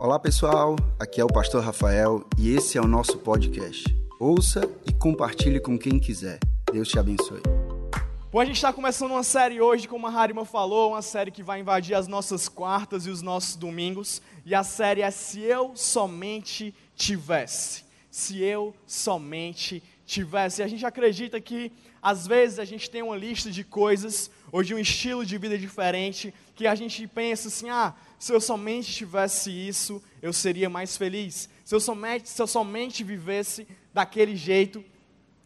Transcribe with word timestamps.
Olá 0.00 0.18
pessoal, 0.18 0.76
aqui 0.98 1.20
é 1.20 1.24
o 1.24 1.26
Pastor 1.26 1.62
Rafael 1.62 2.26
e 2.38 2.54
esse 2.54 2.78
é 2.78 2.80
o 2.80 2.86
nosso 2.86 3.18
podcast. 3.18 3.84
Ouça 4.18 4.62
e 4.88 4.94
compartilhe 4.94 5.60
com 5.60 5.78
quem 5.78 5.98
quiser. 5.98 6.38
Deus 6.72 6.88
te 6.88 6.98
abençoe. 6.98 7.42
Bom, 8.32 8.40
a 8.40 8.44
gente 8.46 8.56
está 8.56 8.72
começando 8.72 9.10
uma 9.10 9.22
série 9.22 9.60
hoje, 9.60 9.86
como 9.86 10.06
a 10.06 10.10
Harima 10.10 10.46
falou, 10.46 10.92
uma 10.92 11.02
série 11.02 11.30
que 11.30 11.42
vai 11.42 11.60
invadir 11.60 11.94
as 11.94 12.08
nossas 12.08 12.48
quartas 12.48 13.04
e 13.04 13.10
os 13.10 13.20
nossos 13.20 13.56
domingos. 13.56 14.22
E 14.46 14.54
a 14.54 14.62
série 14.62 15.02
é 15.02 15.10
Se 15.10 15.42
Eu 15.42 15.72
Somente 15.74 16.74
Tivesse. 16.96 17.84
Se 18.10 18.42
Eu 18.42 18.74
Somente 18.86 19.80
Tivesse. 19.80 19.99
E 20.58 20.62
a 20.62 20.66
gente 20.66 20.84
acredita 20.84 21.40
que, 21.40 21.70
às 22.02 22.26
vezes, 22.26 22.58
a 22.58 22.64
gente 22.64 22.90
tem 22.90 23.02
uma 23.02 23.16
lista 23.16 23.50
de 23.50 23.62
coisas, 23.62 24.30
ou 24.50 24.62
de 24.62 24.74
um 24.74 24.78
estilo 24.78 25.24
de 25.24 25.38
vida 25.38 25.56
diferente, 25.56 26.34
que 26.56 26.66
a 26.66 26.74
gente 26.74 27.06
pensa 27.06 27.46
assim, 27.46 27.70
ah, 27.70 27.94
se 28.18 28.32
eu 28.32 28.40
somente 28.40 28.92
tivesse 28.92 29.50
isso, 29.50 30.02
eu 30.20 30.32
seria 30.32 30.68
mais 30.68 30.96
feliz. 30.96 31.48
Se 31.64 31.74
eu 31.74 31.80
somente, 31.80 32.28
se 32.28 32.42
eu 32.42 32.46
somente 32.46 33.04
vivesse 33.04 33.66
daquele 33.94 34.34
jeito, 34.34 34.84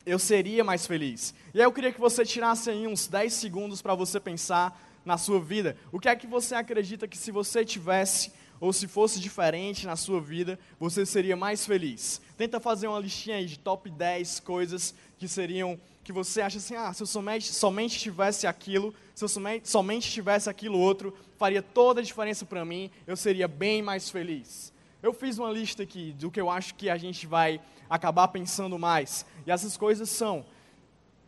eu 0.06 0.18
seria 0.18 0.64
mais 0.64 0.86
feliz. 0.86 1.34
E 1.52 1.60
aí 1.60 1.66
eu 1.66 1.72
queria 1.72 1.92
que 1.92 2.00
você 2.00 2.24
tirasse 2.24 2.70
aí 2.70 2.86
uns 2.86 3.06
10 3.06 3.32
segundos 3.32 3.82
para 3.82 3.94
você 3.94 4.18
pensar 4.18 4.80
na 5.04 5.18
sua 5.18 5.40
vida. 5.40 5.76
O 5.92 6.00
que 6.00 6.08
é 6.08 6.16
que 6.16 6.26
você 6.26 6.54
acredita 6.54 7.06
que 7.06 7.18
se 7.18 7.30
você 7.30 7.64
tivesse 7.64 8.32
ou 8.64 8.72
se 8.72 8.88
fosse 8.88 9.20
diferente 9.20 9.84
na 9.84 9.94
sua 9.94 10.18
vida, 10.22 10.58
você 10.80 11.04
seria 11.04 11.36
mais 11.36 11.66
feliz? 11.66 12.18
Tenta 12.34 12.58
fazer 12.58 12.86
uma 12.86 12.98
listinha 12.98 13.36
aí 13.36 13.44
de 13.44 13.58
top 13.58 13.90
10 13.90 14.40
coisas 14.40 14.94
que 15.18 15.28
seriam 15.28 15.78
que 16.02 16.10
você 16.10 16.40
acha 16.40 16.56
assim, 16.56 16.74
ah, 16.74 16.90
se 16.90 17.02
eu 17.02 17.06
somente, 17.06 17.52
somente 17.52 17.98
tivesse 17.98 18.46
aquilo, 18.46 18.94
se 19.14 19.22
eu 19.22 19.28
somente, 19.28 19.68
somente 19.68 20.10
tivesse 20.10 20.48
aquilo 20.48 20.78
outro, 20.78 21.14
faria 21.36 21.60
toda 21.60 22.00
a 22.00 22.02
diferença 22.02 22.46
para 22.46 22.64
mim, 22.64 22.90
eu 23.06 23.18
seria 23.18 23.46
bem 23.46 23.82
mais 23.82 24.08
feliz. 24.08 24.72
Eu 25.02 25.12
fiz 25.12 25.36
uma 25.36 25.50
lista 25.52 25.82
aqui 25.82 26.14
do 26.14 26.30
que 26.30 26.40
eu 26.40 26.48
acho 26.48 26.74
que 26.74 26.88
a 26.88 26.96
gente 26.96 27.26
vai 27.26 27.60
acabar 27.90 28.28
pensando 28.28 28.78
mais. 28.78 29.26
E 29.46 29.50
essas 29.50 29.76
coisas 29.76 30.08
são 30.08 30.42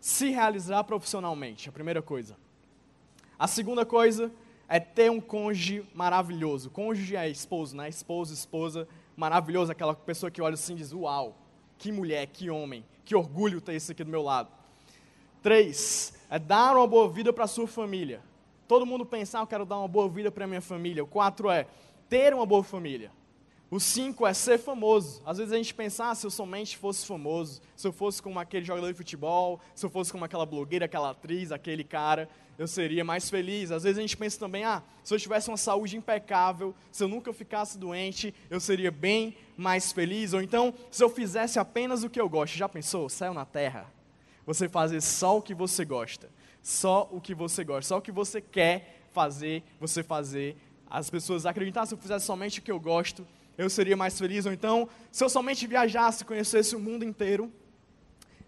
se 0.00 0.30
realizar 0.30 0.84
profissionalmente, 0.84 1.68
a 1.68 1.72
primeira 1.72 2.00
coisa. 2.00 2.34
A 3.38 3.46
segunda 3.46 3.84
coisa 3.84 4.32
é 4.68 4.80
ter 4.80 5.10
um 5.10 5.20
cônjuge 5.20 5.84
maravilhoso. 5.94 6.70
Cônjuge 6.70 7.16
é 7.16 7.28
esposo, 7.28 7.76
né? 7.76 7.88
Esposo, 7.88 8.34
esposa, 8.34 8.88
maravilhoso, 9.16 9.72
aquela 9.72 9.94
pessoa 9.94 10.30
que 10.30 10.42
olha 10.42 10.54
assim 10.54 10.74
e 10.74 10.76
diz: 10.76 10.92
Uau, 10.92 11.36
que 11.78 11.92
mulher, 11.92 12.26
que 12.26 12.50
homem, 12.50 12.84
que 13.04 13.14
orgulho 13.14 13.60
ter 13.60 13.74
isso 13.74 13.92
aqui 13.92 14.02
do 14.02 14.10
meu 14.10 14.22
lado. 14.22 14.48
Três, 15.42 16.14
é 16.28 16.38
dar 16.38 16.76
uma 16.76 16.86
boa 16.86 17.08
vida 17.08 17.32
para 17.32 17.44
a 17.44 17.48
sua 17.48 17.66
família. 17.66 18.20
Todo 18.66 18.84
mundo 18.84 19.06
pensar, 19.06 19.40
ah, 19.40 19.42
eu 19.42 19.46
quero 19.46 19.64
dar 19.64 19.78
uma 19.78 19.86
boa 19.86 20.08
vida 20.08 20.30
para 20.30 20.44
a 20.44 20.48
minha 20.48 20.60
família. 20.60 21.04
O 21.04 21.06
quatro 21.06 21.48
é 21.48 21.66
ter 22.08 22.34
uma 22.34 22.44
boa 22.44 22.64
família. 22.64 23.12
O 23.68 23.80
cinco 23.80 24.26
é 24.26 24.32
ser 24.32 24.58
famoso. 24.58 25.20
Às 25.26 25.38
vezes 25.38 25.52
a 25.52 25.56
gente 25.56 25.74
pensa, 25.74 26.10
ah, 26.10 26.14
se 26.14 26.24
eu 26.24 26.30
somente 26.30 26.76
fosse 26.76 27.04
famoso, 27.04 27.60
se 27.74 27.86
eu 27.86 27.92
fosse 27.92 28.22
como 28.22 28.38
aquele 28.38 28.64
jogador 28.64 28.86
de 28.86 28.96
futebol, 28.96 29.60
se 29.74 29.84
eu 29.84 29.90
fosse 29.90 30.12
como 30.12 30.24
aquela 30.24 30.46
blogueira, 30.46 30.84
aquela 30.84 31.10
atriz, 31.10 31.50
aquele 31.50 31.82
cara, 31.82 32.28
eu 32.56 32.68
seria 32.68 33.04
mais 33.04 33.28
feliz. 33.28 33.72
Às 33.72 33.82
vezes 33.82 33.98
a 33.98 34.02
gente 34.02 34.16
pensa 34.16 34.38
também, 34.38 34.62
ah, 34.62 34.82
se 35.02 35.12
eu 35.12 35.18
tivesse 35.18 35.48
uma 35.48 35.56
saúde 35.56 35.96
impecável, 35.96 36.74
se 36.92 37.02
eu 37.02 37.08
nunca 37.08 37.32
ficasse 37.32 37.76
doente, 37.76 38.32
eu 38.48 38.60
seria 38.60 38.92
bem 38.92 39.36
mais 39.56 39.92
feliz. 39.92 40.32
Ou 40.32 40.40
então, 40.40 40.72
se 40.90 41.02
eu 41.02 41.08
fizesse 41.08 41.58
apenas 41.58 42.04
o 42.04 42.10
que 42.10 42.20
eu 42.20 42.28
gosto. 42.28 42.56
Já 42.56 42.68
pensou? 42.68 43.08
Céu 43.08 43.34
na 43.34 43.44
terra 43.44 43.96
você 44.46 44.68
fazer 44.68 45.02
só 45.02 45.38
o 45.38 45.42
que 45.42 45.52
você 45.52 45.84
gosta. 45.84 46.30
Só 46.62 47.08
o 47.10 47.20
que 47.20 47.34
você 47.34 47.64
gosta. 47.64 47.88
Só 47.88 47.98
o 47.98 48.02
que 48.02 48.12
você 48.12 48.40
quer 48.40 49.02
fazer, 49.12 49.64
você 49.80 50.04
fazer. 50.04 50.56
As 50.88 51.10
pessoas 51.10 51.44
acreditam, 51.44 51.82
ah, 51.82 51.86
se 51.86 51.94
eu 51.94 51.98
fizesse 51.98 52.24
somente 52.24 52.60
o 52.60 52.62
que 52.62 52.70
eu 52.70 52.78
gosto, 52.78 53.26
eu 53.56 53.70
seria 53.70 53.96
mais 53.96 54.18
feliz. 54.18 54.46
Ou 54.46 54.52
então, 54.52 54.88
se 55.10 55.24
eu 55.24 55.28
somente 55.28 55.66
viajasse, 55.66 56.24
conhecesse 56.24 56.76
o 56.76 56.80
mundo 56.80 57.04
inteiro, 57.04 57.52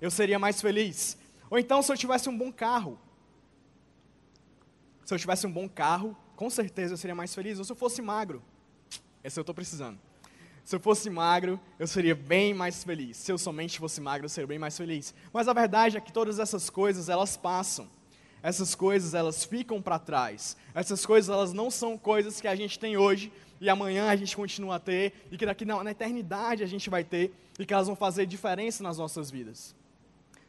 eu 0.00 0.10
seria 0.10 0.38
mais 0.38 0.60
feliz. 0.60 1.16
Ou 1.50 1.58
então, 1.58 1.82
se 1.82 1.90
eu 1.90 1.96
tivesse 1.96 2.28
um 2.28 2.36
bom 2.36 2.52
carro. 2.52 2.98
Se 5.04 5.14
eu 5.14 5.18
tivesse 5.18 5.46
um 5.46 5.52
bom 5.52 5.68
carro, 5.68 6.16
com 6.36 6.50
certeza 6.50 6.92
eu 6.92 6.98
seria 6.98 7.14
mais 7.14 7.34
feliz. 7.34 7.58
Ou 7.58 7.64
se 7.64 7.72
eu 7.72 7.76
fosse 7.76 8.02
magro. 8.02 8.42
Esse 9.24 9.38
eu 9.38 9.42
estou 9.42 9.54
precisando. 9.54 9.98
Se 10.68 10.76
eu 10.76 10.80
fosse 10.80 11.08
magro, 11.08 11.58
eu 11.78 11.86
seria 11.86 12.14
bem 12.14 12.52
mais 12.52 12.84
feliz. 12.84 13.16
Se 13.16 13.32
eu 13.32 13.38
somente 13.38 13.78
fosse 13.78 14.02
magro, 14.02 14.26
eu 14.26 14.28
seria 14.28 14.46
bem 14.46 14.58
mais 14.58 14.76
feliz. 14.76 15.14
Mas 15.32 15.48
a 15.48 15.54
verdade 15.54 15.96
é 15.96 16.00
que 16.00 16.12
todas 16.12 16.38
essas 16.38 16.68
coisas, 16.68 17.08
elas 17.08 17.38
passam. 17.38 17.88
Essas 18.42 18.74
coisas, 18.74 19.14
elas 19.14 19.44
ficam 19.44 19.80
para 19.80 19.98
trás. 19.98 20.58
Essas 20.74 21.06
coisas, 21.06 21.30
elas 21.30 21.54
não 21.54 21.70
são 21.70 21.96
coisas 21.96 22.38
que 22.38 22.46
a 22.46 22.54
gente 22.54 22.78
tem 22.78 22.98
hoje 22.98 23.32
e 23.60 23.68
amanhã 23.68 24.08
a 24.08 24.16
gente 24.16 24.36
continua 24.36 24.76
a 24.76 24.78
ter 24.78 25.12
e 25.30 25.36
que 25.36 25.46
daqui 25.46 25.64
na, 25.64 25.82
na 25.82 25.90
eternidade 25.90 26.62
a 26.62 26.66
gente 26.66 26.88
vai 26.88 27.04
ter 27.04 27.32
e 27.58 27.66
que 27.66 27.74
elas 27.74 27.86
vão 27.86 27.96
fazer 27.96 28.26
diferença 28.26 28.82
nas 28.82 28.98
nossas 28.98 29.30
vidas. 29.30 29.74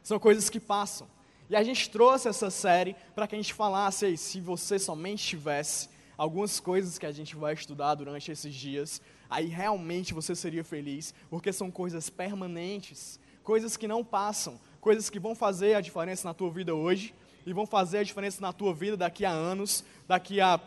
São 0.02 0.18
coisas 0.18 0.48
que 0.48 0.60
passam. 0.60 1.08
E 1.48 1.56
a 1.56 1.62
gente 1.64 1.90
trouxe 1.90 2.28
essa 2.28 2.50
série 2.50 2.94
para 3.14 3.26
que 3.26 3.34
a 3.34 3.38
gente 3.38 3.52
falasse 3.52 4.06
aí, 4.06 4.16
se 4.16 4.40
você 4.40 4.78
somente 4.78 5.26
tivesse 5.26 5.88
algumas 6.16 6.60
coisas 6.60 6.98
que 6.98 7.06
a 7.06 7.12
gente 7.12 7.34
vai 7.34 7.54
estudar 7.54 7.94
durante 7.96 8.30
esses 8.30 8.54
dias, 8.54 9.02
aí 9.28 9.46
realmente 9.46 10.14
você 10.14 10.34
seria 10.34 10.62
feliz, 10.62 11.12
porque 11.28 11.52
são 11.52 11.70
coisas 11.70 12.08
permanentes, 12.08 13.18
coisas 13.42 13.76
que 13.76 13.88
não 13.88 14.04
passam, 14.04 14.60
coisas 14.80 15.10
que 15.10 15.18
vão 15.18 15.34
fazer 15.34 15.74
a 15.74 15.80
diferença 15.80 16.28
na 16.28 16.34
tua 16.34 16.50
vida 16.50 16.74
hoje 16.74 17.14
e 17.44 17.52
vão 17.52 17.66
fazer 17.66 17.98
a 17.98 18.04
diferença 18.04 18.40
na 18.40 18.52
tua 18.52 18.72
vida 18.72 18.96
daqui 18.96 19.24
a 19.24 19.30
anos, 19.30 19.84
daqui 20.06 20.40
a 20.40 20.60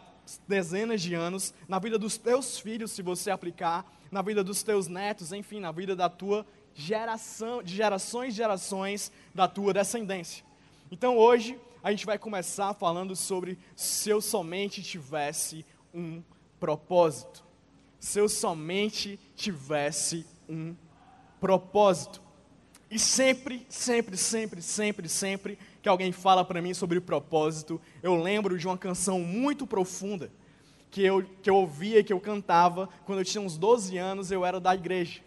dezenas 0.47 1.01
de 1.01 1.13
anos, 1.13 1.53
na 1.67 1.79
vida 1.79 1.97
dos 1.97 2.17
teus 2.17 2.59
filhos, 2.59 2.91
se 2.91 3.01
você 3.01 3.31
aplicar, 3.31 3.85
na 4.11 4.21
vida 4.21 4.43
dos 4.43 4.63
teus 4.63 4.87
netos, 4.87 5.31
enfim, 5.31 5.59
na 5.59 5.71
vida 5.71 5.95
da 5.95 6.09
tua 6.09 6.45
geração, 6.75 7.61
de 7.61 7.75
gerações 7.75 8.33
e 8.33 8.37
gerações 8.37 9.11
da 9.33 9.47
tua 9.47 9.73
descendência. 9.73 10.43
Então 10.91 11.17
hoje 11.17 11.59
a 11.83 11.91
gente 11.91 12.05
vai 12.05 12.17
começar 12.17 12.73
falando 12.73 13.15
sobre 13.15 13.57
se 13.75 14.09
eu 14.09 14.21
somente 14.21 14.81
tivesse 14.81 15.65
um 15.93 16.23
propósito. 16.59 17.43
Se 17.99 18.19
eu 18.19 18.29
somente 18.29 19.19
tivesse 19.35 20.25
um 20.47 20.75
propósito. 21.39 22.21
E 22.89 22.99
sempre, 22.99 23.65
sempre, 23.67 24.15
sempre, 24.15 24.61
sempre, 24.61 25.09
sempre 25.09 25.59
que 25.83 25.89
alguém 25.89 26.13
fala 26.13 26.45
para 26.45 26.61
mim 26.61 26.73
sobre 26.73 27.01
propósito, 27.01 27.79
eu 28.01 28.15
lembro 28.15 28.57
de 28.57 28.65
uma 28.65 28.77
canção 28.77 29.19
muito 29.19 29.67
profunda 29.67 30.31
que 30.89 31.03
eu, 31.03 31.25
que 31.41 31.49
eu 31.49 31.57
ouvia 31.57 31.99
e 31.99 32.03
que 32.05 32.13
eu 32.13 32.21
cantava 32.21 32.87
quando 33.05 33.19
eu 33.19 33.25
tinha 33.25 33.41
uns 33.41 33.57
12 33.57 33.97
anos, 33.97 34.31
eu 34.31 34.45
era 34.45 34.61
da 34.61 34.73
igreja. 34.73 35.19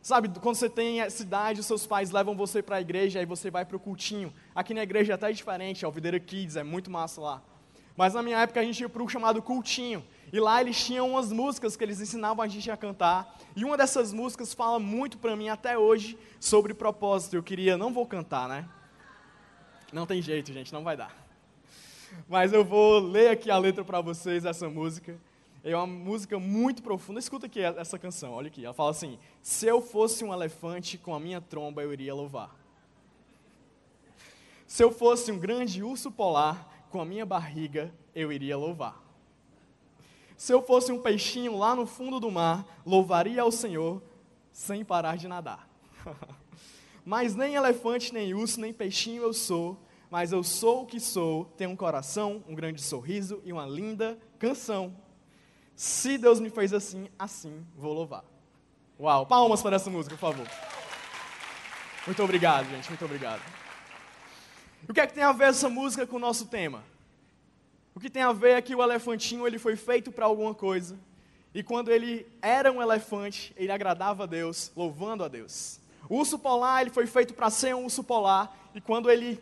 Sabe, 0.00 0.28
quando 0.40 0.54
você 0.54 0.70
tem 0.70 1.00
essa 1.00 1.20
idade, 1.20 1.58
os 1.58 1.66
seus 1.66 1.84
pais 1.84 2.12
levam 2.12 2.36
você 2.36 2.62
para 2.62 2.76
a 2.76 2.80
igreja, 2.80 3.18
aí 3.18 3.26
você 3.26 3.50
vai 3.50 3.64
para 3.64 3.76
o 3.76 3.80
cultinho. 3.80 4.32
Aqui 4.54 4.72
na 4.72 4.84
igreja 4.84 5.12
é 5.12 5.16
até 5.16 5.32
diferente, 5.32 5.84
é 5.84 5.88
o 5.88 5.90
Videira 5.90 6.20
Kids, 6.20 6.54
é 6.54 6.62
muito 6.62 6.88
massa 6.92 7.20
lá. 7.20 7.42
Mas 7.96 8.14
na 8.14 8.22
minha 8.22 8.38
época 8.38 8.60
a 8.60 8.62
gente 8.62 8.80
ia 8.80 8.88
para 8.88 9.02
o 9.02 9.08
chamado 9.08 9.42
cultinho. 9.42 10.04
E 10.32 10.38
lá 10.38 10.60
eles 10.60 10.80
tinham 10.80 11.10
umas 11.10 11.32
músicas 11.32 11.76
que 11.76 11.82
eles 11.82 12.00
ensinavam 12.00 12.44
a 12.44 12.46
gente 12.46 12.70
a 12.70 12.76
cantar. 12.76 13.36
E 13.56 13.64
uma 13.64 13.76
dessas 13.76 14.12
músicas 14.12 14.54
fala 14.54 14.78
muito 14.78 15.18
para 15.18 15.34
mim 15.34 15.48
até 15.48 15.76
hoje 15.76 16.16
sobre 16.38 16.72
propósito. 16.72 17.34
Eu 17.34 17.42
queria, 17.42 17.76
não 17.76 17.92
vou 17.92 18.06
cantar, 18.06 18.48
né? 18.48 18.68
Não 19.92 20.06
tem 20.06 20.20
jeito, 20.20 20.52
gente, 20.52 20.72
não 20.72 20.84
vai 20.84 20.96
dar. 20.96 21.14
Mas 22.28 22.52
eu 22.52 22.64
vou 22.64 22.98
ler 22.98 23.30
aqui 23.30 23.50
a 23.50 23.58
letra 23.58 23.84
para 23.84 24.00
vocês, 24.00 24.44
essa 24.44 24.68
música. 24.68 25.18
É 25.64 25.74
uma 25.74 25.86
música 25.86 26.38
muito 26.38 26.82
profunda. 26.82 27.18
Escuta 27.18 27.46
aqui 27.46 27.60
essa 27.60 27.98
canção, 27.98 28.32
olha 28.32 28.48
aqui. 28.48 28.64
Ela 28.64 28.74
fala 28.74 28.90
assim: 28.90 29.18
Se 29.42 29.66
eu 29.66 29.80
fosse 29.80 30.24
um 30.24 30.32
elefante, 30.32 30.98
com 30.98 31.14
a 31.14 31.20
minha 31.20 31.40
tromba 31.40 31.82
eu 31.82 31.92
iria 31.92 32.14
louvar. 32.14 32.54
Se 34.66 34.84
eu 34.84 34.92
fosse 34.92 35.32
um 35.32 35.38
grande 35.38 35.82
urso 35.82 36.10
polar, 36.10 36.86
com 36.90 37.00
a 37.00 37.04
minha 37.04 37.24
barriga 37.24 37.92
eu 38.14 38.30
iria 38.30 38.56
louvar. 38.56 39.02
Se 40.36 40.52
eu 40.52 40.62
fosse 40.62 40.92
um 40.92 41.00
peixinho 41.00 41.56
lá 41.56 41.74
no 41.74 41.86
fundo 41.86 42.20
do 42.20 42.30
mar, 42.30 42.64
louvaria 42.84 43.42
ao 43.42 43.50
Senhor 43.50 44.02
sem 44.52 44.84
parar 44.84 45.16
de 45.16 45.26
nadar. 45.26 45.68
mas 47.08 47.34
nem 47.34 47.54
elefante, 47.54 48.12
nem 48.12 48.34
urso, 48.34 48.60
nem 48.60 48.70
peixinho 48.70 49.22
eu 49.22 49.32
sou, 49.32 49.82
mas 50.10 50.30
eu 50.30 50.44
sou 50.44 50.82
o 50.82 50.86
que 50.86 51.00
sou, 51.00 51.46
tenho 51.56 51.70
um 51.70 51.76
coração, 51.76 52.44
um 52.46 52.54
grande 52.54 52.82
sorriso 52.82 53.40
e 53.46 53.50
uma 53.50 53.64
linda 53.64 54.18
canção. 54.38 54.94
Se 55.74 56.18
Deus 56.18 56.38
me 56.38 56.50
fez 56.50 56.74
assim, 56.74 57.08
assim 57.18 57.66
vou 57.74 57.94
louvar. 57.94 58.22
Uau, 59.00 59.24
palmas 59.24 59.62
para 59.62 59.76
essa 59.76 59.88
música, 59.88 60.16
por 60.16 60.20
favor. 60.20 60.46
Muito 62.04 62.22
obrigado, 62.22 62.68
gente, 62.68 62.86
muito 62.90 63.06
obrigado. 63.06 63.40
O 64.86 64.92
que 64.92 65.00
é 65.00 65.06
que 65.06 65.14
tem 65.14 65.24
a 65.24 65.32
ver 65.32 65.48
essa 65.48 65.70
música 65.70 66.06
com 66.06 66.16
o 66.16 66.20
nosso 66.20 66.44
tema? 66.48 66.84
O 67.94 68.00
que 68.00 68.10
tem 68.10 68.22
a 68.22 68.34
ver 68.34 68.50
é 68.50 68.60
que 68.60 68.76
o 68.76 68.82
elefantinho 68.82 69.46
ele 69.46 69.58
foi 69.58 69.76
feito 69.76 70.12
para 70.12 70.26
alguma 70.26 70.54
coisa. 70.54 70.94
E 71.54 71.62
quando 71.62 71.90
ele 71.90 72.26
era 72.42 72.70
um 72.70 72.82
elefante, 72.82 73.54
ele 73.56 73.72
agradava 73.72 74.24
a 74.24 74.26
Deus, 74.26 74.70
louvando 74.76 75.24
a 75.24 75.28
Deus. 75.28 75.80
O 76.08 76.16
urso 76.16 76.38
polar, 76.38 76.82
ele 76.82 76.90
foi 76.90 77.06
feito 77.06 77.34
para 77.34 77.50
ser 77.50 77.74
um 77.74 77.84
urso 77.84 78.02
polar. 78.04 78.70
E 78.74 78.80
quando 78.80 79.10
ele 79.10 79.40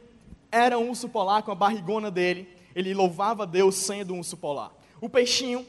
era 0.50 0.79
um 0.79 0.91
urso 0.91 1.08
polar, 1.08 1.43
com 1.43 1.50
a 1.50 1.55
barrigona 1.55 2.11
dele, 2.11 2.49
ele 2.75 2.93
louvava 2.94 3.47
Deus 3.47 3.75
sendo 3.76 4.14
um 4.14 4.19
urso 4.19 4.37
polar. 4.37 4.73
O 5.00 5.08
peixinho, 5.08 5.67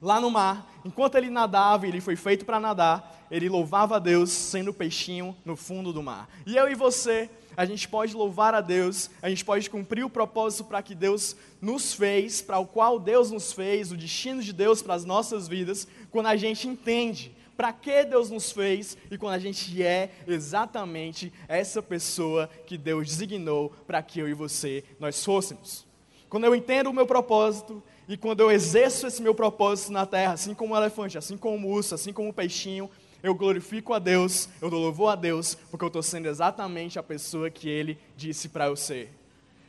lá 0.00 0.20
no 0.20 0.30
mar, 0.30 0.70
enquanto 0.84 1.16
ele 1.16 1.30
nadava, 1.30 1.86
ele 1.86 2.00
foi 2.00 2.16
feito 2.16 2.44
para 2.44 2.60
nadar, 2.60 3.26
ele 3.30 3.48
louvava 3.48 3.98
Deus 3.98 4.30
sendo 4.30 4.72
peixinho 4.72 5.36
no 5.44 5.56
fundo 5.56 5.92
do 5.92 6.02
mar. 6.02 6.28
E 6.46 6.56
eu 6.56 6.70
e 6.70 6.74
você, 6.74 7.28
a 7.56 7.64
gente 7.64 7.88
pode 7.88 8.14
louvar 8.14 8.54
a 8.54 8.60
Deus, 8.60 9.10
a 9.22 9.28
gente 9.28 9.44
pode 9.44 9.68
cumprir 9.70 10.04
o 10.04 10.10
propósito 10.10 10.64
para 10.64 10.82
que 10.82 10.94
Deus 10.94 11.36
nos 11.60 11.94
fez, 11.94 12.42
para 12.42 12.58
o 12.58 12.66
qual 12.66 12.98
Deus 12.98 13.30
nos 13.30 13.52
fez, 13.52 13.90
o 13.90 13.96
destino 13.96 14.42
de 14.42 14.52
Deus 14.52 14.82
para 14.82 14.94
as 14.94 15.04
nossas 15.04 15.48
vidas, 15.48 15.86
quando 16.10 16.26
a 16.26 16.36
gente 16.36 16.68
entende 16.68 17.33
para 17.56 17.72
que 17.72 18.04
Deus 18.04 18.30
nos 18.30 18.50
fez 18.50 18.96
e 19.10 19.16
quando 19.16 19.34
a 19.34 19.38
gente 19.38 19.82
é 19.82 20.10
exatamente 20.26 21.32
essa 21.48 21.82
pessoa 21.82 22.48
que 22.66 22.76
Deus 22.76 23.08
designou 23.08 23.72
para 23.86 24.02
que 24.02 24.20
eu 24.20 24.28
e 24.28 24.34
você 24.34 24.84
nós 24.98 25.24
fôssemos. 25.24 25.86
Quando 26.28 26.44
eu 26.44 26.54
entendo 26.54 26.90
o 26.90 26.92
meu 26.92 27.06
propósito 27.06 27.82
e 28.08 28.16
quando 28.16 28.40
eu 28.40 28.50
exerço 28.50 29.06
esse 29.06 29.22
meu 29.22 29.34
propósito 29.34 29.92
na 29.92 30.04
terra, 30.04 30.32
assim 30.32 30.54
como 30.54 30.74
o 30.74 30.76
elefante, 30.76 31.16
assim 31.16 31.36
como 31.36 31.68
o 31.68 31.70
urso, 31.70 31.94
assim 31.94 32.12
como 32.12 32.30
o 32.30 32.32
peixinho, 32.32 32.90
eu 33.22 33.34
glorifico 33.34 33.94
a 33.94 33.98
Deus, 33.98 34.48
eu 34.60 34.68
dou 34.68 34.80
louvor 34.80 35.12
a 35.12 35.16
Deus, 35.16 35.54
porque 35.70 35.84
eu 35.84 35.88
estou 35.88 36.02
sendo 36.02 36.26
exatamente 36.26 36.98
a 36.98 37.02
pessoa 37.02 37.48
que 37.48 37.68
Ele 37.68 37.98
disse 38.16 38.48
para 38.48 38.66
eu 38.66 38.76
ser. 38.76 39.10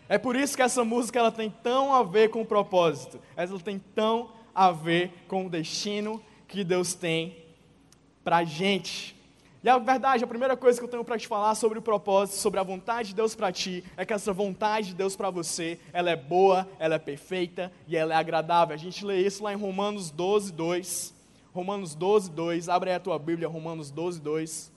É 0.09 0.17
por 0.17 0.35
isso 0.35 0.55
que 0.55 0.61
essa 0.61 0.83
música 0.83 1.19
ela 1.19 1.31
tem 1.31 1.49
tão 1.49 1.93
a 1.93 2.03
ver 2.03 2.29
com 2.29 2.41
o 2.41 2.45
propósito, 2.45 3.19
ela 3.35 3.59
tem 3.59 3.79
tão 3.79 4.31
a 4.53 4.71
ver 4.71 5.11
com 5.27 5.45
o 5.45 5.49
destino 5.49 6.21
que 6.47 6.63
Deus 6.63 6.93
tem 6.93 7.44
para 8.25 8.37
a 8.37 8.43
gente. 8.43 9.15
E 9.63 9.69
a 9.69 9.77
verdade, 9.77 10.23
a 10.23 10.27
primeira 10.27 10.57
coisa 10.57 10.77
que 10.77 10.83
eu 10.83 10.89
tenho 10.89 11.05
para 11.05 11.17
te 11.17 11.27
falar 11.27 11.53
sobre 11.55 11.79
o 11.79 11.81
propósito, 11.81 12.37
sobre 12.37 12.59
a 12.59 12.63
vontade 12.63 13.09
de 13.09 13.15
Deus 13.15 13.35
para 13.35 13.51
ti, 13.51 13.83
é 13.95 14.03
que 14.03 14.13
essa 14.13 14.33
vontade 14.33 14.89
de 14.89 14.95
Deus 14.95 15.15
para 15.15 15.29
você, 15.29 15.79
ela 15.93 16.09
é 16.09 16.15
boa, 16.15 16.67
ela 16.77 16.95
é 16.95 16.99
perfeita 16.99 17.71
e 17.87 17.95
ela 17.95 18.13
é 18.13 18.17
agradável. 18.17 18.73
A 18.73 18.77
gente 18.77 19.05
lê 19.05 19.21
isso 19.21 19.43
lá 19.43 19.53
em 19.53 19.57
Romanos 19.57 20.09
12, 20.09 20.51
2. 20.51 21.13
Romanos 21.53 21.95
12, 21.95 22.31
2. 22.31 22.67
Abre 22.67 22.89
aí 22.89 22.95
a 22.95 22.99
tua 22.99 23.17
Bíblia, 23.17 23.47
Romanos 23.47 23.89
12, 23.91 24.19
2. 24.19 24.71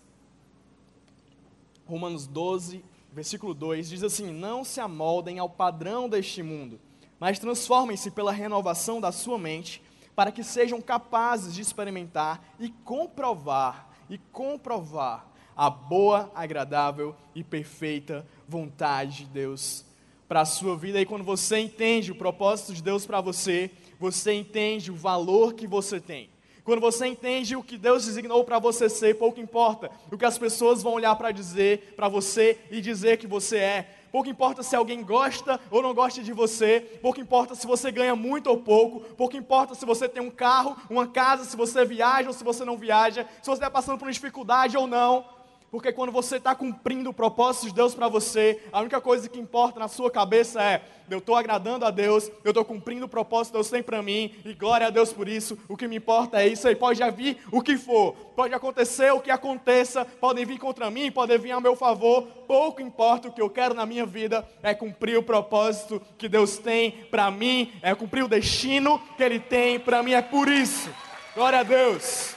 Romanos 1.86 2.26
12, 2.26 2.84
versículo 3.12 3.54
2, 3.54 3.88
diz 3.88 4.02
assim: 4.02 4.30
Não 4.30 4.62
se 4.62 4.78
amoldem 4.78 5.38
ao 5.38 5.48
padrão 5.48 6.06
deste 6.06 6.42
mundo, 6.42 6.78
mas 7.18 7.38
transformem-se 7.38 8.10
pela 8.10 8.30
renovação 8.30 9.00
da 9.00 9.10
sua 9.10 9.38
mente, 9.38 9.82
para 10.18 10.32
que 10.32 10.42
sejam 10.42 10.80
capazes 10.80 11.54
de 11.54 11.60
experimentar 11.60 12.42
e 12.58 12.70
comprovar, 12.70 13.88
e 14.10 14.18
comprovar 14.18 15.24
a 15.56 15.70
boa, 15.70 16.28
agradável 16.34 17.14
e 17.36 17.44
perfeita 17.44 18.26
vontade 18.48 19.18
de 19.18 19.26
Deus 19.26 19.84
para 20.26 20.40
a 20.40 20.44
sua 20.44 20.76
vida. 20.76 21.00
E 21.00 21.06
quando 21.06 21.22
você 21.22 21.60
entende 21.60 22.10
o 22.10 22.16
propósito 22.16 22.74
de 22.74 22.82
Deus 22.82 23.06
para 23.06 23.20
você, 23.20 23.70
você 24.00 24.32
entende 24.32 24.90
o 24.90 24.96
valor 24.96 25.54
que 25.54 25.68
você 25.68 26.00
tem. 26.00 26.28
Quando 26.64 26.80
você 26.80 27.06
entende 27.06 27.54
o 27.54 27.62
que 27.62 27.78
Deus 27.78 28.04
designou 28.04 28.42
para 28.42 28.58
você 28.58 28.88
ser, 28.88 29.14
pouco 29.18 29.38
importa 29.38 29.88
o 30.10 30.18
que 30.18 30.24
as 30.24 30.36
pessoas 30.36 30.82
vão 30.82 30.94
olhar 30.94 31.14
para 31.14 31.30
dizer 31.30 31.94
para 31.94 32.08
você 32.08 32.58
e 32.72 32.80
dizer 32.80 33.18
que 33.18 33.26
você 33.28 33.58
é. 33.58 33.97
Pouco 34.10 34.28
importa 34.28 34.62
se 34.62 34.74
alguém 34.74 35.02
gosta 35.02 35.60
ou 35.70 35.82
não 35.82 35.94
gosta 35.94 36.22
de 36.22 36.32
você, 36.32 36.98
pouco 37.02 37.20
importa 37.20 37.54
se 37.54 37.66
você 37.66 37.90
ganha 37.90 38.16
muito 38.16 38.48
ou 38.48 38.58
pouco, 38.58 39.00
pouco 39.14 39.36
importa 39.36 39.74
se 39.74 39.84
você 39.84 40.08
tem 40.08 40.22
um 40.22 40.30
carro, 40.30 40.76
uma 40.88 41.06
casa, 41.06 41.44
se 41.44 41.56
você 41.56 41.84
viaja 41.84 42.28
ou 42.28 42.34
se 42.34 42.42
você 42.42 42.64
não 42.64 42.76
viaja, 42.76 43.26
se 43.42 43.48
você 43.48 43.52
está 43.52 43.70
passando 43.70 43.98
por 43.98 44.06
uma 44.06 44.12
dificuldade 44.12 44.76
ou 44.76 44.86
não. 44.86 45.37
Porque 45.70 45.92
quando 45.92 46.10
você 46.10 46.36
está 46.36 46.54
cumprindo 46.54 47.10
o 47.10 47.14
propósito 47.14 47.66
de 47.66 47.74
Deus 47.74 47.94
para 47.94 48.08
você, 48.08 48.60
a 48.72 48.80
única 48.80 49.00
coisa 49.00 49.28
que 49.28 49.38
importa 49.38 49.78
na 49.78 49.88
sua 49.88 50.10
cabeça 50.10 50.62
é: 50.62 50.82
eu 51.10 51.18
estou 51.18 51.36
agradando 51.36 51.84
a 51.84 51.90
Deus, 51.90 52.30
eu 52.42 52.50
estou 52.50 52.64
cumprindo 52.64 53.04
o 53.04 53.08
propósito 53.08 53.52
que 53.52 53.58
Deus 53.58 53.70
tem 53.70 53.82
para 53.82 54.02
mim, 54.02 54.34
e 54.46 54.54
glória 54.54 54.86
a 54.86 54.90
Deus 54.90 55.12
por 55.12 55.28
isso. 55.28 55.58
O 55.68 55.76
que 55.76 55.86
me 55.86 55.96
importa 55.96 56.40
é 56.40 56.48
isso 56.48 56.66
aí. 56.66 56.74
Pode 56.74 57.02
vir 57.10 57.38
o 57.52 57.60
que 57.60 57.76
for, 57.76 58.14
pode 58.34 58.54
acontecer 58.54 59.12
o 59.12 59.20
que 59.20 59.30
aconteça, 59.30 60.06
podem 60.06 60.46
vir 60.46 60.58
contra 60.58 60.90
mim, 60.90 61.12
podem 61.12 61.38
vir 61.38 61.52
a 61.52 61.60
meu 61.60 61.76
favor, 61.76 62.22
pouco 62.46 62.80
importa. 62.80 63.28
O 63.28 63.32
que 63.32 63.42
eu 63.42 63.50
quero 63.50 63.74
na 63.74 63.84
minha 63.84 64.06
vida 64.06 64.48
é 64.62 64.72
cumprir 64.74 65.18
o 65.18 65.22
propósito 65.22 66.00
que 66.16 66.30
Deus 66.30 66.56
tem 66.56 66.92
para 67.10 67.30
mim, 67.30 67.72
é 67.82 67.94
cumprir 67.94 68.24
o 68.24 68.28
destino 68.28 68.98
que 69.18 69.22
Ele 69.22 69.38
tem 69.38 69.78
para 69.78 70.02
mim. 70.02 70.12
É 70.12 70.22
por 70.22 70.48
isso. 70.48 70.88
Glória 71.34 71.60
a 71.60 71.62
Deus. 71.62 72.27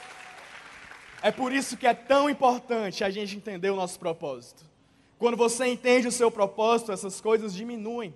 É 1.22 1.30
por 1.30 1.52
isso 1.52 1.76
que 1.76 1.86
é 1.86 1.94
tão 1.94 2.28
importante 2.28 3.04
a 3.04 3.10
gente 3.10 3.36
entender 3.36 3.70
o 3.70 3.76
nosso 3.76 3.98
propósito. 3.98 4.64
Quando 5.18 5.36
você 5.36 5.66
entende 5.68 6.08
o 6.08 6.12
seu 6.12 6.32
propósito, 6.32 6.90
essas 6.90 7.20
coisas 7.20 7.54
diminuem. 7.54 8.12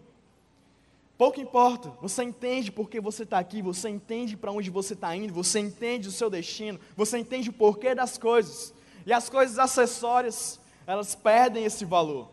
Pouco 1.17 1.41
importa, 1.41 1.91
você 2.03 2.25
entende 2.25 2.71
por 2.71 2.91
que 2.91 3.01
você 3.01 3.23
está 3.23 3.39
aqui, 3.39 3.63
você 3.63 3.89
entende 3.89 4.37
para 4.37 4.51
onde 4.51 4.69
você 4.69 4.93
está 4.93 5.17
indo, 5.17 5.33
você 5.33 5.61
entende 5.61 6.09
o 6.09 6.13
seu 6.13 6.29
destino, 6.29 6.79
você 6.95 7.17
entende 7.17 7.49
o 7.49 7.53
porquê 7.53 7.95
das 7.95 8.19
coisas. 8.19 8.75
E 9.07 9.13
as 9.13 9.31
coisas 9.31 9.57
acessórias, 9.57 10.61
elas 10.85 11.15
perdem 11.15 11.65
esse 11.65 11.85
valor. 11.85 12.29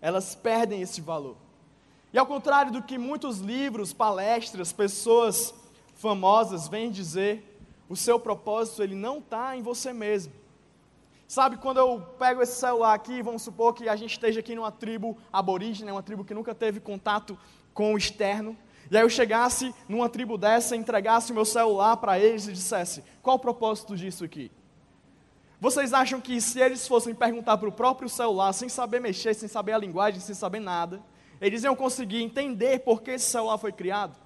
Elas 0.00 0.34
perdem 0.34 0.82
esse 0.82 1.00
valor. 1.00 1.36
E 2.12 2.18
ao 2.18 2.26
contrário 2.26 2.72
do 2.72 2.82
que 2.82 2.98
muitos 2.98 3.38
livros, 3.38 3.92
palestras, 3.92 4.72
pessoas 4.72 5.54
famosas 5.94 6.66
vêm 6.66 6.90
dizer, 6.90 7.51
o 7.92 7.96
seu 7.96 8.18
propósito 8.18 8.82
ele 8.82 8.94
não 8.94 9.18
está 9.18 9.54
em 9.54 9.60
você 9.60 9.92
mesmo. 9.92 10.32
Sabe, 11.28 11.58
quando 11.58 11.76
eu 11.76 12.00
pego 12.18 12.40
esse 12.40 12.58
celular 12.58 12.94
aqui, 12.94 13.20
vamos 13.20 13.42
supor 13.42 13.74
que 13.74 13.86
a 13.86 13.94
gente 13.94 14.12
esteja 14.12 14.40
aqui 14.40 14.54
numa 14.54 14.72
tribo 14.72 15.18
aborígene, 15.30 15.90
uma 15.90 16.02
tribo 16.02 16.24
que 16.24 16.32
nunca 16.32 16.54
teve 16.54 16.80
contato 16.80 17.38
com 17.74 17.92
o 17.92 17.98
externo, 17.98 18.56
e 18.90 18.96
aí 18.96 19.02
eu 19.02 19.10
chegasse 19.10 19.74
numa 19.86 20.08
tribo 20.08 20.38
dessa, 20.38 20.74
entregasse 20.74 21.32
o 21.32 21.34
meu 21.34 21.44
celular 21.44 21.98
para 21.98 22.18
eles 22.18 22.48
e 22.48 22.52
dissesse: 22.54 23.04
qual 23.20 23.36
o 23.36 23.38
propósito 23.38 23.94
disso 23.94 24.24
aqui? 24.24 24.50
Vocês 25.60 25.92
acham 25.92 26.18
que 26.18 26.40
se 26.40 26.60
eles 26.60 26.88
fossem 26.88 27.14
perguntar 27.14 27.58
para 27.58 27.68
o 27.68 27.72
próprio 27.72 28.08
celular, 28.08 28.54
sem 28.54 28.70
saber 28.70 29.00
mexer, 29.00 29.34
sem 29.34 29.50
saber 29.50 29.72
a 29.72 29.78
linguagem, 29.78 30.18
sem 30.18 30.34
saber 30.34 30.60
nada, 30.60 31.02
eles 31.42 31.62
iam 31.62 31.76
conseguir 31.76 32.22
entender 32.22 32.78
por 32.78 33.02
que 33.02 33.10
esse 33.10 33.26
celular 33.26 33.58
foi 33.58 33.70
criado? 33.70 34.18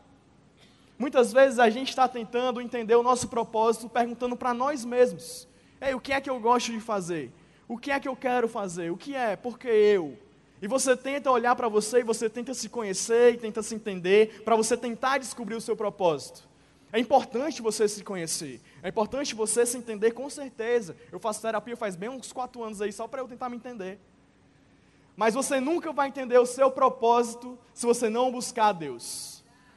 Muitas 0.98 1.32
vezes 1.32 1.58
a 1.58 1.68
gente 1.68 1.90
está 1.90 2.08
tentando 2.08 2.60
entender 2.60 2.94
o 2.94 3.02
nosso 3.02 3.28
propósito 3.28 3.88
perguntando 3.88 4.36
para 4.36 4.54
nós 4.54 4.84
mesmos: 4.84 5.46
Ei, 5.80 5.94
o 5.94 6.00
que 6.00 6.12
é 6.12 6.20
que 6.20 6.30
eu 6.30 6.40
gosto 6.40 6.72
de 6.72 6.80
fazer? 6.80 7.30
O 7.68 7.76
que 7.76 7.90
é 7.90 8.00
que 8.00 8.08
eu 8.08 8.16
quero 8.16 8.48
fazer? 8.48 8.90
O 8.90 8.96
que 8.96 9.14
é? 9.14 9.36
Por 9.36 9.58
que 9.58 9.68
eu? 9.68 10.16
E 10.60 10.66
você 10.66 10.96
tenta 10.96 11.30
olhar 11.30 11.54
para 11.54 11.68
você 11.68 11.98
e 11.98 12.02
você 12.02 12.30
tenta 12.30 12.54
se 12.54 12.68
conhecer 12.68 13.34
e 13.34 13.36
tenta 13.36 13.62
se 13.62 13.74
entender 13.74 14.42
para 14.42 14.56
você 14.56 14.76
tentar 14.76 15.18
descobrir 15.18 15.54
o 15.54 15.60
seu 15.60 15.76
propósito. 15.76 16.48
É 16.92 16.98
importante 16.98 17.60
você 17.60 17.86
se 17.86 18.02
conhecer. 18.02 18.60
É 18.82 18.88
importante 18.88 19.34
você 19.34 19.66
se 19.66 19.76
entender 19.76 20.12
com 20.12 20.30
certeza. 20.30 20.96
Eu 21.12 21.18
faço 21.18 21.42
terapia 21.42 21.76
faz 21.76 21.94
bem 21.94 22.08
uns 22.08 22.32
quatro 22.32 22.62
anos 22.62 22.80
aí 22.80 22.92
só 22.92 23.06
para 23.06 23.20
eu 23.20 23.28
tentar 23.28 23.50
me 23.50 23.56
entender. 23.56 23.98
Mas 25.14 25.34
você 25.34 25.60
nunca 25.60 25.92
vai 25.92 26.08
entender 26.08 26.38
o 26.38 26.46
seu 26.46 26.70
propósito 26.70 27.58
se 27.74 27.84
você 27.84 28.08
não 28.08 28.30
buscar 28.30 28.72
Deus. 28.72 29.35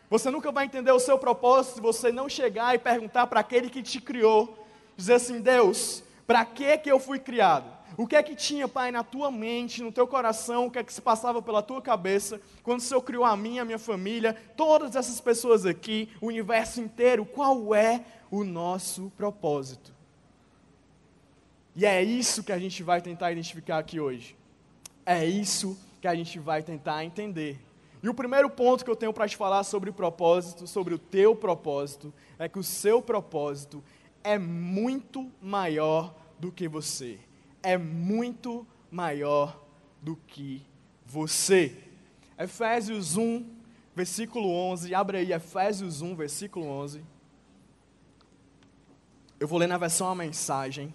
Você 0.10 0.32
nunca 0.32 0.52
vai 0.52 0.66
entender 0.66 0.92
o 0.92 1.00
seu 1.00 1.18
propósito 1.20 1.76
se 1.76 1.82
você 1.82 2.12
não 2.12 2.28
chegar 2.28 2.74
e 2.74 2.80
perguntar 2.80 3.28
para 3.28 3.42
aquele 3.42 3.70
que 3.70 3.84
te 3.84 4.02
criou, 4.02 4.66
dizer 4.98 5.14
assim: 5.14 5.40
Deus, 5.40 6.04
para 6.26 6.44
que 6.44 6.78
que 6.80 6.92
eu 6.92 7.00
fui 7.00 7.20
criado? 7.20 7.80
O 7.96 8.08
que 8.08 8.16
é 8.16 8.24
que 8.24 8.36
tinha, 8.36 8.68
Pai, 8.68 8.92
na 8.92 9.04
tua 9.04 9.30
mente, 9.30 9.84
no 9.84 9.92
teu 9.92 10.08
coração, 10.08 10.66
o 10.66 10.72
que 10.72 10.80
é 10.80 10.84
que 10.84 10.94
se 10.94 11.02
passava 11.02 11.42
pela 11.42 11.62
tua 11.62 11.82
cabeça, 11.82 12.40
quando 12.64 12.80
o 12.80 12.82
Senhor 12.82 13.02
criou 13.02 13.26
a 13.26 13.36
mim, 13.36 13.60
a 13.60 13.66
minha 13.66 13.78
família, 13.78 14.34
todas 14.56 14.96
essas 14.96 15.20
pessoas 15.20 15.66
aqui, 15.66 16.10
o 16.22 16.28
universo 16.28 16.80
inteiro, 16.80 17.26
qual 17.26 17.76
é 17.76 18.06
o 18.32 18.44
nosso 18.44 19.12
propósito? 19.18 19.94
E 21.76 21.86
é 21.86 22.02
isso 22.02 22.44
que 22.44 22.52
a 22.52 22.60
gente 22.60 22.82
vai 22.84 23.02
tentar 23.02 23.32
identificar 23.32 23.80
aqui 23.80 24.00
hoje. 24.00 24.36
É 25.06 25.26
isso 25.26 25.78
que 26.02 26.08
a 26.08 26.16
gente 26.16 26.40
vai 26.40 26.64
tentar 26.64 27.04
entender. 27.04 27.60
E 28.02 28.08
o 28.08 28.14
primeiro 28.14 28.50
ponto 28.50 28.84
que 28.84 28.90
eu 28.90 28.96
tenho 28.96 29.14
para 29.14 29.28
te 29.28 29.36
falar 29.36 29.64
sobre 29.64 29.90
o 29.90 29.94
propósito, 29.94 30.66
sobre 30.66 30.94
o 30.94 31.00
teu 31.00 31.36
propósito, 31.36 32.14
é 32.38 32.48
que 32.48 32.58
o 32.58 32.64
seu 32.64 33.02
propósito 33.02 33.84
é 34.24 34.40
muito 34.40 35.30
maior 35.42 36.16
do 36.40 36.52
que 36.52 36.68
você. 36.68 37.20
É 37.62 37.78
muito 37.78 38.66
maior 38.90 39.62
do 40.02 40.16
que 40.16 40.66
você. 41.06 41.76
Efésios 42.38 43.18
1, 43.18 43.46
versículo 43.94 44.50
11. 44.50 44.96
Abre 44.96 45.18
aí 45.18 45.34
Efésios 45.34 46.02
1, 46.02 46.16
versículo 46.16 46.68
11. 46.68 47.04
Eu 49.38 49.48
vou 49.48 49.60
ler 49.60 49.68
na 49.68 49.78
versão 49.78 50.08
a 50.08 50.16
mensagem. 50.16 50.94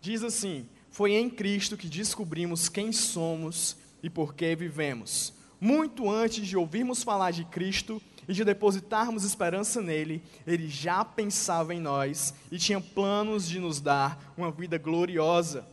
Diz 0.00 0.22
assim: 0.22 0.68
Foi 0.90 1.14
em 1.14 1.28
Cristo 1.28 1.76
que 1.76 1.88
descobrimos 1.88 2.68
quem 2.68 2.92
somos 2.92 3.76
e 4.00 4.08
por 4.08 4.32
que 4.32 4.54
vivemos 4.54 5.32
muito 5.64 6.10
antes 6.10 6.46
de 6.46 6.58
ouvirmos 6.58 7.02
falar 7.02 7.30
de 7.30 7.42
Cristo 7.42 8.00
e 8.28 8.34
de 8.34 8.44
depositarmos 8.44 9.24
esperança 9.24 9.80
nele, 9.80 10.22
ele 10.46 10.68
já 10.68 11.02
pensava 11.02 11.74
em 11.74 11.80
nós 11.80 12.34
e 12.52 12.58
tinha 12.58 12.82
planos 12.82 13.48
de 13.48 13.58
nos 13.58 13.80
dar 13.80 14.34
uma 14.36 14.50
vida 14.50 14.76
gloriosa, 14.76 15.66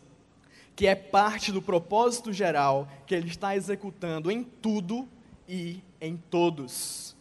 que 0.78 0.88
é 0.88 0.96
parte 0.96 1.52
do 1.52 1.62
propósito 1.62 2.32
geral 2.32 2.88
que 3.06 3.14
ele 3.14 3.28
está 3.28 3.54
executando 3.54 4.32
em 4.32 4.46
tudo 4.46 5.10
e 5.46 5.84
em 6.00 6.16
todos. 6.16 7.14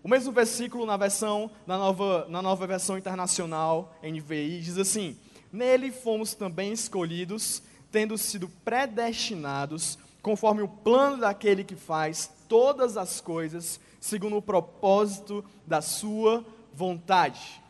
O 0.00 0.08
mesmo 0.08 0.30
versículo 0.30 0.86
na 0.86 0.96
versão 0.96 1.50
na 1.66 1.76
nova, 1.76 2.24
na 2.28 2.40
nova 2.40 2.68
versão 2.68 2.96
internacional 2.96 3.98
NVI 4.00 4.60
diz 4.60 4.78
assim: 4.78 5.18
Nele 5.52 5.90
fomos 5.90 6.34
também 6.34 6.72
escolhidos, 6.72 7.64
tendo 7.90 8.16
sido 8.16 8.48
predestinados 8.64 9.98
conforme 10.26 10.60
o 10.60 10.66
plano 10.66 11.18
daquele 11.18 11.62
que 11.62 11.76
faz 11.76 12.28
todas 12.48 12.96
as 12.96 13.20
coisas 13.20 13.78
segundo 14.00 14.36
o 14.36 14.42
propósito 14.42 15.44
da 15.64 15.80
sua 15.80 16.44
vontade. 16.74 17.62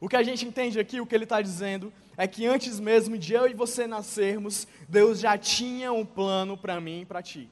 O 0.00 0.08
que 0.08 0.16
a 0.16 0.24
gente 0.24 0.44
entende 0.44 0.80
aqui, 0.80 1.00
o 1.00 1.06
que 1.06 1.14
ele 1.14 1.22
está 1.22 1.40
dizendo, 1.40 1.92
é 2.16 2.26
que 2.26 2.44
antes 2.44 2.80
mesmo 2.80 3.16
de 3.16 3.34
eu 3.34 3.46
e 3.46 3.54
você 3.54 3.86
nascermos, 3.86 4.66
Deus 4.88 5.20
já 5.20 5.38
tinha 5.38 5.92
um 5.92 6.04
plano 6.04 6.58
para 6.58 6.80
mim 6.80 7.02
e 7.02 7.06
para 7.06 7.22
ti. 7.22 7.48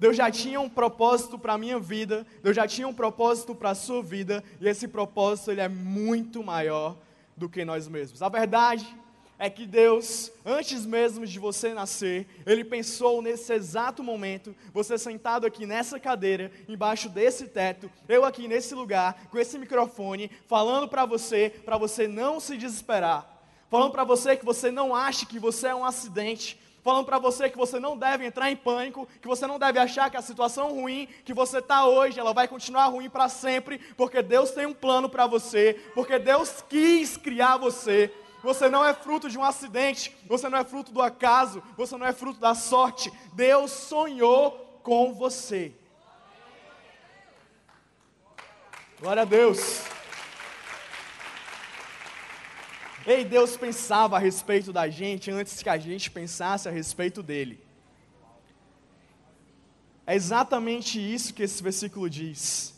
Deus 0.00 0.16
já 0.16 0.30
tinha 0.30 0.58
um 0.58 0.70
propósito 0.70 1.38
para 1.38 1.52
a 1.52 1.58
minha 1.58 1.78
vida, 1.78 2.26
Deus 2.42 2.56
já 2.56 2.66
tinha 2.66 2.88
um 2.88 2.94
propósito 2.94 3.54
para 3.54 3.72
a 3.72 3.74
sua 3.74 4.02
vida, 4.02 4.42
e 4.58 4.66
esse 4.66 4.88
propósito 4.88 5.50
ele 5.50 5.60
é 5.60 5.68
muito 5.68 6.42
maior 6.42 6.96
do 7.36 7.46
que 7.46 7.62
nós 7.62 7.86
mesmos. 7.86 8.22
A 8.22 8.30
verdade 8.30 9.01
é 9.42 9.50
que 9.50 9.66
Deus, 9.66 10.30
antes 10.46 10.86
mesmo 10.86 11.26
de 11.26 11.36
você 11.36 11.74
nascer, 11.74 12.28
Ele 12.46 12.62
pensou 12.62 13.20
nesse 13.20 13.52
exato 13.52 14.00
momento, 14.00 14.54
você 14.72 14.96
sentado 14.96 15.44
aqui 15.44 15.66
nessa 15.66 15.98
cadeira, 15.98 16.52
embaixo 16.68 17.08
desse 17.08 17.48
teto, 17.48 17.90
eu 18.08 18.24
aqui 18.24 18.46
nesse 18.46 18.72
lugar, 18.72 19.26
com 19.32 19.38
esse 19.40 19.58
microfone, 19.58 20.30
falando 20.46 20.86
para 20.86 21.04
você, 21.04 21.50
para 21.64 21.76
você 21.76 22.06
não 22.06 22.38
se 22.38 22.56
desesperar, 22.56 23.26
falando 23.68 23.90
para 23.90 24.04
você 24.04 24.36
que 24.36 24.44
você 24.44 24.70
não 24.70 24.94
ache 24.94 25.26
que 25.26 25.40
você 25.40 25.66
é 25.66 25.74
um 25.74 25.84
acidente, 25.84 26.56
falando 26.84 27.06
para 27.06 27.18
você 27.18 27.50
que 27.50 27.58
você 27.58 27.80
não 27.80 27.98
deve 27.98 28.24
entrar 28.24 28.48
em 28.48 28.54
pânico, 28.54 29.08
que 29.20 29.26
você 29.26 29.44
não 29.44 29.58
deve 29.58 29.80
achar 29.80 30.08
que 30.08 30.16
a 30.16 30.22
situação 30.22 30.72
ruim 30.72 31.08
que 31.24 31.34
você 31.34 31.58
está 31.58 31.84
hoje, 31.84 32.20
ela 32.20 32.32
vai 32.32 32.46
continuar 32.46 32.86
ruim 32.86 33.10
para 33.10 33.28
sempre, 33.28 33.80
porque 33.96 34.22
Deus 34.22 34.52
tem 34.52 34.66
um 34.66 34.74
plano 34.74 35.08
para 35.08 35.26
você, 35.26 35.80
porque 35.96 36.16
Deus 36.20 36.62
quis 36.68 37.16
criar 37.16 37.56
você, 37.56 38.12
você 38.42 38.68
não 38.68 38.84
é 38.84 38.92
fruto 38.92 39.30
de 39.30 39.38
um 39.38 39.44
acidente, 39.44 40.14
você 40.26 40.48
não 40.48 40.58
é 40.58 40.64
fruto 40.64 40.92
do 40.92 41.00
acaso, 41.00 41.62
você 41.76 41.96
não 41.96 42.06
é 42.06 42.12
fruto 42.12 42.40
da 42.40 42.54
sorte. 42.54 43.12
Deus 43.34 43.70
sonhou 43.70 44.80
com 44.82 45.14
você. 45.14 45.72
Glória 49.00 49.22
a 49.22 49.24
Deus. 49.24 49.82
Ei, 53.04 53.24
Deus 53.24 53.56
pensava 53.56 54.16
a 54.16 54.18
respeito 54.18 54.72
da 54.72 54.88
gente 54.88 55.30
antes 55.30 55.60
que 55.62 55.68
a 55.68 55.76
gente 55.76 56.10
pensasse 56.10 56.68
a 56.68 56.72
respeito 56.72 57.22
dele. 57.22 57.60
É 60.06 60.14
exatamente 60.14 61.00
isso 61.00 61.34
que 61.34 61.42
esse 61.42 61.62
versículo 61.62 62.08
diz. 62.08 62.74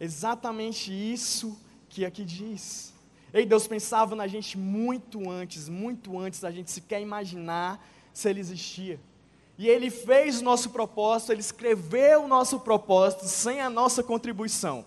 Exatamente 0.00 0.92
isso 0.92 1.60
que 1.88 2.04
aqui 2.04 2.24
diz. 2.24 2.92
Ei, 3.32 3.44
Deus 3.44 3.66
pensava 3.66 4.16
na 4.16 4.26
gente 4.26 4.56
muito 4.56 5.28
antes, 5.28 5.68
muito 5.68 6.18
antes 6.18 6.40
da 6.40 6.50
gente 6.50 6.70
sequer 6.70 7.00
imaginar 7.00 7.84
se 8.12 8.28
Ele 8.28 8.40
existia. 8.40 8.98
E 9.58 9.68
Ele 9.68 9.90
fez 9.90 10.40
o 10.40 10.44
nosso 10.44 10.70
propósito, 10.70 11.32
Ele 11.32 11.40
escreveu 11.40 12.24
o 12.24 12.28
nosso 12.28 12.60
propósito 12.60 13.24
sem 13.24 13.60
a 13.60 13.68
nossa 13.68 14.02
contribuição. 14.02 14.84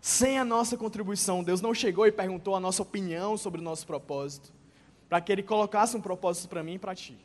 Sem 0.00 0.38
a 0.38 0.44
nossa 0.44 0.76
contribuição, 0.76 1.44
Deus 1.44 1.60
não 1.60 1.74
chegou 1.74 2.06
e 2.06 2.12
perguntou 2.12 2.56
a 2.56 2.60
nossa 2.60 2.82
opinião 2.82 3.36
sobre 3.36 3.60
o 3.60 3.64
nosso 3.64 3.86
propósito, 3.86 4.50
para 5.08 5.20
que 5.20 5.30
Ele 5.30 5.42
colocasse 5.42 5.96
um 5.96 6.00
propósito 6.00 6.48
para 6.48 6.62
mim 6.62 6.74
e 6.74 6.78
para 6.78 6.94
ti. 6.94 7.18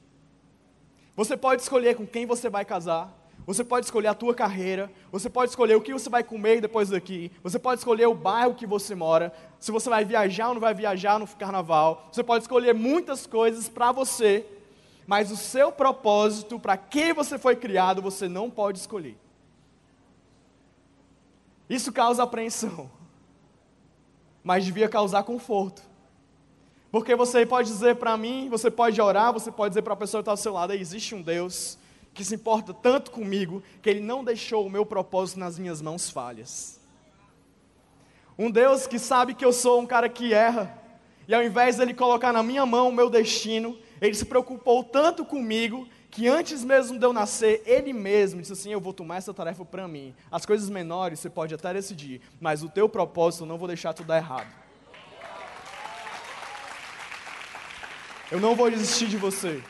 Você 1.15 1.37
pode 1.37 1.61
escolher 1.61 1.95
com 1.95 2.05
quem 2.05 2.25
você 2.25 2.49
vai 2.49 2.65
casar, 2.65 3.22
você 3.45 3.63
pode 3.63 3.85
escolher 3.85 4.07
a 4.07 4.13
tua 4.13 4.33
carreira, 4.33 4.91
você 5.11 5.29
pode 5.29 5.49
escolher 5.49 5.75
o 5.75 5.81
que 5.81 5.91
você 5.91 6.09
vai 6.09 6.23
comer 6.23 6.61
depois 6.61 6.89
daqui, 6.89 7.31
você 7.41 7.59
pode 7.59 7.79
escolher 7.79 8.07
o 8.07 8.13
bairro 8.13 8.55
que 8.55 8.65
você 8.65 8.95
mora, 8.95 9.33
se 9.59 9.71
você 9.71 9.89
vai 9.89 10.05
viajar 10.05 10.47
ou 10.47 10.53
não 10.53 10.61
vai 10.61 10.73
viajar 10.73 11.19
no 11.19 11.27
carnaval, 11.27 12.07
você 12.11 12.23
pode 12.23 12.43
escolher 12.43 12.73
muitas 12.73 13.27
coisas 13.27 13.67
para 13.67 13.91
você, 13.91 14.45
mas 15.05 15.31
o 15.31 15.35
seu 15.35 15.71
propósito, 15.71 16.57
para 16.59 16.77
quem 16.77 17.11
você 17.13 17.37
foi 17.37 17.55
criado, 17.55 18.01
você 18.01 18.29
não 18.29 18.49
pode 18.49 18.79
escolher. 18.79 19.17
Isso 21.69 21.91
causa 21.91 22.23
apreensão, 22.23 22.89
mas 24.43 24.63
devia 24.63 24.87
causar 24.87 25.23
conforto. 25.23 25.81
Porque 26.91 27.15
você 27.15 27.45
pode 27.45 27.67
dizer 27.67 27.95
para 27.95 28.15
mim, 28.15 28.47
você 28.49 28.69
pode 28.69 29.01
orar, 29.01 29.33
você 29.33 29.51
pode 29.51 29.71
dizer 29.71 29.81
para 29.81 29.93
a 29.93 29.97
pessoa 29.97 30.21
que 30.21 30.23
está 30.23 30.31
ao 30.31 30.37
seu 30.37 30.53
lado: 30.53 30.73
existe 30.73 31.15
um 31.15 31.21
Deus 31.21 31.77
que 32.13 32.23
se 32.23 32.35
importa 32.35 32.73
tanto 32.73 33.11
comigo 33.11 33.63
que 33.81 33.89
Ele 33.89 33.99
não 33.99 34.23
deixou 34.23 34.65
o 34.65 34.69
meu 34.69 34.85
propósito 34.85 35.39
nas 35.39 35.57
minhas 35.57 35.81
mãos 35.81 36.09
falhas. 36.09 36.79
Um 38.37 38.49
Deus 38.49 38.87
que 38.87 38.99
sabe 38.99 39.33
que 39.33 39.45
eu 39.45 39.53
sou 39.53 39.81
um 39.81 39.85
cara 39.85 40.07
que 40.09 40.33
erra, 40.33 40.81
e 41.27 41.33
ao 41.33 41.43
invés 41.43 41.77
de 41.77 41.81
Ele 41.81 41.93
colocar 41.93 42.33
na 42.33 42.43
minha 42.43 42.65
mão 42.65 42.89
o 42.89 42.93
meu 42.93 43.09
destino, 43.09 43.77
Ele 44.01 44.13
se 44.13 44.25
preocupou 44.25 44.83
tanto 44.83 45.25
comigo 45.25 45.87
que 46.09 46.27
antes 46.27 46.63
mesmo 46.63 46.99
de 46.99 47.05
eu 47.05 47.13
nascer, 47.13 47.63
Ele 47.65 47.91
mesmo 47.91 48.41
disse 48.41 48.53
assim: 48.53 48.71
Eu 48.71 48.79
vou 48.79 48.93
tomar 48.93 49.17
essa 49.17 49.33
tarefa 49.33 49.65
para 49.65 49.87
mim. 49.87 50.13
As 50.31 50.45
coisas 50.45 50.69
menores 50.69 51.19
você 51.19 51.29
pode 51.29 51.53
até 51.55 51.73
decidir, 51.73 52.21
mas 52.39 52.61
o 52.61 52.69
teu 52.69 52.87
propósito 52.87 53.43
eu 53.43 53.47
não 53.47 53.57
vou 53.57 53.67
deixar 53.67 53.93
tudo 53.93 54.13
errado. 54.13 54.51
Eu 58.31 58.39
não 58.39 58.55
vou 58.55 58.69
desistir 58.69 59.07
de 59.07 59.17
você. 59.17 59.63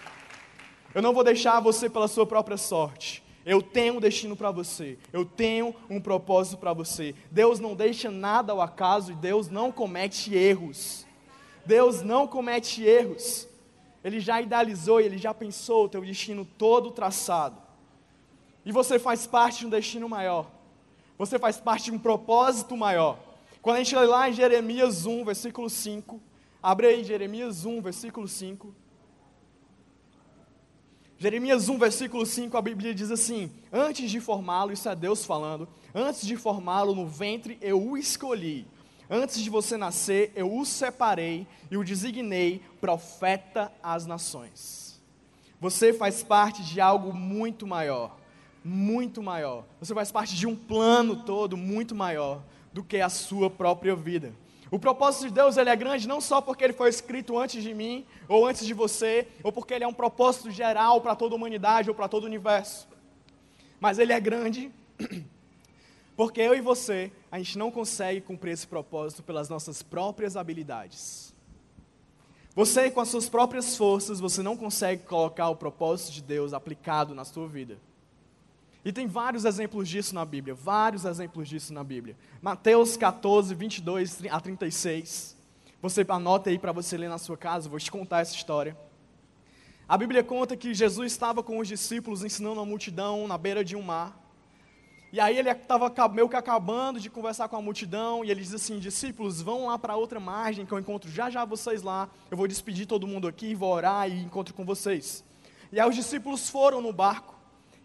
Eu 0.94 1.02
não 1.02 1.14
vou 1.14 1.24
deixar 1.24 1.60
você 1.60 1.90
pela 1.90 2.08
sua 2.08 2.26
própria 2.26 2.58
sorte. 2.58 3.24
Eu 3.46 3.62
tenho 3.62 3.96
um 3.96 4.00
destino 4.00 4.36
para 4.36 4.52
você. 4.52 4.98
Eu 5.12 5.26
tenho 5.26 5.76
um 5.90 6.00
propósito 6.00 6.58
para 6.58 6.72
você. 6.72 7.14
Deus 7.30 7.60
não 7.60 7.76
deixa 7.76 8.10
nada 8.10 8.54
ao 8.54 8.62
acaso 8.62 9.12
e 9.12 9.16
Deus 9.16 9.50
não 9.50 9.72
comete 9.72 10.34
erros. 10.34 11.06
Deus 11.66 12.02
não 12.02 12.28
comete 12.28 12.84
erros. 12.84 13.48
Ele 14.04 14.20
já 14.20 14.42
idealizou 14.42 15.02
e 15.02 15.06
ele 15.06 15.18
já 15.18 15.34
pensou 15.34 15.86
o 15.86 15.90
teu 15.90 16.02
destino 16.02 16.46
todo 16.58 16.92
traçado. 16.92 17.58
E 18.66 18.72
você 18.72 18.98
faz 18.98 19.28
parte 19.28 19.60
de 19.60 19.66
um 19.66 19.70
destino 19.70 20.08
maior. 20.08 20.50
Você 21.18 21.38
faz 21.38 21.60
parte 21.60 21.86
de 21.86 21.92
um 21.92 22.00
propósito 22.00 22.78
maior. 22.78 23.18
Quando 23.62 23.78
a 23.78 23.80
gente 23.80 23.96
lê 23.96 24.06
lá 24.06 24.30
em 24.30 24.34
Jeremias 24.34 25.06
1, 25.06 25.24
versículo 25.26 25.70
5, 25.70 26.22
abre 26.62 26.88
aí 26.88 27.04
Jeremias 27.04 27.66
1, 27.66 27.82
versículo 27.82 28.28
5. 28.28 28.74
Jeremias 31.18 31.70
1, 31.70 31.78
versículo 31.78 32.26
5, 32.26 32.58
a 32.58 32.62
Bíblia 32.62 32.94
diz 32.94 33.12
assim: 33.12 33.52
Antes 33.72 34.10
de 34.10 34.20
formá-lo, 34.20 34.74
isso 34.74 34.90
é 34.90 34.96
Deus 34.96 35.26
falando, 35.26 35.68
antes 35.94 36.26
de 36.26 36.36
formá-lo 36.36 36.94
no 36.94 37.08
ventre, 37.08 37.58
eu 37.62 37.82
o 37.82 37.98
escolhi. 37.98 38.68
Antes 39.10 39.42
de 39.42 39.50
você 39.50 39.78
nascer, 39.78 40.32
eu 40.36 40.56
o 40.58 40.66
separei 40.66 41.46
e 41.70 41.78
o 41.78 41.84
designei 41.84 42.62
profeta 42.82 43.72
às 43.82 44.06
nações. 44.06 45.02
Você 45.60 45.94
faz 45.94 46.24
parte 46.24 46.64
de 46.64 46.82
algo 46.82 47.14
muito 47.14 47.68
maior, 47.68 48.18
muito 48.64 49.22
maior. 49.22 49.66
Você 49.80 49.94
faz 49.94 50.12
parte 50.12 50.36
de 50.36 50.48
um 50.48 50.56
plano 50.56 51.24
todo 51.24 51.56
muito 51.56 51.94
maior 51.94 52.42
do 52.74 52.84
que 52.84 52.98
a 52.98 53.08
sua 53.10 53.50
própria 53.50 53.96
vida. 53.96 54.34
O 54.74 54.80
propósito 54.80 55.28
de 55.28 55.34
Deus 55.36 55.56
ele 55.56 55.70
é 55.70 55.76
grande 55.76 56.08
não 56.08 56.20
só 56.20 56.42
porque 56.42 56.64
ele 56.64 56.74
foi 56.74 56.90
escrito 56.90 57.38
antes 57.38 57.62
de 57.62 57.76
mim, 57.76 58.08
ou 58.28 58.48
antes 58.48 58.66
de 58.66 58.74
você, 58.74 59.28
ou 59.44 59.52
porque 59.52 59.72
ele 59.72 59.84
é 59.84 59.88
um 59.88 59.94
propósito 59.94 60.50
geral 60.50 61.00
para 61.00 61.16
toda 61.16 61.36
a 61.36 61.38
humanidade 61.38 61.92
ou 61.92 61.96
para 61.96 62.08
todo 62.08 62.24
o 62.24 62.26
universo. 62.26 62.88
Mas 63.80 64.00
ele 64.00 64.12
é 64.12 64.20
grande 64.20 64.72
porque 66.18 66.42
eu 66.42 66.56
e 66.56 66.60
você, 66.60 67.12
a 67.32 67.38
gente 67.38 67.56
não 67.56 67.70
consegue 67.70 68.20
cumprir 68.20 68.54
esse 68.54 68.66
propósito 68.66 69.22
pelas 69.22 69.48
nossas 69.48 69.84
próprias 69.84 70.36
habilidades. 70.36 71.36
Você, 72.56 72.90
com 72.90 73.00
as 73.00 73.10
suas 73.10 73.30
próprias 73.30 73.78
forças, 73.78 74.20
você 74.20 74.42
não 74.42 74.58
consegue 74.58 75.04
colocar 75.04 75.50
o 75.50 75.56
propósito 75.56 76.14
de 76.14 76.24
Deus 76.24 76.52
aplicado 76.52 77.14
na 77.14 77.26
sua 77.26 77.48
vida. 77.48 77.78
E 78.86 78.92
tem 78.92 79.08
vários 79.08 79.46
exemplos 79.46 79.88
disso 79.88 80.14
na 80.14 80.26
Bíblia, 80.26 80.54
vários 80.54 81.06
exemplos 81.06 81.48
disso 81.48 81.74
na 81.74 81.84
Bíblia. 81.84 82.18
Mateus 82.42 82.98
14, 82.98 83.56
22 83.56 84.26
a 84.30 84.40
36. 84.40 85.38
Você 85.82 86.06
anota 86.10 86.50
aí 86.50 86.60
para 86.60 86.72
você 86.72 86.98
ler 86.98 87.10
na 87.10 87.18
sua 87.18 87.38
casa, 87.38 87.70
vou 87.70 87.80
te 87.80 87.90
contar 87.90 88.22
essa 88.22 88.36
história. 88.36 88.78
A 89.88 89.98
Bíblia 89.98 90.24
conta 90.24 90.56
que 90.58 90.74
Jesus 90.74 91.12
estava 91.12 91.44
com 91.44 91.60
os 91.60 91.68
discípulos 91.68 92.24
ensinando 92.24 92.60
a 92.60 92.66
multidão 92.66 93.28
na 93.28 93.38
beira 93.38 93.64
de 93.64 93.76
um 93.76 93.82
mar. 93.82 94.18
E 95.14 95.20
aí 95.20 95.38
ele 95.38 95.50
estava 95.50 95.92
meio 96.10 96.28
que 96.28 96.36
acabando 96.36 97.00
de 97.00 97.10
conversar 97.10 97.48
com 97.48 97.56
a 97.56 97.62
multidão, 97.62 98.26
e 98.26 98.32
ele 98.32 98.42
diz 98.42 98.54
assim: 98.54 98.80
discípulos, 98.80 99.42
vão 99.42 99.68
lá 99.68 99.78
para 99.78 99.96
outra 99.96 100.20
margem 100.20 100.66
que 100.66 100.72
eu 100.72 100.80
encontro 100.80 101.10
já 101.12 101.30
já 101.30 101.46
vocês 101.46 101.84
lá. 101.84 102.10
Eu 102.32 102.36
vou 102.38 102.48
despedir 102.48 102.88
todo 102.88 103.06
mundo 103.06 103.28
aqui, 103.28 103.54
vou 103.54 103.72
orar 103.72 104.10
e 104.10 104.24
encontro 104.24 104.54
com 104.54 104.66
vocês. 104.66 105.24
E 105.72 105.80
aí 105.80 105.88
os 105.88 105.96
discípulos 105.96 106.50
foram 106.50 106.82
no 106.82 106.92
barco. 106.92 107.33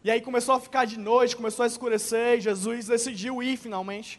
E 0.08 0.10
aí 0.10 0.22
começou 0.22 0.54
a 0.54 0.58
ficar 0.58 0.86
de 0.86 0.98
noite, 0.98 1.36
começou 1.36 1.64
a 1.64 1.66
escurecer, 1.66 2.38
e 2.38 2.40
Jesus 2.40 2.86
decidiu 2.86 3.42
ir 3.42 3.58
finalmente. 3.58 4.18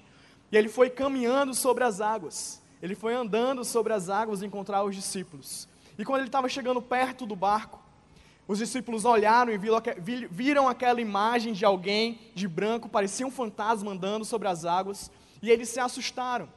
E 0.51 0.55
ele 0.55 0.69
foi 0.69 0.87
caminhando 0.87 1.51
sobre 1.55 1.83
as 1.83 1.99
águas. 1.99 2.61
Ele 2.79 2.93
foi 2.93 3.15
andando 3.15 3.65
sobre 3.65 3.91
as 3.91 4.07
águas 4.07 4.43
encontrar 4.43 4.83
os 4.83 4.95
discípulos. 4.95 5.67
E 5.97 6.05
quando 6.05 6.19
ele 6.19 6.27
estava 6.27 6.47
chegando 6.47 6.79
perto 6.79 7.25
do 7.25 7.35
barco, 7.35 7.81
os 8.47 8.59
discípulos 8.59 9.03
olharam 9.03 9.51
e 9.51 9.57
viram 10.29 10.67
aquela 10.67 11.01
imagem 11.01 11.53
de 11.53 11.65
alguém 11.65 12.19
de 12.35 12.47
branco, 12.47 12.87
parecia 12.87 13.25
um 13.25 13.31
fantasma 13.31 13.91
andando 13.91 14.23
sobre 14.23 14.47
as 14.47 14.65
águas, 14.65 15.09
e 15.41 15.49
eles 15.49 15.69
se 15.69 15.79
assustaram. 15.79 16.47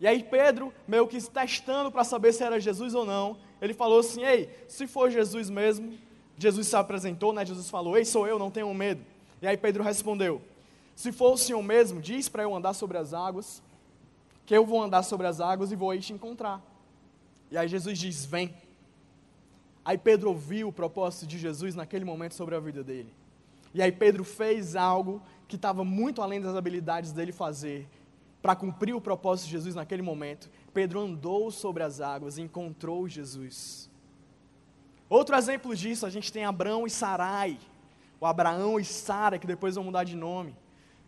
E 0.00 0.08
aí 0.08 0.24
Pedro, 0.24 0.74
meio 0.88 1.06
que 1.06 1.22
testando 1.22 1.88
para 1.88 2.02
saber 2.02 2.32
se 2.32 2.42
era 2.42 2.58
Jesus 2.58 2.96
ou 2.96 3.06
não, 3.06 3.38
ele 3.62 3.74
falou 3.74 4.00
assim: 4.00 4.24
Ei, 4.24 4.50
se 4.66 4.88
for 4.88 5.08
Jesus 5.08 5.48
mesmo, 5.48 5.96
Jesus 6.38 6.66
se 6.66 6.76
apresentou, 6.76 7.32
né? 7.32 7.44
Jesus 7.44 7.70
falou: 7.70 7.96
Ei, 7.96 8.04
sou 8.04 8.26
eu, 8.26 8.38
não 8.38 8.50
tenham 8.50 8.72
medo. 8.74 9.02
E 9.40 9.46
aí 9.46 9.56
Pedro 9.56 9.82
respondeu: 9.82 10.42
Se 10.94 11.12
for 11.12 11.32
o 11.32 11.36
Senhor 11.36 11.62
mesmo, 11.62 12.00
diz 12.00 12.28
para 12.28 12.42
eu 12.42 12.54
andar 12.54 12.74
sobre 12.74 12.98
as 12.98 13.14
águas, 13.14 13.62
que 14.46 14.56
eu 14.56 14.66
vou 14.66 14.82
andar 14.82 15.02
sobre 15.02 15.26
as 15.26 15.40
águas 15.40 15.72
e 15.72 15.76
vou 15.76 15.90
aí 15.90 16.00
te 16.00 16.12
encontrar. 16.12 16.62
E 17.50 17.56
aí 17.56 17.68
Jesus 17.68 17.98
diz: 17.98 18.24
Vem. 18.24 18.54
Aí 19.84 19.98
Pedro 19.98 20.30
ouviu 20.30 20.68
o 20.68 20.72
propósito 20.72 21.26
de 21.26 21.38
Jesus 21.38 21.74
naquele 21.74 22.04
momento 22.04 22.34
sobre 22.34 22.54
a 22.54 22.60
vida 22.60 22.82
dele. 22.82 23.12
E 23.74 23.82
aí 23.82 23.92
Pedro 23.92 24.24
fez 24.24 24.76
algo 24.76 25.20
que 25.46 25.56
estava 25.56 25.84
muito 25.84 26.22
além 26.22 26.40
das 26.40 26.56
habilidades 26.56 27.12
dele 27.12 27.32
fazer. 27.32 27.86
Para 28.40 28.56
cumprir 28.56 28.94
o 28.94 29.00
propósito 29.00 29.46
de 29.46 29.52
Jesus 29.52 29.74
naquele 29.74 30.02
momento, 30.02 30.50
Pedro 30.72 31.00
andou 31.00 31.50
sobre 31.50 31.82
as 31.82 32.00
águas 32.00 32.38
e 32.38 32.42
encontrou 32.42 33.08
Jesus. 33.08 33.90
Outro 35.08 35.36
exemplo 35.36 35.74
disso, 35.76 36.06
a 36.06 36.10
gente 36.10 36.32
tem 36.32 36.44
Abraão 36.44 36.86
e 36.86 36.90
Sarai, 36.90 37.58
o 38.20 38.26
Abraão 38.26 38.80
e 38.80 38.84
Sara, 38.84 39.38
que 39.38 39.46
depois 39.46 39.74
vão 39.74 39.84
mudar 39.84 40.04
de 40.04 40.16
nome. 40.16 40.56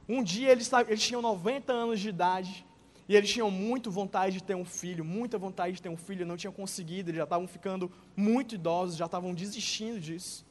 Um 0.09 0.23
dia 0.23 0.53
eles, 0.53 0.71
eles 0.87 1.03
tinham 1.03 1.23
90 1.23 1.73
anos 1.73 1.99
de 1.99 2.09
idade 2.09 2.65
e 3.09 3.17
eles 3.17 3.31
tinham 3.31 3.51
muito 3.51 3.91
vontade 3.91 4.35
de 4.35 4.43
ter 4.43 4.55
um 4.55 4.65
filho, 4.65 5.05
muita 5.05 5.39
vontade 5.39 5.77
de 5.77 5.83
ter 5.83 5.89
um 5.89 5.97
filho, 5.97 6.27
não 6.27 6.37
tinham 6.37 6.53
conseguido, 6.53 7.11
eles 7.11 7.19
já 7.19 7.25
estavam 7.25 7.47
ficando 7.47 7.91
muito 8.17 8.55
idosos, 8.55 8.97
já 8.97 9.07
estavam 9.07 9.33
desistindo 9.33 10.01
disso. 10.01 10.45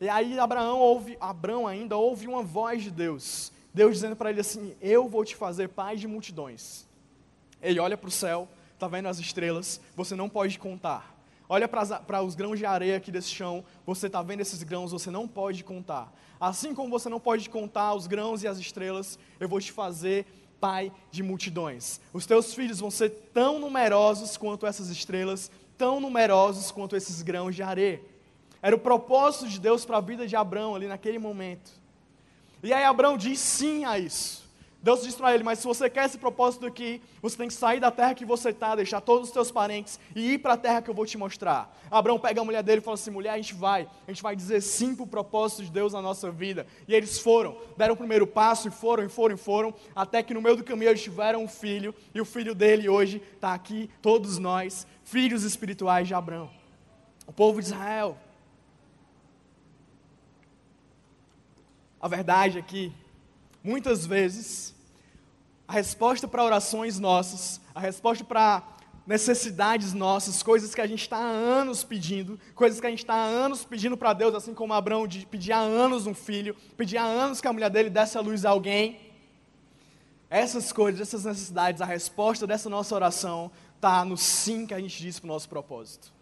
E 0.00 0.08
aí 0.08 0.38
Abraão 0.38 0.78
ouve, 0.78 1.16
Abraão 1.20 1.66
ainda 1.66 1.96
ouve 1.96 2.26
uma 2.26 2.42
voz 2.42 2.82
de 2.82 2.90
Deus. 2.90 3.52
Deus 3.72 3.94
dizendo 3.94 4.16
para 4.16 4.30
ele 4.30 4.40
assim: 4.40 4.74
Eu 4.80 5.08
vou 5.08 5.24
te 5.24 5.36
fazer 5.36 5.68
pai 5.68 5.96
de 5.96 6.06
multidões. 6.06 6.86
Ele 7.62 7.80
olha 7.80 7.96
para 7.96 8.08
o 8.08 8.10
céu, 8.10 8.48
está 8.72 8.88
vendo 8.88 9.08
as 9.08 9.18
estrelas, 9.18 9.80
você 9.96 10.14
não 10.14 10.28
pode 10.28 10.58
contar. 10.58 11.13
Olha 11.54 11.68
para 11.68 12.20
os 12.20 12.34
grãos 12.34 12.58
de 12.58 12.66
areia 12.66 12.96
aqui 12.96 13.12
desse 13.12 13.28
chão, 13.28 13.64
você 13.86 14.08
está 14.08 14.20
vendo 14.20 14.40
esses 14.40 14.64
grãos, 14.64 14.90
você 14.90 15.08
não 15.08 15.28
pode 15.28 15.62
contar. 15.62 16.12
Assim 16.40 16.74
como 16.74 16.90
você 16.90 17.08
não 17.08 17.20
pode 17.20 17.48
contar 17.48 17.94
os 17.94 18.08
grãos 18.08 18.42
e 18.42 18.48
as 18.48 18.58
estrelas, 18.58 19.16
eu 19.38 19.48
vou 19.48 19.60
te 19.60 19.70
fazer 19.70 20.26
pai 20.60 20.90
de 21.12 21.22
multidões. 21.22 22.00
Os 22.12 22.26
teus 22.26 22.52
filhos 22.52 22.80
vão 22.80 22.90
ser 22.90 23.30
tão 23.32 23.60
numerosos 23.60 24.36
quanto 24.36 24.66
essas 24.66 24.88
estrelas, 24.88 25.48
tão 25.78 26.00
numerosos 26.00 26.72
quanto 26.72 26.96
esses 26.96 27.22
grãos 27.22 27.54
de 27.54 27.62
areia. 27.62 28.02
Era 28.60 28.74
o 28.74 28.80
propósito 28.80 29.46
de 29.46 29.60
Deus 29.60 29.84
para 29.84 29.98
a 29.98 30.00
vida 30.00 30.26
de 30.26 30.34
Abraão 30.34 30.74
ali 30.74 30.88
naquele 30.88 31.20
momento. 31.20 31.70
E 32.64 32.72
aí 32.72 32.82
Abraão 32.82 33.16
diz 33.16 33.38
sim 33.38 33.84
a 33.84 33.96
isso. 33.96 34.43
Deus 34.84 35.02
diz 35.02 35.14
para 35.14 35.34
ele: 35.34 35.42
Mas 35.42 35.60
se 35.60 35.66
você 35.66 35.88
quer 35.88 36.04
esse 36.04 36.18
propósito 36.18 36.66
aqui, 36.66 37.00
você 37.22 37.38
tem 37.38 37.48
que 37.48 37.54
sair 37.54 37.80
da 37.80 37.90
terra 37.90 38.12
que 38.12 38.26
você 38.26 38.50
está, 38.50 38.76
deixar 38.76 39.00
todos 39.00 39.28
os 39.28 39.32
seus 39.32 39.50
parentes 39.50 39.98
e 40.14 40.34
ir 40.34 40.38
para 40.40 40.52
a 40.52 40.56
terra 40.58 40.82
que 40.82 40.90
eu 40.90 40.94
vou 40.94 41.06
te 41.06 41.16
mostrar. 41.16 41.74
Abraão 41.90 42.18
pega 42.18 42.42
a 42.42 42.44
mulher 42.44 42.62
dele 42.62 42.82
e 42.82 42.84
fala 42.84 42.96
assim: 42.96 43.10
Mulher, 43.10 43.30
a 43.30 43.36
gente 43.38 43.54
vai, 43.54 43.88
a 44.06 44.10
gente 44.10 44.22
vai 44.22 44.36
dizer 44.36 44.60
sim 44.60 44.94
para 44.94 45.04
o 45.04 45.06
propósito 45.06 45.62
de 45.62 45.70
Deus 45.70 45.94
na 45.94 46.02
nossa 46.02 46.30
vida. 46.30 46.66
E 46.86 46.94
eles 46.94 47.18
foram, 47.18 47.56
deram 47.78 47.94
o 47.94 47.96
primeiro 47.96 48.26
passo 48.26 48.68
e 48.68 48.70
foram, 48.70 49.02
e 49.04 49.08
foram, 49.08 49.34
e 49.34 49.38
foram, 49.38 49.74
até 49.96 50.22
que 50.22 50.34
no 50.34 50.42
meio 50.42 50.56
do 50.56 50.62
caminho 50.62 50.90
eles 50.90 51.02
tiveram 51.02 51.42
um 51.42 51.48
filho, 51.48 51.94
e 52.14 52.20
o 52.20 52.26
filho 52.26 52.54
dele 52.54 52.86
hoje 52.86 53.22
está 53.36 53.54
aqui, 53.54 53.88
todos 54.02 54.36
nós, 54.36 54.86
filhos 55.02 55.44
espirituais 55.44 56.06
de 56.06 56.12
Abraão. 56.12 56.50
O 57.26 57.32
povo 57.32 57.58
de 57.58 57.68
Israel. 57.68 58.18
A 61.98 62.06
verdade 62.06 62.58
é 62.58 62.62
que, 62.62 62.92
muitas 63.62 64.04
vezes, 64.04 64.73
a 65.66 65.72
resposta 65.72 66.28
para 66.28 66.44
orações 66.44 66.98
nossas, 66.98 67.60
a 67.74 67.80
resposta 67.80 68.24
para 68.24 68.62
necessidades 69.06 69.92
nossas, 69.92 70.42
coisas 70.42 70.74
que 70.74 70.80
a 70.80 70.86
gente 70.86 71.02
está 71.02 71.18
há 71.18 71.20
anos 71.20 71.84
pedindo, 71.84 72.38
coisas 72.54 72.80
que 72.80 72.86
a 72.86 72.90
gente 72.90 73.00
está 73.00 73.14
há 73.14 73.24
anos 73.24 73.64
pedindo 73.64 73.96
para 73.96 74.12
Deus, 74.12 74.34
assim 74.34 74.54
como 74.54 74.72
Abraão 74.72 75.06
pedia 75.30 75.56
há 75.56 75.60
anos 75.60 76.06
um 76.06 76.14
filho, 76.14 76.56
pedia 76.76 77.02
há 77.02 77.06
anos 77.06 77.40
que 77.40 77.48
a 77.48 77.52
mulher 77.52 77.70
dele 77.70 77.90
desse 77.90 78.16
a 78.16 78.20
luz 78.20 78.44
a 78.44 78.50
alguém. 78.50 79.00
Essas 80.30 80.72
coisas, 80.72 81.00
essas 81.00 81.24
necessidades, 81.24 81.82
a 81.82 81.84
resposta 81.84 82.46
dessa 82.46 82.68
nossa 82.68 82.94
oração 82.94 83.50
está 83.76 84.04
no 84.04 84.16
sim 84.16 84.66
que 84.66 84.74
a 84.74 84.80
gente 84.80 85.00
diz 85.00 85.18
para 85.18 85.26
o 85.26 85.32
nosso 85.32 85.48
propósito. 85.48 86.12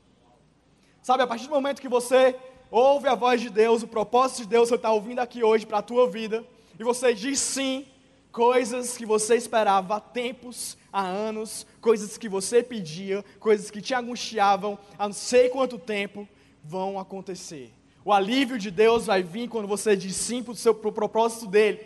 Sabe, 1.01 1.23
a 1.23 1.27
partir 1.27 1.47
do 1.47 1.55
momento 1.55 1.81
que 1.81 1.89
você 1.89 2.37
ouve 2.71 3.07
a 3.09 3.15
voz 3.15 3.41
de 3.41 3.49
Deus, 3.49 3.83
o 3.83 3.89
propósito 3.89 4.43
de 4.43 4.49
Deus, 4.49 4.69
você 4.69 4.75
está 4.75 4.91
ouvindo 4.91 5.21
aqui 5.21 5.43
hoje 5.45 5.65
para 5.65 5.79
a 5.79 5.83
tua 5.83 6.09
vida, 6.09 6.45
e 6.79 6.83
você 6.83 7.15
diz 7.15 7.39
sim, 7.39 7.87
coisas 8.33 8.97
que 8.97 9.05
você 9.05 9.37
esperava 9.37 9.97
há 9.97 10.01
tempos, 10.01 10.77
há 10.91 11.03
anos, 11.03 11.67
coisas 11.81 12.17
que 12.17 12.29
você 12.29 12.63
pedia, 12.63 13.23
coisas 13.39 13.71
que 13.71 13.83
te 13.83 13.95
angustiavam 13.95 14.79
há 14.99 15.07
não 15.07 15.13
sei 15.13 15.51
quanto 15.51 15.79
tempo, 15.79 16.27
vão 16.65 16.99
acontecer. 16.99 17.73
O 18.05 18.13
alívio 18.13 18.59
de 18.59 18.71
Deus 18.71 19.07
vai 19.07 19.23
vir 19.23 19.49
quando 19.49 19.69
você 19.69 19.95
diz 19.95 20.17
sim 20.17 20.43
para 20.43 20.89
o 20.89 20.93
propósito 20.93 21.47
dele. 21.47 21.81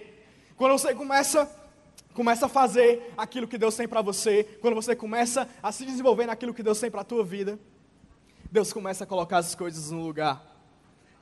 Quando 0.56 0.72
você 0.72 0.94
começa, 0.94 1.50
começa 2.14 2.46
a 2.46 2.48
fazer 2.48 3.12
aquilo 3.16 3.48
que 3.48 3.58
Deus 3.58 3.76
tem 3.76 3.86
para 3.86 4.00
você, 4.00 4.44
quando 4.62 4.74
você 4.74 4.96
começa 4.96 5.48
a 5.62 5.70
se 5.72 5.84
desenvolver 5.84 6.26
naquilo 6.26 6.54
que 6.54 6.62
Deus 6.62 6.80
tem 6.80 6.90
para 6.90 7.02
a 7.02 7.04
tua 7.04 7.24
vida, 7.24 7.58
Deus 8.50 8.72
começa 8.72 9.04
a 9.04 9.06
colocar 9.06 9.38
as 9.38 9.54
coisas 9.54 9.90
no 9.90 10.02
lugar. 10.02 10.56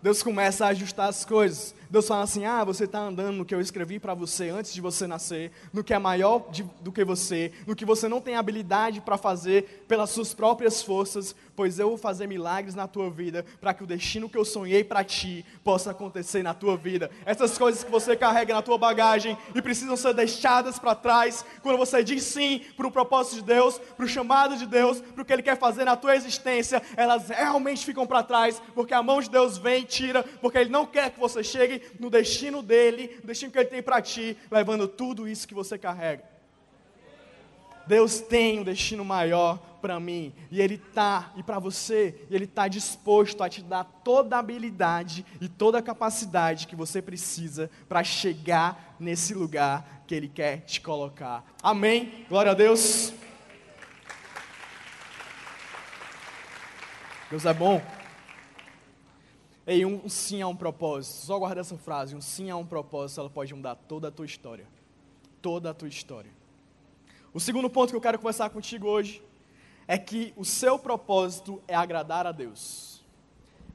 Deus 0.04 0.22
começa 0.22 0.66
a 0.66 0.68
ajustar 0.68 1.08
as 1.08 1.24
coisas. 1.24 1.74
Deus 1.90 2.06
fala 2.06 2.22
assim: 2.22 2.44
ah, 2.44 2.64
você 2.64 2.84
está 2.84 3.00
andando 3.00 3.36
no 3.36 3.44
que 3.44 3.54
eu 3.54 3.60
escrevi 3.60 3.98
para 3.98 4.14
você 4.14 4.48
antes 4.48 4.72
de 4.72 4.80
você 4.80 5.06
nascer, 5.06 5.52
no 5.72 5.84
que 5.84 5.94
é 5.94 5.98
maior 5.98 6.50
de, 6.50 6.62
do 6.80 6.92
que 6.92 7.04
você, 7.04 7.52
no 7.66 7.76
que 7.76 7.84
você 7.84 8.08
não 8.08 8.20
tem 8.20 8.36
habilidade 8.36 9.00
para 9.00 9.16
fazer 9.16 9.84
pelas 9.86 10.10
suas 10.10 10.34
próprias 10.34 10.82
forças, 10.82 11.34
pois 11.54 11.78
eu 11.78 11.88
vou 11.88 11.98
fazer 11.98 12.26
milagres 12.26 12.74
na 12.74 12.86
tua 12.86 13.10
vida, 13.10 13.44
para 13.60 13.72
que 13.72 13.84
o 13.84 13.86
destino 13.86 14.28
que 14.28 14.36
eu 14.36 14.44
sonhei 14.44 14.82
para 14.82 15.04
ti 15.04 15.44
possa 15.62 15.90
acontecer 15.90 16.42
na 16.42 16.54
tua 16.54 16.76
vida. 16.76 17.10
Essas 17.24 17.56
coisas 17.56 17.84
que 17.84 17.90
você 17.90 18.16
carrega 18.16 18.54
na 18.54 18.62
tua 18.62 18.78
bagagem 18.78 19.36
e 19.54 19.62
precisam 19.62 19.96
ser 19.96 20.14
deixadas 20.14 20.78
para 20.78 20.94
trás, 20.94 21.44
quando 21.62 21.78
você 21.78 22.02
diz 22.02 22.22
sim 22.24 22.60
para 22.76 22.86
o 22.86 22.90
propósito 22.90 23.36
de 23.36 23.42
Deus, 23.42 23.78
para 23.78 24.04
o 24.04 24.08
chamado 24.08 24.56
de 24.56 24.66
Deus, 24.66 25.00
para 25.00 25.22
o 25.22 25.24
que 25.24 25.32
Ele 25.32 25.42
quer 25.42 25.58
fazer 25.58 25.84
na 25.84 25.96
tua 25.96 26.16
existência, 26.16 26.82
elas 26.96 27.28
realmente 27.28 27.84
ficam 27.84 28.06
para 28.06 28.22
trás, 28.22 28.60
porque 28.74 28.94
a 28.94 29.02
mão 29.02 29.20
de 29.20 29.30
Deus 29.30 29.58
vem 29.58 29.82
e 29.82 29.86
tira, 29.86 30.22
porque 30.40 30.58
Ele 30.58 30.70
não 30.70 30.86
quer 30.86 31.10
que 31.10 31.20
você 31.20 31.42
chegue 31.42 31.80
no 31.98 32.10
destino 32.10 32.62
dele, 32.62 33.18
no 33.20 33.26
destino 33.26 33.50
que 33.50 33.58
Ele 33.58 33.68
tem 33.68 33.82
para 33.82 34.00
ti, 34.00 34.36
levando 34.50 34.88
tudo 34.88 35.28
isso 35.28 35.48
que 35.48 35.54
você 35.54 35.78
carrega. 35.78 36.24
Deus 37.86 38.20
tem 38.20 38.60
um 38.60 38.64
destino 38.64 39.04
maior 39.04 39.58
para 39.80 40.00
mim, 40.00 40.32
e 40.50 40.62
Ele 40.62 40.76
está, 40.76 41.30
e 41.36 41.42
para 41.42 41.58
você, 41.58 42.26
e 42.30 42.34
Ele 42.34 42.44
está 42.44 42.66
disposto 42.66 43.42
a 43.42 43.48
te 43.50 43.62
dar 43.62 43.84
toda 44.02 44.36
a 44.36 44.38
habilidade 44.38 45.26
e 45.40 45.48
toda 45.48 45.78
a 45.78 45.82
capacidade 45.82 46.66
que 46.66 46.74
você 46.74 47.02
precisa 47.02 47.70
para 47.86 48.02
chegar 48.02 48.96
nesse 48.98 49.34
lugar 49.34 50.02
que 50.06 50.14
Ele 50.14 50.28
quer 50.28 50.62
te 50.62 50.80
colocar. 50.80 51.44
Amém? 51.62 52.24
Glória 52.30 52.52
a 52.52 52.54
Deus. 52.54 53.12
Deus 57.30 57.44
é 57.44 57.52
bom. 57.52 57.82
Ei, 59.66 59.84
um 59.84 60.08
sim 60.08 60.42
a 60.42 60.48
um 60.48 60.54
propósito. 60.56 61.26
Só 61.26 61.38
guarda 61.38 61.60
essa 61.60 61.76
frase. 61.78 62.14
Um 62.14 62.20
sim 62.20 62.50
a 62.50 62.56
um 62.56 62.66
propósito, 62.66 63.20
ela 63.20 63.30
pode 63.30 63.54
mudar 63.54 63.74
toda 63.74 64.08
a 64.08 64.10
tua 64.10 64.26
história. 64.26 64.66
Toda 65.40 65.70
a 65.70 65.74
tua 65.74 65.88
história. 65.88 66.30
O 67.32 67.40
segundo 67.40 67.70
ponto 67.70 67.90
que 67.90 67.96
eu 67.96 68.00
quero 68.00 68.18
conversar 68.18 68.50
contigo 68.50 68.86
hoje 68.86 69.22
é 69.88 69.98
que 69.98 70.32
o 70.36 70.44
seu 70.44 70.78
propósito 70.78 71.62
é 71.66 71.74
agradar 71.74 72.26
a 72.26 72.32
Deus. 72.32 73.02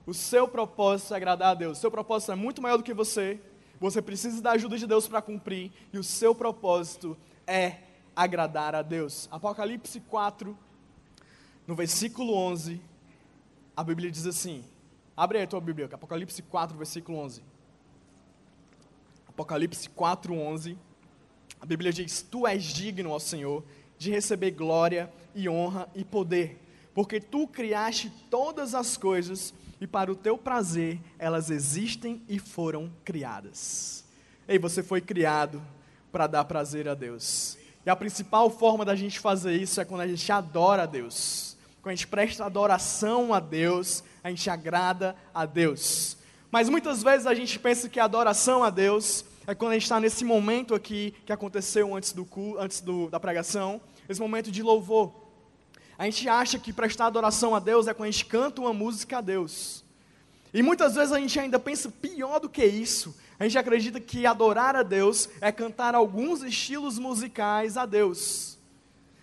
O 0.06 0.13
seu 0.13 0.47
propósito 0.47 1.13
é 1.13 1.17
agradar 1.17 1.52
a 1.52 1.54
Deus. 1.54 1.78
O 1.78 1.82
seu 1.82 1.91
propósito 1.91 2.32
é 2.32 2.36
muito 2.36 2.62
maior 2.62 2.78
do 2.78 2.84
que 2.84 2.93
você. 2.93 3.39
Você 3.80 4.02
precisa 4.02 4.41
da 4.41 4.52
ajuda 4.52 4.78
de 4.78 4.86
Deus 4.86 5.08
para 5.08 5.21
cumprir. 5.21 5.71
E 5.91 5.97
o 5.97 6.04
seu 6.04 6.36
propósito 6.36 7.17
é 7.47 7.78
agradar 8.15 8.75
a 8.75 8.82
Deus. 8.82 9.28
Apocalipse 9.32 9.99
4, 10.02 10.58
no 11.65 11.75
versículo 11.75 12.36
11, 12.36 12.82
a 13.75 13.84
Bíblia 13.84 14.12
diz 14.12 14.25
assim: 14.25 14.63
Abre 15.19 15.39
aí 15.39 15.43
a 15.43 15.47
tua 15.47 15.60
Bíblia, 15.60 15.89
Apocalipse 15.91 16.41
4, 16.41 16.77
versículo 16.77 17.17
11. 17.17 17.43
Apocalipse 19.27 19.89
4, 19.89 20.34
11. 20.34 20.77
A 21.60 21.65
Bíblia 21.65 21.91
diz: 21.91 22.21
Tu 22.21 22.47
és 22.47 22.63
digno, 22.63 23.10
ó 23.10 23.19
Senhor, 23.19 23.62
de 23.97 24.12
receber 24.12 24.51
glória 24.51 25.12
e 25.36 25.49
honra 25.49 25.89
e 25.93 26.05
poder, 26.05 26.58
porque 26.93 27.19
tu 27.19 27.45
criaste 27.45 28.10
todas 28.29 28.73
as 28.73 28.95
coisas 28.95 29.53
e 29.82 29.86
para 29.86 30.10
o 30.10 30.15
teu 30.15 30.38
prazer 30.38 31.01
elas 31.17 31.49
existem 31.49 32.23
e 32.29 32.39
foram 32.39 32.89
criadas. 33.03 34.05
Ei, 34.47 34.58
você 34.58 34.82
foi 34.82 35.01
criado 35.01 35.62
para 36.13 36.27
dar 36.27 36.45
prazer 36.45 36.88
a 36.88 36.93
Deus. 36.93 37.58
E 37.86 37.89
a 37.89 37.95
principal 37.97 38.49
forma 38.49 38.86
da 38.86 38.95
gente 38.95 39.19
fazer 39.19 39.58
isso 39.58 39.82
é 39.82 39.84
quando 39.84 39.99
a 39.99 40.08
gente 40.08 40.32
adora 40.32 40.84
a 40.84 40.86
Deus. 40.86 41.49
Quando 41.82 41.94
a 41.94 41.96
gente 41.96 42.08
presta 42.08 42.46
adoração 42.46 43.34
a 43.34 43.39
Deus, 43.39 44.04
a 44.24 44.30
gente 44.30 44.50
agrada 44.50 45.15
a 45.34 45.46
Deus. 45.46 46.18
Mas 46.52 46.68
muitas 46.68 47.02
vezes 47.02 47.26
a 47.26 47.34
gente 47.34 47.58
pensa 47.58 47.88
que 47.88 48.00
a 48.00 48.06
adoração 48.06 48.63
a 48.63 48.70
Deus 48.70 49.24
é 49.48 49.56
quando 49.56 49.72
a 49.72 49.76
gente 49.76 49.84
está 49.84 50.00
nesse 50.00 50.26
momento 50.26 50.76
aqui 50.76 51.13
que 51.26 51.32
aconteceu 51.32 51.96
antes, 51.96 52.12
do, 52.12 52.28
antes 52.60 52.82
do, 52.82 53.10
da 53.10 53.20
pregação, 53.20 53.82
esse 54.08 54.20
momento 54.20 54.52
de 54.52 54.62
louvor. 54.62 55.13
A 55.98 56.06
gente 56.06 56.28
acha 56.30 56.60
que 56.60 56.72
prestar 56.72 57.08
adoração 57.08 57.56
a 57.56 57.60
Deus 57.60 57.88
é 57.88 57.94
quando 57.94 58.10
a 58.10 58.12
gente 58.12 58.26
canta 58.26 58.62
uma 58.62 58.74
música 58.74 59.18
a 59.20 59.22
Deus. 59.22 59.84
E 60.54 60.62
muitas 60.62 60.96
vezes 60.96 61.12
a 61.12 61.20
gente 61.20 61.39
ainda 61.39 61.58
pensa 61.58 61.89
pior 61.89 62.39
do 62.39 62.50
que 62.50 62.65
isso. 62.65 63.15
A 63.39 63.46
gente 63.46 63.58
acredita 63.58 64.00
que 64.00 64.26
adorar 64.26 64.76
a 64.76 64.84
Deus 64.84 65.30
é 65.39 65.52
cantar 65.52 65.96
alguns 65.96 66.44
estilos 66.44 67.00
musicais 67.00 67.78
a 67.78 67.86
Deus. 67.86 68.59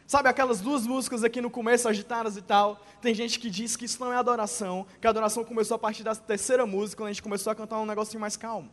Sabe 0.07 0.29
aquelas 0.29 0.61
duas 0.61 0.87
músicas 0.87 1.25
aqui 1.25 1.41
no 1.41 1.51
começo, 1.51 1.89
agitadas 1.89 2.37
e 2.37 2.43
tal? 2.43 2.81
Tem 3.03 3.13
gente 3.13 3.41
que 3.41 3.51
diz 3.51 3.75
que 3.75 3.87
isso 3.87 3.99
não 3.99 4.13
é 4.13 4.17
adoração, 4.17 4.87
que 5.01 5.07
a 5.07 5.11
adoração 5.11 5.45
começou 5.45 5.75
a 5.75 5.79
partir 5.79 6.05
da 6.05 6.15
terceira 6.15 6.65
música, 6.65 7.03
quando 7.03 7.09
a 7.09 7.13
gente 7.13 7.23
começou 7.23 7.51
a 7.51 7.57
cantar 7.57 7.81
um 7.81 7.87
negocinho 7.87 8.21
mais 8.21 8.37
calmo. 8.37 8.71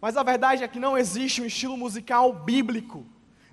Mas 0.00 0.16
a 0.16 0.22
verdade 0.22 0.64
é 0.64 0.68
que 0.68 0.78
não 0.78 0.96
existe 0.96 1.42
um 1.42 1.44
estilo 1.44 1.76
musical 1.76 2.32
bíblico. 2.32 3.04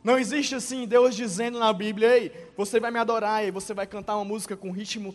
Não 0.02 0.18
existe 0.18 0.56
assim 0.56 0.88
Deus 0.88 1.18
dizendo 1.18 1.60
na 1.60 1.74
Bíblia, 1.74 2.18
ei, 2.18 2.52
você 2.56 2.80
vai 2.80 2.92
me 2.92 3.00
adorar, 3.00 3.46
e 3.46 3.52
você 3.52 3.74
vai 3.74 3.86
cantar 3.86 4.16
uma 4.16 4.24
música 4.24 4.56
com 4.56 4.72
ritmo, 4.72 5.14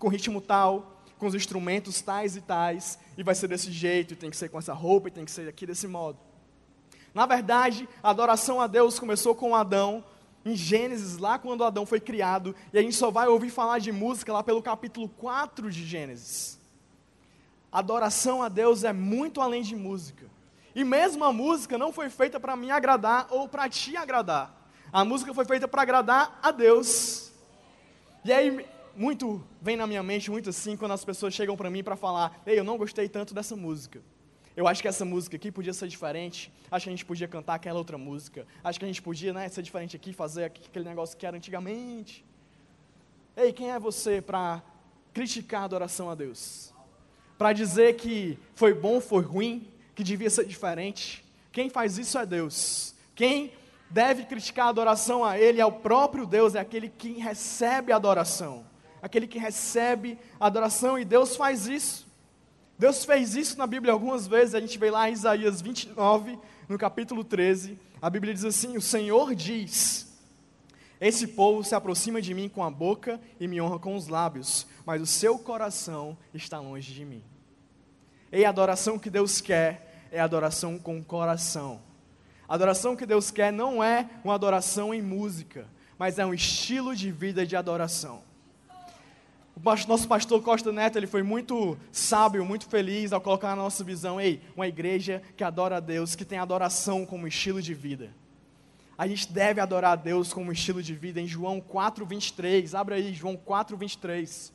com 0.00 0.08
ritmo 0.08 0.40
tal, 0.40 1.00
com 1.16 1.26
os 1.28 1.34
instrumentos 1.36 2.02
tais 2.02 2.34
e 2.34 2.40
tais, 2.40 2.98
e 3.16 3.22
vai 3.22 3.36
ser 3.36 3.46
desse 3.46 3.70
jeito, 3.70 4.14
e 4.14 4.16
tem 4.16 4.30
que 4.30 4.36
ser 4.36 4.48
com 4.48 4.58
essa 4.58 4.72
roupa, 4.72 5.06
e 5.06 5.12
tem 5.12 5.24
que 5.24 5.30
ser 5.30 5.48
aqui 5.48 5.64
desse 5.64 5.86
modo. 5.86 6.18
Na 7.14 7.24
verdade, 7.24 7.88
a 8.02 8.10
adoração 8.10 8.60
a 8.60 8.66
Deus 8.66 8.98
começou 8.98 9.32
com 9.32 9.54
Adão, 9.54 10.02
em 10.44 10.56
Gênesis, 10.56 11.18
lá 11.18 11.38
quando 11.38 11.64
Adão 11.64 11.86
foi 11.86 12.00
criado, 12.00 12.54
e 12.72 12.78
a 12.78 12.82
gente 12.82 12.96
só 12.96 13.10
vai 13.10 13.28
ouvir 13.28 13.50
falar 13.50 13.78
de 13.78 13.92
música 13.92 14.32
lá 14.32 14.42
pelo 14.42 14.62
capítulo 14.62 15.08
4 15.08 15.70
de 15.70 15.84
Gênesis. 15.84 16.58
Adoração 17.70 18.42
a 18.42 18.48
Deus 18.48 18.84
é 18.84 18.92
muito 18.92 19.40
além 19.40 19.62
de 19.62 19.74
música. 19.74 20.26
E 20.74 20.84
mesmo 20.84 21.24
a 21.24 21.32
música 21.32 21.78
não 21.78 21.92
foi 21.92 22.10
feita 22.10 22.40
para 22.40 22.56
me 22.56 22.70
agradar 22.70 23.26
ou 23.30 23.48
para 23.48 23.68
te 23.68 23.96
agradar. 23.96 24.54
A 24.92 25.04
música 25.04 25.32
foi 25.32 25.44
feita 25.44 25.66
para 25.66 25.82
agradar 25.82 26.38
a 26.42 26.50
Deus. 26.50 27.32
E 28.24 28.32
aí, 28.32 28.66
muito 28.94 29.42
vem 29.60 29.76
na 29.76 29.86
minha 29.86 30.02
mente, 30.02 30.30
muito 30.30 30.50
assim, 30.50 30.76
quando 30.76 30.92
as 30.92 31.04
pessoas 31.04 31.32
chegam 31.32 31.56
para 31.56 31.70
mim 31.70 31.82
para 31.82 31.96
falar: 31.96 32.40
Ei, 32.44 32.58
eu 32.58 32.64
não 32.64 32.76
gostei 32.76 33.08
tanto 33.08 33.32
dessa 33.32 33.56
música. 33.56 34.02
Eu 34.56 34.68
acho 34.68 34.82
que 34.82 34.88
essa 34.88 35.04
música 35.04 35.36
aqui 35.36 35.50
podia 35.50 35.72
ser 35.72 35.88
diferente. 35.88 36.52
Acho 36.70 36.84
que 36.84 36.90
a 36.90 36.92
gente 36.92 37.04
podia 37.04 37.26
cantar 37.26 37.54
aquela 37.54 37.78
outra 37.78 37.96
música. 37.96 38.46
Acho 38.62 38.78
que 38.78 38.84
a 38.84 38.88
gente 38.88 39.00
podia 39.00 39.32
né, 39.32 39.48
ser 39.48 39.62
diferente 39.62 39.96
aqui, 39.96 40.12
fazer 40.12 40.44
aquele 40.44 40.84
negócio 40.84 41.16
que 41.16 41.24
era 41.24 41.36
antigamente. 41.36 42.24
Ei, 43.34 43.52
quem 43.52 43.70
é 43.70 43.78
você 43.78 44.20
para 44.20 44.62
criticar 45.14 45.62
a 45.62 45.64
adoração 45.64 46.10
a 46.10 46.14
Deus? 46.14 46.72
Para 47.38 47.54
dizer 47.54 47.96
que 47.96 48.38
foi 48.54 48.74
bom, 48.74 49.00
foi 49.00 49.22
ruim, 49.22 49.66
que 49.94 50.04
devia 50.04 50.28
ser 50.28 50.44
diferente? 50.44 51.24
Quem 51.50 51.70
faz 51.70 51.96
isso 51.96 52.18
é 52.18 52.26
Deus. 52.26 52.94
Quem 53.14 53.52
deve 53.88 54.24
criticar 54.24 54.66
a 54.66 54.70
adoração 54.70 55.24
a 55.24 55.38
Ele 55.38 55.60
é 55.60 55.66
o 55.66 55.72
próprio 55.72 56.26
Deus, 56.26 56.54
é 56.54 56.60
aquele 56.60 56.90
que 56.90 57.12
recebe 57.12 57.90
a 57.90 57.96
adoração. 57.96 58.66
Aquele 59.00 59.26
que 59.26 59.38
recebe 59.38 60.18
a 60.38 60.46
adoração 60.46 60.98
e 60.98 61.04
Deus 61.04 61.36
faz 61.36 61.66
isso. 61.66 62.06
Deus 62.82 63.04
fez 63.04 63.36
isso 63.36 63.56
na 63.56 63.64
Bíblia 63.64 63.92
algumas 63.92 64.26
vezes, 64.26 64.56
a 64.56 64.60
gente 64.60 64.76
vê 64.76 64.90
lá 64.90 65.08
em 65.08 65.12
Isaías 65.12 65.62
29, 65.62 66.36
no 66.68 66.76
capítulo 66.76 67.22
13, 67.22 67.78
a 68.00 68.10
Bíblia 68.10 68.34
diz 68.34 68.44
assim: 68.44 68.76
O 68.76 68.80
Senhor 68.80 69.36
diz: 69.36 70.20
Esse 71.00 71.28
povo 71.28 71.62
se 71.62 71.76
aproxima 71.76 72.20
de 72.20 72.34
mim 72.34 72.48
com 72.48 72.64
a 72.64 72.68
boca 72.68 73.20
e 73.38 73.46
me 73.46 73.60
honra 73.60 73.78
com 73.78 73.94
os 73.94 74.08
lábios, 74.08 74.66
mas 74.84 75.00
o 75.00 75.06
seu 75.06 75.38
coração 75.38 76.18
está 76.34 76.58
longe 76.58 76.92
de 76.92 77.04
mim. 77.04 77.22
E 78.32 78.44
a 78.44 78.48
adoração 78.48 78.98
que 78.98 79.10
Deus 79.10 79.40
quer 79.40 80.08
é 80.10 80.18
adoração 80.18 80.76
com 80.76 80.98
o 80.98 81.04
coração. 81.04 81.80
A 82.48 82.54
adoração 82.54 82.96
que 82.96 83.06
Deus 83.06 83.30
quer 83.30 83.52
não 83.52 83.80
é 83.80 84.10
uma 84.24 84.34
adoração 84.34 84.92
em 84.92 85.00
música, 85.00 85.68
mas 85.96 86.18
é 86.18 86.26
um 86.26 86.34
estilo 86.34 86.96
de 86.96 87.12
vida 87.12 87.46
de 87.46 87.54
adoração. 87.54 88.24
O 89.54 89.88
nosso 89.88 90.08
pastor 90.08 90.42
Costa 90.42 90.72
Neto 90.72 90.98
ele 90.98 91.06
foi 91.06 91.22
muito 91.22 91.76
sábio, 91.92 92.44
muito 92.44 92.66
feliz 92.66 93.12
ao 93.12 93.20
colocar 93.20 93.50
na 93.50 93.62
nossa 93.62 93.84
visão, 93.84 94.20
ei, 94.20 94.40
uma 94.56 94.66
igreja 94.66 95.22
que 95.36 95.44
adora 95.44 95.76
a 95.76 95.80
Deus, 95.80 96.14
que 96.14 96.24
tem 96.24 96.38
adoração 96.38 97.04
como 97.04 97.26
estilo 97.26 97.60
de 97.60 97.74
vida. 97.74 98.10
A 98.96 99.06
gente 99.06 99.30
deve 99.32 99.60
adorar 99.60 99.92
a 99.92 99.96
Deus 99.96 100.32
como 100.32 100.52
estilo 100.52 100.82
de 100.82 100.94
vida 100.94 101.20
em 101.20 101.26
João 101.26 101.60
4:23. 101.60 102.74
Abra 102.74 102.96
aí 102.96 103.12
João 103.12 103.36
4:23. 103.36 104.52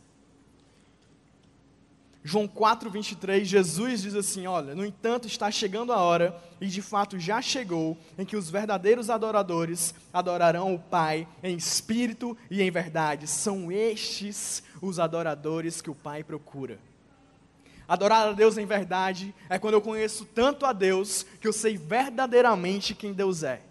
João 2.24 2.46
4, 2.46 2.90
23, 2.90 3.48
Jesus 3.48 4.02
diz 4.02 4.14
assim: 4.14 4.48
Olha, 4.48 4.76
no 4.76 4.86
entanto, 4.86 5.28
está 5.28 5.50
chegando 5.50 5.94
a 5.94 6.02
hora, 6.02 6.38
e 6.60 6.68
de 6.68 6.82
fato 6.82 7.18
já 7.18 7.42
chegou, 7.42 7.98
em 8.18 8.26
que 8.26 8.36
os 8.36 8.50
verdadeiros 8.50 9.10
adoradores 9.10 9.96
adorarão 10.12 10.76
o 10.76 10.80
Pai 10.80 11.26
em 11.42 11.56
espírito 11.56 12.38
e 12.52 12.62
em 12.62 12.70
verdade. 12.70 13.28
São 13.28 13.72
estes 13.72 14.62
os 14.82 15.00
adoradores 15.00 15.82
que 15.82 15.90
o 15.90 15.96
Pai 15.96 16.24
procura. 16.24 16.80
Adorar 17.88 18.28
a 18.28 18.32
Deus 18.34 18.58
em 18.58 18.66
verdade 18.66 19.34
é 19.50 19.58
quando 19.58 19.76
eu 19.76 19.82
conheço 19.82 20.26
tanto 20.26 20.66
a 20.66 20.74
Deus 20.74 21.26
que 21.40 21.48
eu 21.48 21.54
sei 21.54 21.78
verdadeiramente 21.78 22.94
quem 22.94 23.14
Deus 23.14 23.44
é. 23.44 23.62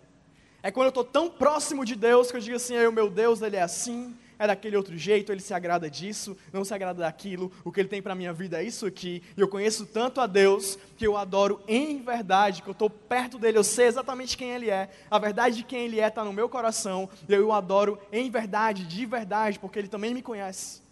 É 0.62 0.70
quando 0.70 0.86
eu 0.86 0.88
estou 0.88 1.04
tão 1.04 1.28
próximo 1.30 1.84
de 1.84 1.94
Deus 1.94 2.30
que 2.30 2.36
eu 2.36 2.40
digo 2.40 2.56
assim: 2.56 2.76
o 2.86 2.92
meu 2.92 3.10
Deus, 3.10 3.42
ele 3.42 3.56
é 3.56 3.62
assim, 3.62 4.16
é 4.38 4.46
daquele 4.46 4.76
outro 4.76 4.96
jeito, 4.96 5.32
ele 5.32 5.40
se 5.40 5.54
agrada 5.54 5.88
disso, 5.88 6.36
não 6.52 6.64
se 6.64 6.74
agrada 6.74 7.00
daquilo, 7.00 7.52
o 7.64 7.72
que 7.72 7.80
ele 7.80 7.88
tem 7.88 8.02
para 8.02 8.14
minha 8.14 8.32
vida 8.32 8.60
é 8.60 8.64
isso 8.64 8.86
aqui, 8.86 9.22
e 9.36 9.40
eu 9.40 9.48
conheço 9.48 9.86
tanto 9.86 10.20
a 10.20 10.26
Deus 10.26 10.78
que 10.96 11.06
eu 11.06 11.16
adoro 11.16 11.60
em 11.66 12.02
verdade, 12.02 12.62
que 12.62 12.68
eu 12.68 12.72
estou 12.72 12.90
perto 12.90 13.38
dele, 13.38 13.58
eu 13.58 13.64
sei 13.64 13.86
exatamente 13.86 14.36
quem 14.36 14.50
ele 14.50 14.70
é, 14.70 14.90
a 15.10 15.18
verdade 15.18 15.56
de 15.56 15.62
quem 15.62 15.84
ele 15.84 16.00
é 16.00 16.08
está 16.08 16.24
no 16.24 16.32
meu 16.32 16.48
coração, 16.48 17.08
e 17.28 17.32
eu 17.32 17.48
o 17.48 17.52
adoro 17.52 17.98
em 18.12 18.30
verdade, 18.30 18.84
de 18.84 19.06
verdade, 19.06 19.58
porque 19.58 19.78
ele 19.78 19.88
também 19.88 20.12
me 20.12 20.22
conhece. 20.22 20.85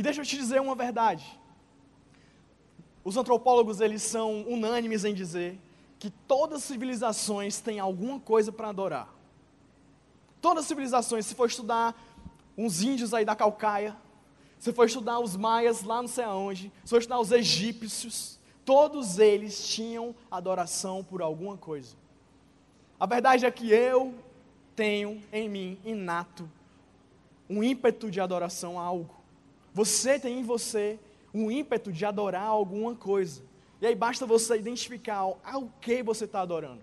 E 0.00 0.02
deixa 0.02 0.22
eu 0.22 0.24
te 0.24 0.34
dizer 0.34 0.62
uma 0.62 0.74
verdade. 0.74 1.38
Os 3.04 3.18
antropólogos, 3.18 3.82
eles 3.82 4.00
são 4.00 4.46
unânimes 4.48 5.04
em 5.04 5.12
dizer 5.12 5.60
que 5.98 6.08
todas 6.08 6.60
as 6.60 6.64
civilizações 6.64 7.60
têm 7.60 7.78
alguma 7.78 8.18
coisa 8.18 8.50
para 8.50 8.70
adorar. 8.70 9.14
Todas 10.40 10.64
as 10.64 10.68
civilizações, 10.68 11.26
se 11.26 11.34
for 11.34 11.48
estudar 11.48 11.94
uns 12.56 12.82
índios 12.82 13.12
aí 13.12 13.26
da 13.26 13.36
Calcaia, 13.36 13.94
se 14.58 14.72
for 14.72 14.86
estudar 14.86 15.20
os 15.20 15.36
maias 15.36 15.82
lá 15.82 16.00
não 16.00 16.08
sei 16.08 16.24
aonde, 16.24 16.72
se 16.82 16.88
for 16.88 17.00
estudar 17.00 17.20
os 17.20 17.30
egípcios, 17.30 18.40
todos 18.64 19.18
eles 19.18 19.68
tinham 19.68 20.14
adoração 20.30 21.04
por 21.04 21.20
alguma 21.20 21.58
coisa. 21.58 21.94
A 22.98 23.04
verdade 23.04 23.44
é 23.44 23.50
que 23.50 23.70
eu 23.70 24.14
tenho 24.74 25.22
em 25.30 25.46
mim, 25.46 25.78
inato, 25.84 26.50
um 27.50 27.62
ímpeto 27.62 28.10
de 28.10 28.18
adoração 28.18 28.80
a 28.80 28.82
algo. 28.82 29.19
Você 29.72 30.18
tem 30.18 30.40
em 30.40 30.42
você 30.42 30.98
um 31.32 31.50
ímpeto 31.50 31.92
de 31.92 32.04
adorar 32.04 32.46
alguma 32.46 32.94
coisa. 32.94 33.42
E 33.80 33.86
aí 33.86 33.94
basta 33.94 34.26
você 34.26 34.56
identificar 34.56 35.18
ao 35.44 35.68
que 35.80 36.02
você 36.02 36.24
está 36.24 36.40
adorando. 36.40 36.82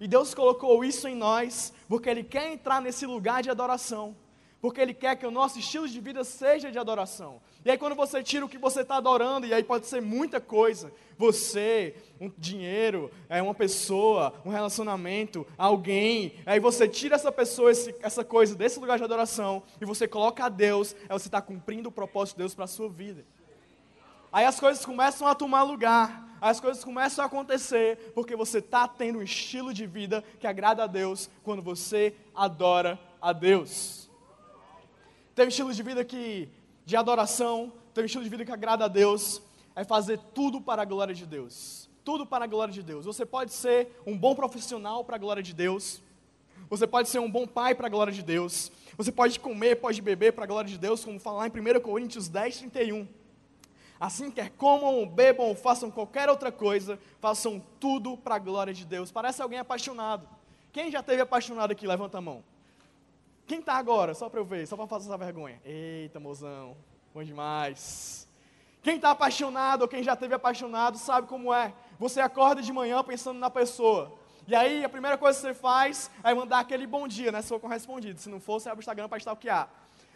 E 0.00 0.08
Deus 0.08 0.34
colocou 0.34 0.82
isso 0.82 1.06
em 1.06 1.14
nós, 1.14 1.72
porque 1.86 2.08
Ele 2.08 2.24
quer 2.24 2.50
entrar 2.50 2.80
nesse 2.80 3.04
lugar 3.04 3.42
de 3.42 3.50
adoração. 3.50 4.16
Porque 4.60 4.80
Ele 4.80 4.92
quer 4.92 5.16
que 5.16 5.26
o 5.26 5.30
nosso 5.30 5.58
estilo 5.58 5.88
de 5.88 5.98
vida 6.00 6.22
seja 6.22 6.70
de 6.70 6.78
adoração. 6.78 7.40
E 7.64 7.70
aí, 7.70 7.78
quando 7.78 7.94
você 7.94 8.22
tira 8.22 8.44
o 8.44 8.48
que 8.48 8.58
você 8.58 8.82
está 8.82 8.96
adorando, 8.96 9.46
e 9.46 9.54
aí 9.54 9.62
pode 9.62 9.86
ser 9.86 10.02
muita 10.02 10.40
coisa: 10.40 10.92
você, 11.16 11.94
um 12.20 12.30
dinheiro, 12.36 13.10
é 13.28 13.40
uma 13.40 13.54
pessoa, 13.54 14.34
um 14.44 14.50
relacionamento, 14.50 15.46
alguém. 15.56 16.34
Aí 16.44 16.60
você 16.60 16.86
tira 16.86 17.14
essa 17.14 17.32
pessoa, 17.32 17.70
esse, 17.70 17.94
essa 18.02 18.22
coisa 18.22 18.54
desse 18.54 18.78
lugar 18.78 18.98
de 18.98 19.04
adoração, 19.04 19.62
e 19.80 19.84
você 19.84 20.06
coloca 20.06 20.44
a 20.44 20.48
Deus, 20.48 20.94
aí 21.08 21.18
você 21.18 21.28
está 21.28 21.40
cumprindo 21.40 21.88
o 21.88 21.92
propósito 21.92 22.36
de 22.36 22.42
Deus 22.42 22.54
para 22.54 22.64
a 22.64 22.68
sua 22.68 22.88
vida. 22.88 23.24
Aí 24.32 24.44
as 24.44 24.60
coisas 24.60 24.84
começam 24.84 25.26
a 25.26 25.34
tomar 25.34 25.62
lugar 25.62 26.30
as 26.40 26.58
coisas 26.58 26.82
começam 26.82 27.22
a 27.22 27.26
acontecer 27.26 28.12
porque 28.14 28.34
você 28.34 28.58
está 28.58 28.88
tendo 28.88 29.18
um 29.18 29.22
estilo 29.22 29.74
de 29.74 29.86
vida 29.86 30.24
que 30.38 30.46
agrada 30.46 30.84
a 30.84 30.86
Deus 30.86 31.28
quando 31.42 31.60
você 31.60 32.14
adora 32.34 32.98
a 33.20 33.32
Deus. 33.32 33.99
Tem 35.34 35.44
um 35.44 35.48
estilo 35.48 35.72
de 35.72 35.82
vida 35.82 36.04
que, 36.04 36.48
de 36.84 36.96
adoração, 36.96 37.72
tem 37.94 38.02
um 38.02 38.06
estilo 38.06 38.24
de 38.24 38.30
vida 38.30 38.44
que 38.44 38.52
agrada 38.52 38.84
a 38.84 38.88
Deus, 38.88 39.42
é 39.74 39.84
fazer 39.84 40.18
tudo 40.34 40.60
para 40.60 40.82
a 40.82 40.84
glória 40.84 41.14
de 41.14 41.26
Deus. 41.26 41.88
Tudo 42.04 42.26
para 42.26 42.44
a 42.44 42.48
glória 42.48 42.72
de 42.72 42.82
Deus. 42.82 43.04
Você 43.04 43.24
pode 43.24 43.52
ser 43.52 44.00
um 44.06 44.16
bom 44.16 44.34
profissional 44.34 45.04
para 45.04 45.16
a 45.16 45.18
glória 45.18 45.42
de 45.42 45.52
Deus. 45.52 46.02
Você 46.68 46.86
pode 46.86 47.08
ser 47.08 47.18
um 47.18 47.30
bom 47.30 47.46
pai 47.46 47.74
para 47.74 47.86
a 47.86 47.90
glória 47.90 48.12
de 48.12 48.22
Deus. 48.22 48.70
Você 48.96 49.12
pode 49.12 49.38
comer, 49.40 49.76
pode 49.76 50.00
beber 50.02 50.32
para 50.32 50.44
a 50.44 50.46
glória 50.46 50.70
de 50.70 50.78
Deus, 50.78 51.04
como 51.04 51.18
fala 51.18 51.38
lá 51.38 51.46
em 51.46 51.50
1 51.50 51.80
Coríntios 51.80 52.28
10, 52.28 52.58
31. 52.58 53.08
Assim 53.98 54.30
quer 54.30 54.50
comam, 54.50 55.06
bebam 55.06 55.46
ou 55.46 55.54
façam 55.54 55.90
qualquer 55.90 56.28
outra 56.30 56.50
coisa, 56.50 56.98
façam 57.20 57.62
tudo 57.78 58.16
para 58.16 58.36
a 58.36 58.38
glória 58.38 58.72
de 58.72 58.86
Deus. 58.86 59.10
Parece 59.10 59.42
alguém 59.42 59.58
apaixonado. 59.58 60.26
Quem 60.72 60.90
já 60.90 61.02
teve 61.02 61.20
apaixonado 61.20 61.72
aqui? 61.72 61.86
Levanta 61.86 62.18
a 62.18 62.20
mão. 62.20 62.42
Quem 63.50 63.60
tá 63.60 63.74
agora? 63.74 64.14
Só 64.14 64.28
para 64.28 64.38
eu 64.38 64.44
ver, 64.44 64.64
só 64.64 64.76
para 64.76 64.86
fazer 64.86 65.08
essa 65.08 65.18
vergonha. 65.18 65.60
Eita, 65.64 66.20
mozão, 66.20 66.76
bom 67.12 67.24
demais. 67.24 68.28
Quem 68.80 68.94
está 68.94 69.10
apaixonado 69.10 69.82
ou 69.82 69.88
quem 69.88 70.04
já 70.04 70.14
teve 70.14 70.32
apaixonado 70.32 70.96
sabe 70.96 71.26
como 71.26 71.52
é. 71.52 71.74
Você 71.98 72.20
acorda 72.20 72.62
de 72.62 72.72
manhã 72.72 73.02
pensando 73.02 73.40
na 73.40 73.50
pessoa. 73.50 74.16
E 74.46 74.54
aí 74.54 74.84
a 74.84 74.88
primeira 74.88 75.18
coisa 75.18 75.36
que 75.36 75.48
você 75.48 75.52
faz 75.52 76.12
é 76.22 76.32
mandar 76.32 76.60
aquele 76.60 76.86
bom 76.86 77.08
dia, 77.08 77.32
né? 77.32 77.42
Se 77.42 77.48
for 77.48 77.58
correspondido. 77.58 78.20
Se 78.20 78.28
não 78.28 78.38
for, 78.38 78.60
você 78.60 78.68
abre 78.68 78.78
o 78.78 78.82
Instagram 78.84 79.08
para 79.08 79.18
stalkear. 79.18 79.68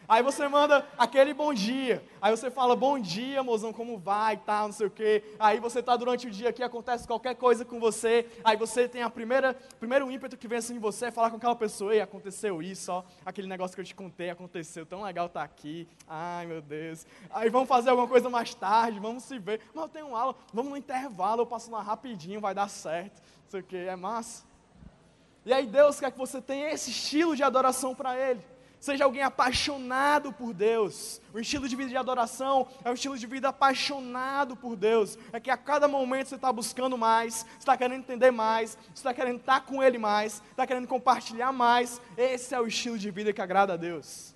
Aí 0.07 0.23
você 0.23 0.47
manda 0.49 0.87
aquele 0.99 1.33
bom 1.33 1.55
dia. 1.55 2.05
Aí 2.21 2.31
você 2.31 2.51
fala, 2.51 2.77
bom 2.77 2.99
dia, 2.99 3.43
mozão, 3.43 3.73
como 3.73 3.99
vai, 3.99 4.37
tal, 4.37 4.67
não 4.67 4.73
sei 4.73 4.87
o 4.87 4.90
quê. 4.90 5.25
Aí 5.38 5.59
você 5.59 5.81
está 5.81 5.97
durante 5.97 6.27
o 6.27 6.31
dia 6.31 6.51
aqui, 6.51 6.62
acontece 6.62 7.07
qualquer 7.07 7.35
coisa 7.35 7.64
com 7.64 7.81
você. 7.81 8.27
Aí 8.45 8.57
você 8.57 8.87
tem 8.87 9.03
a 9.03 9.09
primeira, 9.09 9.55
primeiro 9.79 10.11
ímpeto 10.11 10.37
que 10.37 10.47
vem 10.47 10.59
assim 10.59 10.77
em 10.77 10.79
você 10.79 11.07
é 11.07 11.11
falar 11.11 11.31
com 11.31 11.37
aquela 11.37 11.57
pessoa, 11.57 11.95
e 11.95 12.01
aconteceu 12.01 12.62
isso, 12.62 12.93
ó, 12.93 13.03
aquele 13.25 13.49
negócio 13.49 13.75
que 13.75 13.81
eu 13.81 13.85
te 13.85 13.95
contei 13.95 14.31
aconteceu, 14.31 14.85
tão 14.85 15.03
legal 15.03 15.27
estar 15.27 15.40
tá 15.40 15.45
aqui. 15.45 15.88
Ai, 16.07 16.47
meu 16.47 16.61
Deus. 16.61 17.07
Aí 17.31 17.49
vamos 17.49 17.69
fazer 17.69 17.90
alguma 17.90 18.09
coisa 18.09 18.29
mais 18.29 18.55
tarde, 18.55 19.01
vamos 19.01 19.25
se 19.25 19.38
ver. 19.38 19.61
Mas 19.73 19.85
eu 19.85 19.88
tenho 19.88 20.14
aula, 20.14 20.35
vamos 20.53 20.71
no 20.71 20.77
intervalo, 20.77 21.43
eu 21.43 21.47
passo 21.47 21.71
lá 21.71 21.81
rapidinho, 21.81 22.40
vai 22.40 22.55
dar 22.55 22.69
certo. 22.69 23.23
Não 23.45 23.51
sei 23.51 23.61
o 23.61 23.64
quê, 23.64 23.87
é 23.88 23.97
massa. 23.97 24.45
E 25.47 25.53
aí 25.53 25.67
Deus 25.67 26.01
quer 26.01 26.11
que 26.11 26.19
você 26.19 26.40
tenha 26.40 26.71
esse 26.71 26.90
estilo 26.90 27.37
de 27.37 27.43
adoração 27.43 27.95
para 27.95 28.19
Ele. 28.19 28.40
Seja 28.85 29.05
alguém 29.05 29.23
apaixonado 29.23 30.31
por 30.31 30.53
Deus. 30.53 31.18
O 31.33 31.40
estilo 31.40 31.66
de 31.66 31.75
vida 31.75 31.88
de 31.88 31.97
adoração 31.97 32.68
é 32.85 32.90
um 32.90 32.92
estilo 32.92 33.16
de 33.16 33.27
vida 33.27 33.49
apaixonado 33.49 34.55
por 34.55 34.77
Deus. 34.77 35.16
É 35.33 35.40
que 35.40 35.51
a 35.51 35.57
cada 35.57 35.88
momento 35.88 36.29
você 36.29 36.35
está 36.35 36.53
buscando 36.53 36.99
mais, 36.99 37.47
você 37.49 37.61
está 37.61 37.79
querendo 37.79 38.01
entender 38.01 38.31
mais, 38.31 38.77
você 38.88 38.97
está 38.97 39.14
querendo 39.14 39.38
estar 39.38 39.62
com 39.62 39.83
Ele 39.83 39.97
mais, 39.97 40.42
está 40.51 40.66
querendo 40.66 40.87
compartilhar 40.87 41.51
mais. 41.51 41.99
Esse 42.14 42.55
é 42.55 42.61
o 42.61 42.66
estilo 42.66 42.99
de 42.99 43.11
vida 43.11 43.33
que 43.33 43.40
agrada 43.40 43.73
a 43.73 43.77
Deus. 43.79 44.35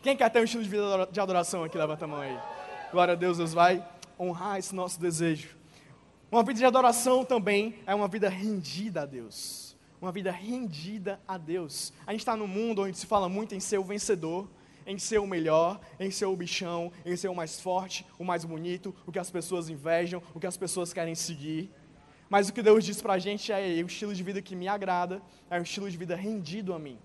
Quem 0.00 0.16
quer 0.16 0.30
ter 0.30 0.40
um 0.40 0.44
estilo 0.44 0.62
de 0.62 0.70
vida 0.70 1.06
de 1.12 1.20
adoração 1.20 1.62
aqui? 1.62 1.76
Levanta 1.76 2.06
a 2.06 2.08
mão 2.08 2.22
aí. 2.22 2.40
Glória 2.90 3.12
a 3.12 3.16
Deus, 3.16 3.36
Deus 3.36 3.52
vai 3.52 3.86
honrar 4.18 4.60
esse 4.60 4.74
nosso 4.74 4.98
desejo. 4.98 5.54
Uma 6.30 6.42
vida 6.42 6.58
de 6.58 6.64
adoração 6.64 7.22
também 7.22 7.78
é 7.86 7.94
uma 7.94 8.08
vida 8.08 8.30
rendida 8.30 9.02
a 9.02 9.04
Deus 9.04 9.61
uma 10.02 10.10
vida 10.10 10.32
rendida 10.32 11.20
a 11.28 11.38
Deus. 11.38 11.92
A 12.04 12.10
gente 12.10 12.22
está 12.22 12.36
num 12.36 12.48
mundo 12.48 12.82
onde 12.82 12.98
se 12.98 13.06
fala 13.06 13.28
muito 13.28 13.54
em 13.54 13.60
ser 13.60 13.78
o 13.78 13.84
vencedor, 13.84 14.48
em 14.84 14.98
ser 14.98 15.18
o 15.18 15.26
melhor, 15.28 15.80
em 16.00 16.10
ser 16.10 16.26
o 16.26 16.36
bichão, 16.36 16.90
em 17.06 17.14
ser 17.16 17.28
o 17.28 17.34
mais 17.36 17.60
forte, 17.60 18.04
o 18.18 18.24
mais 18.24 18.44
bonito, 18.44 18.92
o 19.06 19.12
que 19.12 19.18
as 19.20 19.30
pessoas 19.30 19.70
invejam, 19.70 20.20
o 20.34 20.40
que 20.40 20.46
as 20.46 20.56
pessoas 20.56 20.92
querem 20.92 21.14
seguir. 21.14 21.70
Mas 22.28 22.48
o 22.48 22.52
que 22.52 22.62
Deus 22.62 22.84
diz 22.84 23.00
para 23.00 23.12
a 23.12 23.18
gente 23.18 23.52
é 23.52 23.80
o 23.80 23.86
estilo 23.86 24.12
de 24.12 24.24
vida 24.24 24.42
que 24.42 24.56
me 24.56 24.66
agrada, 24.66 25.22
é 25.48 25.60
um 25.60 25.62
estilo 25.62 25.88
de 25.88 25.96
vida 25.96 26.16
rendido 26.16 26.74
a 26.74 26.80
mim. 26.80 26.98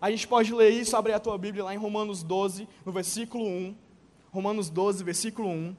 A 0.00 0.10
gente 0.10 0.26
pode 0.26 0.52
ler 0.54 0.70
isso, 0.70 0.96
abrir 0.96 1.12
a 1.12 1.20
tua 1.20 1.36
Bíblia 1.36 1.64
lá 1.64 1.74
em 1.74 1.78
Romanos 1.78 2.22
12, 2.22 2.66
no 2.86 2.92
versículo 2.92 3.46
1. 3.46 3.76
Romanos 4.30 4.70
12, 4.70 5.04
versículo 5.04 5.50
1. 5.50 5.76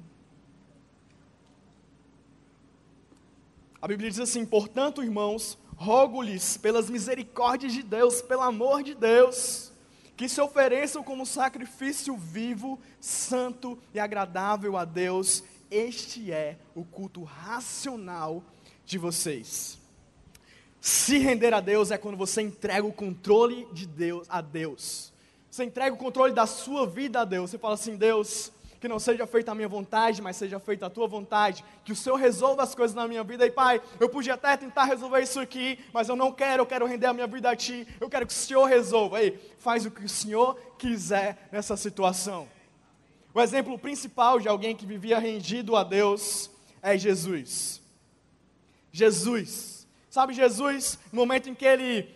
A 3.81 3.87
Bíblia 3.87 4.09
diz 4.09 4.19
assim: 4.19 4.45
Portanto, 4.45 5.03
irmãos, 5.03 5.59
rogo-lhes 5.75 6.57
pelas 6.57 6.89
misericórdias 6.89 7.73
de 7.73 7.83
Deus, 7.83 8.21
pelo 8.21 8.41
amor 8.41 8.83
de 8.83 8.95
Deus, 8.95 9.71
que 10.15 10.29
se 10.29 10.39
ofereçam 10.39 11.03
como 11.03 11.25
sacrifício 11.25 12.15
vivo, 12.15 12.79
santo 12.99 13.77
e 13.93 13.99
agradável 13.99 14.77
a 14.77 14.85
Deus. 14.85 15.43
Este 15.69 16.31
é 16.31 16.57
o 16.73 16.83
culto 16.83 17.23
racional 17.23 18.43
de 18.85 18.97
vocês. 18.97 19.77
Se 20.79 21.17
render 21.17 21.53
a 21.53 21.59
Deus 21.59 21.91
é 21.91 21.97
quando 21.97 22.15
você 22.15 22.41
entrega 22.41 22.85
o 22.85 22.93
controle 22.93 23.67
de 23.73 23.85
Deus 23.85 24.27
a 24.29 24.39
Deus. 24.39 25.11
Você 25.49 25.63
entrega 25.63 25.95
o 25.95 25.97
controle 25.97 26.33
da 26.33 26.45
sua 26.45 26.85
vida 26.85 27.21
a 27.21 27.25
Deus. 27.25 27.49
Você 27.49 27.57
fala 27.57 27.73
assim: 27.73 27.95
Deus, 27.95 28.51
que 28.85 28.89
não 28.89 28.99
seja 28.99 29.25
feita 29.25 29.51
a 29.51 29.55
minha 29.55 29.67
vontade, 29.67 30.21
mas 30.21 30.37
seja 30.37 30.59
feita 30.59 30.85
a 30.85 30.89
tua 30.91 31.07
vontade, 31.07 31.65
que 31.83 31.91
o 31.91 31.95
Senhor 31.95 32.17
resolva 32.17 32.61
as 32.61 32.75
coisas 32.75 32.95
na 32.95 33.07
minha 33.07 33.23
vida. 33.23 33.43
E 33.43 33.49
Pai, 33.49 33.81
eu 33.99 34.07
podia 34.07 34.35
até 34.35 34.55
tentar 34.55 34.83
resolver 34.83 35.21
isso 35.21 35.39
aqui, 35.39 35.79
mas 35.91 36.07
eu 36.07 36.15
não 36.15 36.31
quero, 36.31 36.61
eu 36.61 36.67
quero 36.67 36.85
render 36.85 37.07
a 37.07 37.13
minha 37.13 37.25
vida 37.25 37.49
a 37.49 37.55
Ti, 37.55 37.87
eu 37.99 38.07
quero 38.07 38.27
que 38.27 38.31
o 38.31 38.35
Senhor 38.35 38.65
resolva. 38.65 39.17
Aí, 39.17 39.39
faz 39.57 39.87
o 39.87 39.91
que 39.91 40.05
o 40.05 40.09
Senhor 40.09 40.55
quiser 40.77 41.49
nessa 41.51 41.75
situação. 41.75 42.47
O 43.33 43.41
exemplo 43.41 43.75
principal 43.79 44.39
de 44.39 44.47
alguém 44.47 44.75
que 44.75 44.85
vivia 44.85 45.17
rendido 45.17 45.75
a 45.75 45.83
Deus 45.83 46.51
é 46.79 46.95
Jesus. 46.95 47.81
Jesus. 48.91 49.87
Sabe, 50.11 50.31
Jesus, 50.31 50.99
no 51.11 51.21
momento 51.21 51.49
em 51.49 51.55
que 51.55 51.65
ele 51.65 52.07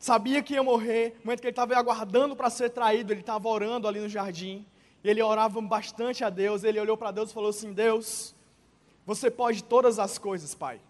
sabia 0.00 0.42
que 0.42 0.54
ia 0.54 0.64
morrer, 0.64 1.14
no 1.20 1.26
momento 1.26 1.40
que 1.40 1.46
ele 1.46 1.52
estava 1.52 1.76
aguardando 1.76 2.34
para 2.34 2.50
ser 2.50 2.70
traído, 2.70 3.12
ele 3.12 3.20
estava 3.20 3.48
orando 3.48 3.86
ali 3.86 4.00
no 4.00 4.08
jardim 4.08 4.66
ele 5.02 5.22
orava 5.22 5.60
bastante 5.60 6.24
a 6.24 6.30
Deus, 6.30 6.64
ele 6.64 6.80
olhou 6.80 6.96
para 6.96 7.10
Deus 7.10 7.30
e 7.30 7.34
falou 7.34 7.50
assim: 7.50 7.72
Deus, 7.72 8.34
você 9.06 9.30
pode 9.30 9.64
todas 9.64 9.98
as 9.98 10.18
coisas, 10.18 10.54
Pai. 10.54 10.80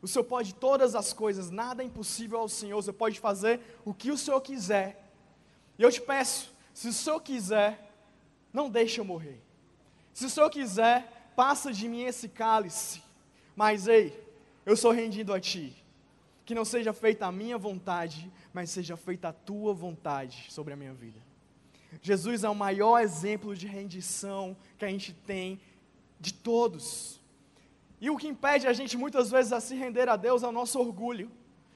O 0.00 0.08
Senhor 0.08 0.24
pode 0.24 0.52
todas 0.54 0.96
as 0.96 1.12
coisas, 1.12 1.50
nada 1.50 1.82
é 1.82 1.86
impossível 1.86 2.40
ao 2.40 2.48
Senhor, 2.48 2.82
você 2.82 2.92
pode 2.92 3.20
fazer 3.20 3.60
o 3.84 3.94
que 3.94 4.10
o 4.10 4.18
Senhor 4.18 4.40
quiser. 4.40 5.10
E 5.78 5.82
eu 5.82 5.92
te 5.92 6.00
peço, 6.00 6.52
se 6.74 6.88
o 6.88 6.92
Senhor 6.92 7.20
quiser, 7.20 7.92
não 8.52 8.68
deixe 8.68 9.00
eu 9.00 9.04
morrer. 9.04 9.40
Se 10.12 10.26
o 10.26 10.30
Senhor 10.30 10.50
quiser, 10.50 11.32
passa 11.36 11.72
de 11.72 11.88
mim 11.88 12.02
esse 12.02 12.28
cálice. 12.28 13.00
Mas 13.54 13.86
ei, 13.86 14.18
eu 14.66 14.76
sou 14.76 14.90
rendido 14.90 15.32
a 15.32 15.40
Ti. 15.40 15.74
Que 16.44 16.54
não 16.54 16.64
seja 16.64 16.92
feita 16.92 17.26
a 17.26 17.32
minha 17.32 17.56
vontade, 17.56 18.30
mas 18.52 18.70
seja 18.70 18.96
feita 18.96 19.28
a 19.28 19.32
Tua 19.32 19.72
vontade 19.72 20.46
sobre 20.50 20.72
a 20.74 20.76
minha 20.76 20.92
vida. 20.92 21.31
Jesus 22.00 22.44
é 22.44 22.48
o 22.48 22.54
maior 22.54 23.00
exemplo 23.00 23.54
de 23.54 23.66
rendição 23.66 24.56
que 24.78 24.84
a 24.84 24.88
gente 24.88 25.12
tem 25.12 25.60
de 26.18 26.32
todos. 26.32 27.20
E 28.00 28.08
o 28.10 28.16
que 28.16 28.26
impede 28.26 28.66
a 28.66 28.72
gente 28.72 28.96
muitas 28.96 29.30
vezes 29.30 29.52
a 29.52 29.60
se 29.60 29.74
render 29.74 30.08
a 30.08 30.16
Deus 30.16 30.42
é 30.42 30.48
o 30.48 30.52
nosso 30.52 30.78
orgulho. 30.80 31.30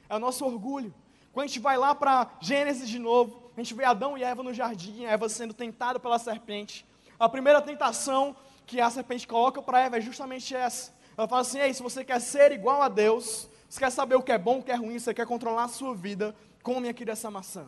É 0.09 0.17
o 0.17 0.19
nosso 0.19 0.45
orgulho. 0.45 0.95
Quando 1.33 1.45
a 1.45 1.47
gente 1.49 1.61
vai 1.61 1.77
lá 1.77 1.95
para 1.95 2.31
Gênesis 2.41 2.89
de 2.89 2.99
novo, 2.99 3.51
a 3.57 3.61
gente 3.61 3.75
vê 3.75 3.85
Adão 3.85 4.17
e 4.17 4.23
Eva 4.23 4.43
no 4.43 4.55
jardim, 4.55 5.05
Eva 5.05 5.29
sendo 5.29 5.53
tentada 5.53 6.01
pela 6.01 6.19
serpente. 6.19 6.87
A 7.19 7.29
primeira 7.29 7.61
tentação 7.61 8.35
que 8.67 8.81
a 8.81 8.91
serpente 8.91 9.27
coloca 9.27 9.61
para 9.61 9.81
Eva 9.81 9.99
é 9.99 10.01
justamente 10.01 10.55
essa. 10.55 10.95
Ela 11.17 11.29
fala 11.29 11.43
assim: 11.43 11.59
Ei, 11.59 11.73
se 11.73 11.83
você 11.83 12.05
quer 12.05 12.21
ser 12.21 12.53
igual 12.53 12.83
a 12.83 12.89
Deus, 12.89 13.49
você 13.69 13.81
quer 13.81 13.91
saber 13.91 14.17
o 14.17 14.23
que 14.23 14.33
é 14.33 14.39
bom, 14.39 14.59
o 14.59 14.63
que 14.63 14.71
é 14.71 14.75
ruim, 14.75 14.99
você 14.99 15.15
quer 15.15 15.27
controlar 15.27 15.65
a 15.65 15.69
sua 15.69 15.95
vida, 15.95 16.35
come 16.63 16.89
aqui 16.89 17.05
dessa 17.05 17.31
maçã. 17.31 17.67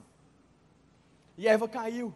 E 1.37 1.47
Eva 1.47 1.69
caiu. 1.69 2.15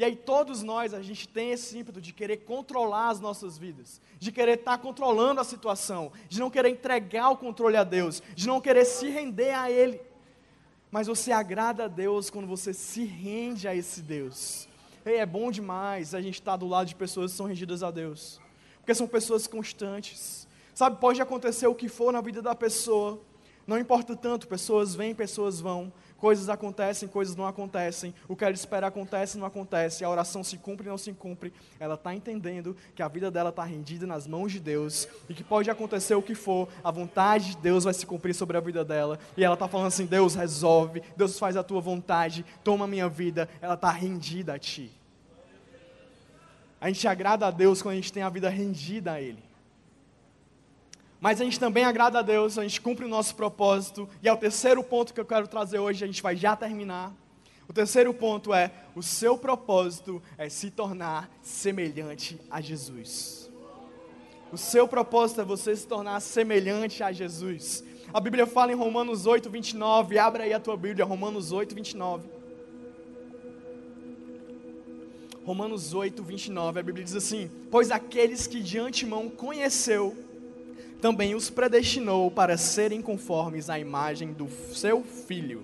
E 0.00 0.04
aí 0.04 0.16
todos 0.16 0.62
nós, 0.62 0.94
a 0.94 1.02
gente 1.02 1.28
tem 1.28 1.50
esse 1.50 1.78
ímpeto 1.78 2.00
de 2.00 2.14
querer 2.14 2.38
controlar 2.38 3.10
as 3.10 3.20
nossas 3.20 3.58
vidas, 3.58 4.00
de 4.18 4.32
querer 4.32 4.60
estar 4.60 4.78
controlando 4.78 5.42
a 5.42 5.44
situação, 5.44 6.10
de 6.26 6.40
não 6.40 6.48
querer 6.48 6.70
entregar 6.70 7.28
o 7.28 7.36
controle 7.36 7.76
a 7.76 7.84
Deus, 7.84 8.22
de 8.34 8.46
não 8.46 8.62
querer 8.62 8.86
se 8.86 9.10
render 9.10 9.50
a 9.50 9.70
Ele. 9.70 10.00
Mas 10.90 11.06
você 11.06 11.32
agrada 11.32 11.84
a 11.84 11.86
Deus 11.86 12.30
quando 12.30 12.46
você 12.48 12.72
se 12.72 13.04
rende 13.04 13.68
a 13.68 13.76
esse 13.76 14.00
Deus. 14.00 14.66
E 15.04 15.16
é 15.16 15.26
bom 15.26 15.50
demais 15.50 16.14
a 16.14 16.22
gente 16.22 16.36
estar 16.36 16.56
do 16.56 16.66
lado 16.66 16.86
de 16.86 16.94
pessoas 16.94 17.32
que 17.32 17.36
são 17.36 17.44
rendidas 17.44 17.82
a 17.82 17.90
Deus, 17.90 18.40
porque 18.78 18.94
são 18.94 19.06
pessoas 19.06 19.46
constantes. 19.46 20.48
Sabe, 20.72 20.98
pode 20.98 21.20
acontecer 21.20 21.66
o 21.66 21.74
que 21.74 21.90
for 21.90 22.10
na 22.10 22.22
vida 22.22 22.40
da 22.40 22.54
pessoa, 22.54 23.20
não 23.66 23.78
importa 23.78 24.16
tanto, 24.16 24.48
pessoas 24.48 24.94
vêm, 24.94 25.14
pessoas 25.14 25.60
vão, 25.60 25.92
Coisas 26.20 26.50
acontecem, 26.50 27.08
coisas 27.08 27.34
não 27.34 27.46
acontecem. 27.46 28.14
O 28.28 28.36
que 28.36 28.44
ela 28.44 28.52
espera 28.52 28.86
acontece, 28.86 29.38
não 29.38 29.46
acontece. 29.46 30.04
A 30.04 30.10
oração 30.10 30.44
se 30.44 30.58
cumpre, 30.58 30.86
não 30.86 30.98
se 30.98 31.14
cumpre. 31.14 31.50
Ela 31.78 31.94
está 31.94 32.14
entendendo 32.14 32.76
que 32.94 33.02
a 33.02 33.08
vida 33.08 33.30
dela 33.30 33.48
está 33.48 33.64
rendida 33.64 34.06
nas 34.06 34.26
mãos 34.26 34.52
de 34.52 34.60
Deus 34.60 35.08
e 35.30 35.34
que 35.34 35.42
pode 35.42 35.70
acontecer 35.70 36.14
o 36.14 36.22
que 36.22 36.34
for, 36.34 36.68
a 36.84 36.90
vontade 36.90 37.52
de 37.52 37.56
Deus 37.56 37.84
vai 37.84 37.94
se 37.94 38.04
cumprir 38.04 38.34
sobre 38.34 38.58
a 38.58 38.60
vida 38.60 38.84
dela. 38.84 39.18
E 39.34 39.42
ela 39.42 39.54
está 39.54 39.66
falando 39.66 39.86
assim: 39.86 40.04
Deus 40.04 40.34
resolve, 40.34 41.02
Deus 41.16 41.38
faz 41.38 41.56
a 41.56 41.62
tua 41.62 41.80
vontade, 41.80 42.44
toma 42.62 42.84
a 42.84 42.88
minha 42.88 43.08
vida. 43.08 43.48
Ela 43.62 43.74
está 43.74 43.90
rendida 43.90 44.52
a 44.52 44.58
ti. 44.58 44.92
A 46.78 46.88
gente 46.88 47.08
agrada 47.08 47.46
a 47.46 47.50
Deus 47.50 47.80
quando 47.80 47.94
a 47.94 47.96
gente 47.96 48.12
tem 48.12 48.22
a 48.22 48.28
vida 48.28 48.50
rendida 48.50 49.12
a 49.12 49.20
Ele. 49.22 49.49
Mas 51.20 51.40
a 51.40 51.44
gente 51.44 51.60
também 51.60 51.84
agrada 51.84 52.20
a 52.20 52.22
Deus, 52.22 52.56
a 52.56 52.62
gente 52.62 52.80
cumpre 52.80 53.04
o 53.04 53.08
nosso 53.08 53.34
propósito. 53.34 54.08
E 54.22 54.28
é 54.28 54.32
o 54.32 54.36
terceiro 54.36 54.82
ponto 54.82 55.12
que 55.12 55.20
eu 55.20 55.24
quero 55.24 55.46
trazer 55.46 55.78
hoje, 55.78 56.02
a 56.02 56.06
gente 56.06 56.22
vai 56.22 56.34
já 56.34 56.56
terminar. 56.56 57.12
O 57.68 57.72
terceiro 57.72 58.12
ponto 58.14 58.54
é: 58.54 58.72
o 58.96 59.02
seu 59.02 59.36
propósito 59.36 60.22
é 60.38 60.48
se 60.48 60.70
tornar 60.70 61.30
semelhante 61.42 62.40
a 62.50 62.60
Jesus. 62.60 63.50
O 64.50 64.56
seu 64.56 64.88
propósito 64.88 65.42
é 65.42 65.44
você 65.44 65.76
se 65.76 65.86
tornar 65.86 66.18
semelhante 66.20 67.02
a 67.02 67.12
Jesus. 67.12 67.84
A 68.12 68.18
Bíblia 68.18 68.46
fala 68.46 68.72
em 68.72 68.74
Romanos 68.74 69.26
8, 69.26 69.48
29. 69.48 70.18
Abra 70.18 70.44
aí 70.44 70.52
a 70.52 70.58
tua 70.58 70.76
Bíblia, 70.76 71.04
Romanos 71.04 71.52
8, 71.52 71.74
29. 71.74 72.28
Romanos 75.44 75.94
8, 75.94 76.22
29. 76.22 76.80
A 76.80 76.82
Bíblia 76.82 77.04
diz 77.04 77.14
assim: 77.14 77.48
Pois 77.70 77.90
aqueles 77.90 78.48
que 78.48 78.60
de 78.60 78.78
antemão 78.78 79.28
conheceu, 79.28 80.16
também 81.00 81.34
os 81.34 81.50
predestinou 81.50 82.30
para 82.30 82.56
serem 82.56 83.00
conformes 83.00 83.70
à 83.70 83.78
imagem 83.78 84.32
do 84.32 84.48
seu 84.74 85.02
filho, 85.02 85.62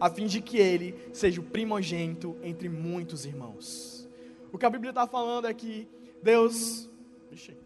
a 0.00 0.08
fim 0.08 0.26
de 0.26 0.40
que 0.40 0.58
ele 0.58 0.94
seja 1.12 1.40
o 1.40 1.44
primogênito 1.44 2.36
entre 2.42 2.68
muitos 2.68 3.24
irmãos. 3.24 4.08
O 4.52 4.58
que 4.58 4.64
a 4.64 4.70
Bíblia 4.70 4.90
está 4.90 5.06
falando 5.06 5.46
é 5.46 5.54
que 5.54 5.86
Deus, 6.22 6.88
Vixe, 7.30 7.56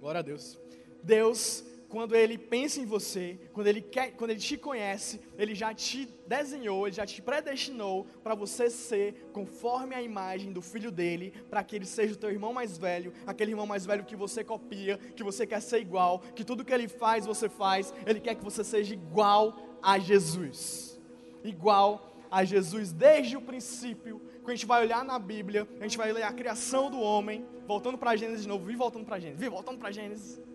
glória 0.00 0.18
a 0.18 0.22
Deus, 0.22 0.58
Deus 1.02 1.64
quando 1.88 2.14
ele 2.14 2.36
pensa 2.36 2.80
em 2.80 2.84
você, 2.84 3.38
quando 3.52 3.66
ele, 3.66 3.80
quer, 3.80 4.12
quando 4.12 4.30
ele 4.30 4.40
te 4.40 4.58
conhece, 4.58 5.20
ele 5.38 5.54
já 5.54 5.72
te 5.72 6.06
desenhou, 6.26 6.86
ele 6.86 6.94
já 6.94 7.06
te 7.06 7.22
predestinou 7.22 8.06
para 8.22 8.34
você 8.34 8.68
ser 8.68 9.30
conforme 9.32 9.94
a 9.94 10.02
imagem 10.02 10.52
do 10.52 10.60
filho 10.60 10.90
dele, 10.90 11.32
para 11.48 11.64
que 11.64 11.74
ele 11.74 11.86
seja 11.86 12.12
o 12.12 12.16
teu 12.16 12.30
irmão 12.30 12.52
mais 12.52 12.76
velho, 12.76 13.12
aquele 13.26 13.52
irmão 13.52 13.66
mais 13.66 13.86
velho 13.86 14.04
que 14.04 14.14
você 14.14 14.44
copia, 14.44 14.98
que 14.98 15.24
você 15.24 15.46
quer 15.46 15.62
ser 15.62 15.80
igual, 15.80 16.20
que 16.34 16.44
tudo 16.44 16.64
que 16.64 16.74
ele 16.74 16.88
faz, 16.88 17.24
você 17.24 17.48
faz, 17.48 17.94
ele 18.06 18.20
quer 18.20 18.34
que 18.34 18.44
você 18.44 18.62
seja 18.62 18.92
igual 18.92 19.78
a 19.82 19.98
Jesus. 19.98 21.00
Igual 21.42 22.16
a 22.30 22.44
Jesus 22.44 22.92
desde 22.92 23.34
o 23.38 23.40
princípio. 23.40 24.20
Quando 24.40 24.50
a 24.50 24.54
gente 24.54 24.66
vai 24.66 24.82
olhar 24.82 25.02
na 25.02 25.18
Bíblia, 25.18 25.66
a 25.80 25.84
gente 25.84 25.96
vai 25.96 26.12
ler 26.12 26.24
a 26.24 26.32
criação 26.32 26.90
do 26.90 27.00
homem, 27.00 27.46
voltando 27.66 27.96
para 27.96 28.14
Gênesis 28.14 28.42
de 28.42 28.48
novo, 28.48 28.66
vi 28.66 28.76
voltando 28.76 29.06
para 29.06 29.18
Gênesis, 29.18 29.40
vi 29.40 29.48
voltando 29.48 29.78
para 29.78 29.90
Gênesis 29.90 30.47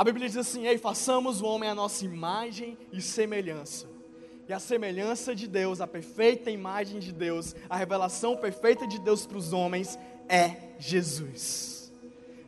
a 0.00 0.04
Bíblia 0.04 0.28
diz 0.28 0.38
assim: 0.38 0.66
Ei, 0.66 0.78
façamos 0.78 1.42
o 1.42 1.44
homem 1.44 1.68
a 1.68 1.74
nossa 1.74 2.06
imagem 2.06 2.78
e 2.90 3.02
semelhança. 3.02 3.86
E 4.48 4.52
a 4.52 4.58
semelhança 4.58 5.34
de 5.34 5.46
Deus, 5.46 5.78
a 5.78 5.86
perfeita 5.86 6.50
imagem 6.50 6.98
de 6.98 7.12
Deus, 7.12 7.54
a 7.68 7.76
revelação 7.76 8.34
perfeita 8.34 8.86
de 8.86 8.98
Deus 8.98 9.26
para 9.26 9.36
os 9.36 9.52
homens 9.52 9.98
é 10.26 10.56
Jesus. 10.78 11.92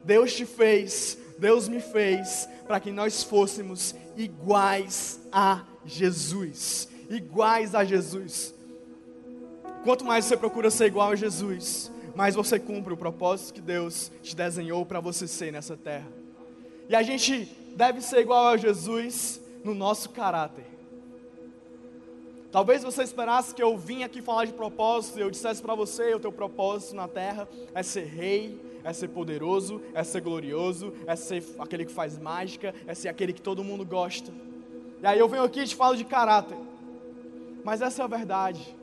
Deus 0.02 0.34
te 0.34 0.46
fez, 0.46 1.18
Deus 1.38 1.68
me 1.68 1.78
fez, 1.78 2.48
para 2.66 2.80
que 2.80 2.90
nós 2.90 3.22
fôssemos 3.22 3.94
iguais 4.16 5.20
a 5.30 5.62
Jesus. 5.84 6.88
Iguais 7.10 7.74
a 7.74 7.84
Jesus. 7.84 8.54
Quanto 9.84 10.06
mais 10.06 10.24
você 10.24 10.38
procura 10.38 10.70
ser 10.70 10.86
igual 10.86 11.10
a 11.10 11.16
Jesus, 11.16 11.92
mais 12.16 12.34
você 12.34 12.58
cumpre 12.58 12.94
o 12.94 12.96
propósito 12.96 13.52
que 13.52 13.60
Deus 13.60 14.10
te 14.22 14.34
desenhou 14.34 14.86
para 14.86 15.00
você 15.00 15.28
ser 15.28 15.52
nessa 15.52 15.76
terra. 15.76 16.21
E 16.88 16.96
a 16.96 17.02
gente 17.02 17.48
deve 17.76 18.00
ser 18.00 18.20
igual 18.20 18.48
a 18.48 18.56
Jesus 18.56 19.40
no 19.64 19.74
nosso 19.74 20.10
caráter. 20.10 20.66
Talvez 22.50 22.82
você 22.82 23.02
esperasse 23.02 23.54
que 23.54 23.62
eu 23.62 23.78
vinha 23.78 24.04
aqui 24.04 24.20
falar 24.20 24.44
de 24.44 24.52
propósito 24.52 25.18
e 25.18 25.22
eu 25.22 25.30
dissesse 25.30 25.62
para 25.62 25.74
você: 25.74 26.14
o 26.14 26.20
teu 26.20 26.30
propósito 26.30 26.94
na 26.94 27.08
terra 27.08 27.48
é 27.74 27.82
ser 27.82 28.04
rei, 28.04 28.60
é 28.84 28.92
ser 28.92 29.08
poderoso, 29.08 29.80
é 29.94 30.04
ser 30.04 30.20
glorioso, 30.20 30.92
é 31.06 31.16
ser 31.16 31.42
aquele 31.58 31.86
que 31.86 31.92
faz 31.92 32.18
mágica, 32.18 32.74
é 32.86 32.94
ser 32.94 33.08
aquele 33.08 33.32
que 33.32 33.40
todo 33.40 33.64
mundo 33.64 33.86
gosta. 33.86 34.30
E 35.02 35.06
aí 35.06 35.18
eu 35.18 35.28
venho 35.28 35.44
aqui 35.44 35.60
e 35.60 35.66
te 35.66 35.74
falo 35.74 35.96
de 35.96 36.04
caráter. 36.04 36.58
Mas 37.64 37.80
essa 37.80 38.02
é 38.02 38.04
a 38.04 38.08
verdade. 38.08 38.76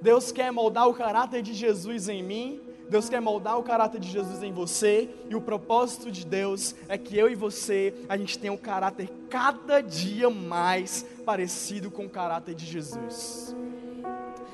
Deus 0.00 0.32
quer 0.32 0.50
moldar 0.50 0.88
o 0.88 0.94
caráter 0.94 1.40
de 1.42 1.54
Jesus 1.54 2.08
em 2.08 2.22
mim 2.22 2.60
Deus 2.88 3.08
quer 3.08 3.20
moldar 3.20 3.58
o 3.58 3.62
caráter 3.62 4.00
de 4.00 4.08
Jesus 4.08 4.42
em 4.42 4.52
você, 4.52 5.08
e 5.28 5.34
o 5.34 5.40
propósito 5.40 6.10
de 6.10 6.24
Deus 6.24 6.74
é 6.88 6.96
que 6.96 7.16
eu 7.16 7.28
e 7.30 7.34
você, 7.34 7.94
a 8.08 8.16
gente 8.16 8.38
tenha 8.38 8.52
um 8.52 8.56
caráter 8.56 9.10
cada 9.28 9.80
dia 9.80 10.30
mais 10.30 11.04
parecido 11.24 11.90
com 11.90 12.06
o 12.06 12.08
caráter 12.08 12.54
de 12.54 12.64
Jesus. 12.64 13.54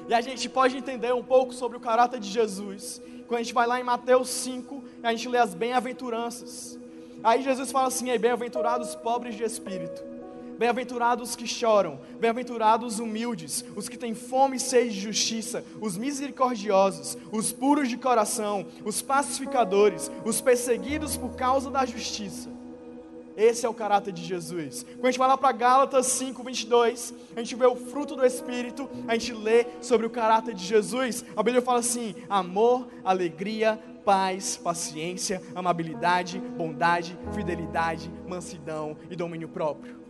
E 0.08 0.14
a 0.14 0.20
gente 0.20 0.48
pode 0.48 0.76
entender 0.76 1.14
um 1.14 1.22
pouco 1.22 1.54
sobre 1.54 1.76
o 1.76 1.80
caráter 1.80 2.18
de 2.18 2.28
Jesus, 2.28 3.00
quando 3.26 3.40
a 3.40 3.42
gente 3.42 3.54
vai 3.54 3.66
lá 3.66 3.80
em 3.80 3.84
Mateus 3.84 4.28
5, 4.28 4.84
a 5.02 5.10
gente 5.10 5.28
lê 5.28 5.38
as 5.38 5.54
bem-aventuranças. 5.54 6.78
Aí 7.22 7.42
Jesus 7.42 7.72
fala 7.72 7.88
assim: 7.88 8.16
bem-aventurados 8.18 8.94
pobres 8.94 9.34
de 9.34 9.42
espírito 9.44 10.13
Bem-aventurados 10.58 11.30
os 11.30 11.36
que 11.36 11.46
choram, 11.46 11.98
bem-aventurados 12.20 12.94
os 12.94 13.00
humildes, 13.00 13.64
os 13.74 13.88
que 13.88 13.98
têm 13.98 14.14
fome 14.14 14.56
e 14.56 14.60
sede 14.60 14.94
de 14.94 15.00
justiça, 15.00 15.64
os 15.80 15.96
misericordiosos, 15.96 17.16
os 17.32 17.52
puros 17.52 17.88
de 17.88 17.96
coração, 17.96 18.66
os 18.84 19.02
pacificadores, 19.02 20.10
os 20.24 20.40
perseguidos 20.40 21.16
por 21.16 21.34
causa 21.34 21.70
da 21.70 21.84
justiça. 21.84 22.50
Esse 23.36 23.66
é 23.66 23.68
o 23.68 23.74
caráter 23.74 24.12
de 24.12 24.22
Jesus. 24.22 24.84
Quando 24.84 25.06
a 25.06 25.10
gente 25.10 25.18
vai 25.18 25.26
lá 25.26 25.36
para 25.36 25.50
Gálatas 25.50 26.06
5, 26.06 26.42
22, 26.44 27.12
a 27.34 27.40
gente 27.40 27.56
vê 27.56 27.66
o 27.66 27.74
fruto 27.74 28.14
do 28.14 28.24
Espírito, 28.24 28.88
a 29.08 29.14
gente 29.14 29.32
lê 29.32 29.66
sobre 29.80 30.06
o 30.06 30.10
caráter 30.10 30.54
de 30.54 30.64
Jesus. 30.64 31.24
A 31.36 31.42
Bíblia 31.42 31.60
fala 31.60 31.80
assim: 31.80 32.14
amor, 32.28 32.86
alegria, 33.02 33.78
paz, 34.04 34.56
paciência, 34.56 35.42
amabilidade, 35.54 36.38
bondade, 36.38 37.18
fidelidade, 37.34 38.08
mansidão 38.28 38.96
e 39.10 39.16
domínio 39.16 39.48
próprio. 39.48 40.03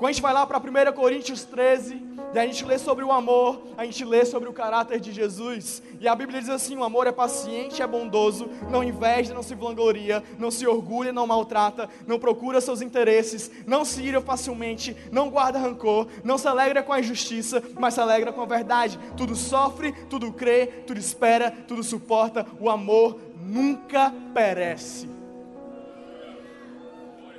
Quando 0.00 0.08
a 0.08 0.12
gente 0.12 0.22
vai 0.22 0.32
lá 0.32 0.46
para 0.46 0.56
1 0.56 0.92
Coríntios 0.94 1.44
13, 1.44 2.02
e 2.32 2.38
a 2.38 2.46
gente 2.46 2.64
lê 2.64 2.78
sobre 2.78 3.04
o 3.04 3.12
amor, 3.12 3.60
a 3.76 3.84
gente 3.84 4.02
lê 4.02 4.24
sobre 4.24 4.48
o 4.48 4.52
caráter 4.52 4.98
de 4.98 5.12
Jesus, 5.12 5.82
e 6.00 6.08
a 6.08 6.14
Bíblia 6.14 6.40
diz 6.40 6.48
assim: 6.48 6.74
o 6.74 6.82
amor 6.82 7.06
é 7.06 7.12
paciente, 7.12 7.82
é 7.82 7.86
bondoso, 7.86 8.48
não 8.70 8.82
inveja, 8.82 9.34
não 9.34 9.42
se 9.42 9.54
vangloria, 9.54 10.24
não 10.38 10.50
se 10.50 10.66
orgulha, 10.66 11.12
não 11.12 11.26
maltrata, 11.26 11.86
não 12.06 12.18
procura 12.18 12.62
seus 12.62 12.80
interesses, 12.80 13.50
não 13.66 13.84
se 13.84 14.00
ira 14.00 14.22
facilmente, 14.22 14.96
não 15.12 15.28
guarda 15.28 15.58
rancor, 15.58 16.06
não 16.24 16.38
se 16.38 16.48
alegra 16.48 16.82
com 16.82 16.94
a 16.94 17.00
injustiça, 17.00 17.62
mas 17.78 17.92
se 17.92 18.00
alegra 18.00 18.32
com 18.32 18.40
a 18.40 18.46
verdade. 18.46 18.98
Tudo 19.18 19.36
sofre, 19.36 19.92
tudo 20.08 20.32
crê, 20.32 20.66
tudo 20.86 20.98
espera, 20.98 21.50
tudo 21.68 21.82
suporta. 21.82 22.46
O 22.58 22.70
amor 22.70 23.20
nunca 23.38 24.10
perece. 24.32 25.19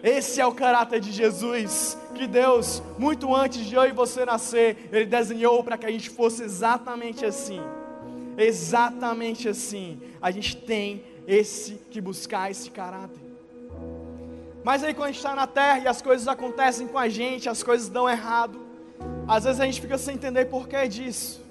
Esse 0.03 0.41
é 0.41 0.45
o 0.45 0.51
caráter 0.51 0.99
de 0.99 1.11
Jesus, 1.11 1.97
que 2.15 2.25
Deus, 2.25 2.81
muito 2.97 3.35
antes 3.35 3.65
de 3.65 3.75
eu 3.75 3.85
e 3.85 3.91
você 3.91 4.25
nascer, 4.25 4.89
Ele 4.91 5.05
desenhou 5.05 5.63
para 5.63 5.77
que 5.77 5.85
a 5.85 5.91
gente 5.91 6.09
fosse 6.09 6.43
exatamente 6.43 7.23
assim. 7.23 7.61
Exatamente 8.37 9.47
assim. 9.47 10.01
A 10.21 10.31
gente 10.31 10.57
tem 10.57 11.03
esse 11.27 11.75
que 11.91 12.01
buscar 12.01 12.49
esse 12.49 12.71
caráter. 12.71 13.21
Mas 14.63 14.83
aí 14.83 14.93
quando 14.93 15.05
a 15.05 15.11
gente 15.11 15.17
está 15.17 15.35
na 15.35 15.47
terra 15.47 15.79
e 15.79 15.87
as 15.87 16.01
coisas 16.01 16.27
acontecem 16.27 16.87
com 16.87 16.97
a 16.97 17.07
gente, 17.07 17.49
as 17.49 17.61
coisas 17.61 17.89
dão 17.89 18.09
errado, 18.09 18.59
às 19.27 19.43
vezes 19.43 19.59
a 19.59 19.65
gente 19.65 19.81
fica 19.81 19.97
sem 19.97 20.15
entender 20.15 20.45
por 20.45 20.67
que 20.67 20.87
disso. 20.87 21.41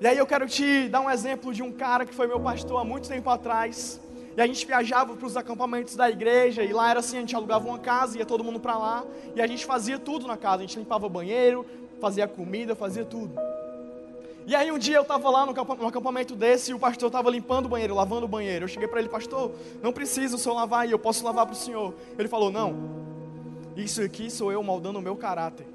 E 0.00 0.06
aí 0.06 0.18
eu 0.18 0.26
quero 0.26 0.46
te 0.46 0.88
dar 0.88 1.00
um 1.00 1.10
exemplo 1.10 1.52
de 1.52 1.62
um 1.62 1.72
cara 1.72 2.04
que 2.04 2.14
foi 2.14 2.26
meu 2.26 2.40
pastor 2.40 2.80
há 2.80 2.84
muito 2.84 3.08
tempo 3.08 3.30
atrás. 3.30 4.00
E 4.36 4.40
a 4.40 4.46
gente 4.46 4.66
viajava 4.66 5.14
para 5.14 5.26
os 5.26 5.36
acampamentos 5.36 5.94
da 5.94 6.10
igreja, 6.10 6.62
e 6.62 6.72
lá 6.72 6.90
era 6.90 7.00
assim: 7.00 7.18
a 7.18 7.20
gente 7.20 7.36
alugava 7.36 7.68
uma 7.68 7.78
casa, 7.78 8.18
ia 8.18 8.26
todo 8.26 8.42
mundo 8.42 8.58
para 8.58 8.76
lá, 8.76 9.04
e 9.34 9.40
a 9.40 9.46
gente 9.46 9.64
fazia 9.64 9.98
tudo 9.98 10.26
na 10.26 10.36
casa. 10.36 10.62
A 10.62 10.66
gente 10.66 10.78
limpava 10.78 11.08
banheiro, 11.08 11.64
fazia 12.00 12.26
comida, 12.26 12.74
fazia 12.74 13.04
tudo. 13.04 13.32
E 14.46 14.54
aí 14.54 14.70
um 14.70 14.78
dia 14.78 14.96
eu 14.96 15.02
estava 15.02 15.30
lá 15.30 15.46
no 15.46 15.52
acampamento 15.86 16.36
desse 16.36 16.70
e 16.70 16.74
o 16.74 16.78
pastor 16.78 17.06
estava 17.06 17.30
limpando 17.30 17.64
o 17.64 17.68
banheiro, 17.68 17.94
lavando 17.94 18.26
o 18.26 18.28
banheiro. 18.28 18.64
Eu 18.64 18.68
cheguei 18.68 18.86
para 18.86 19.00
ele, 19.00 19.08
pastor, 19.08 19.52
não 19.82 19.90
precisa 19.90 20.36
o 20.36 20.38
senhor 20.38 20.54
lavar 20.54 20.80
aí, 20.80 20.90
eu 20.90 20.98
posso 20.98 21.24
lavar 21.24 21.46
para 21.46 21.54
o 21.54 21.56
senhor. 21.56 21.94
Ele 22.18 22.28
falou, 22.28 22.50
não, 22.52 22.76
isso 23.74 24.02
aqui 24.02 24.30
sou 24.30 24.52
eu 24.52 24.62
moldando 24.62 24.98
o 24.98 25.02
meu 25.02 25.16
caráter. 25.16 25.66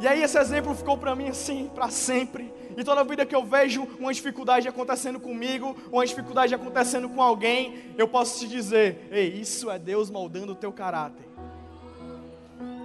E 0.00 0.08
aí 0.08 0.22
esse 0.22 0.38
exemplo 0.38 0.74
ficou 0.74 0.96
para 0.96 1.14
mim 1.14 1.28
assim, 1.28 1.70
para 1.74 1.90
sempre. 1.90 2.50
E 2.80 2.84
toda 2.84 3.04
vida 3.04 3.26
que 3.26 3.34
eu 3.34 3.44
vejo 3.44 3.86
uma 3.98 4.10
dificuldade 4.10 4.66
acontecendo 4.66 5.20
comigo, 5.20 5.76
uma 5.92 6.06
dificuldade 6.06 6.54
acontecendo 6.54 7.10
com 7.10 7.20
alguém, 7.20 7.92
eu 7.98 8.08
posso 8.08 8.38
te 8.38 8.48
dizer: 8.48 9.06
ei, 9.10 9.28
isso 9.28 9.70
é 9.70 9.78
Deus 9.78 10.08
moldando 10.08 10.52
o 10.52 10.54
teu 10.54 10.72
caráter. 10.72 11.26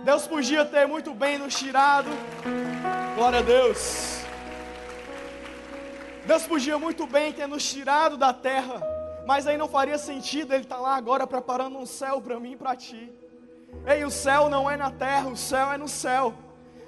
Deus 0.04 0.28
podia 0.28 0.66
ter 0.66 0.86
muito 0.86 1.14
bem 1.14 1.38
nos 1.38 1.58
tirado, 1.58 2.10
glória 3.16 3.40
a 3.40 3.42
Deus. 3.42 4.20
Deus 6.26 6.44
podia 6.44 6.78
muito 6.78 7.08
bem 7.08 7.32
ter 7.32 7.48
nos 7.48 7.64
tirado 7.64 8.18
da 8.18 8.34
terra, 8.34 8.82
mas 9.26 9.48
aí 9.48 9.58
não 9.58 9.70
faria 9.70 9.98
sentido 9.98 10.54
Ele 10.54 10.64
estar 10.64 10.76
tá 10.76 10.82
lá 10.82 10.98
agora 10.98 11.26
preparando 11.26 11.78
um 11.78 11.86
céu 11.86 12.20
para 12.20 12.38
mim 12.38 12.52
e 12.52 12.58
para 12.58 12.76
ti. 12.76 13.14
Ei, 13.88 14.04
o 14.04 14.12
céu 14.12 14.50
não 14.50 14.70
é 14.70 14.76
na 14.76 14.92
terra, 14.92 15.30
o 15.30 15.38
céu 15.38 15.72
é 15.72 15.78
no 15.78 15.88
céu. 15.88 16.34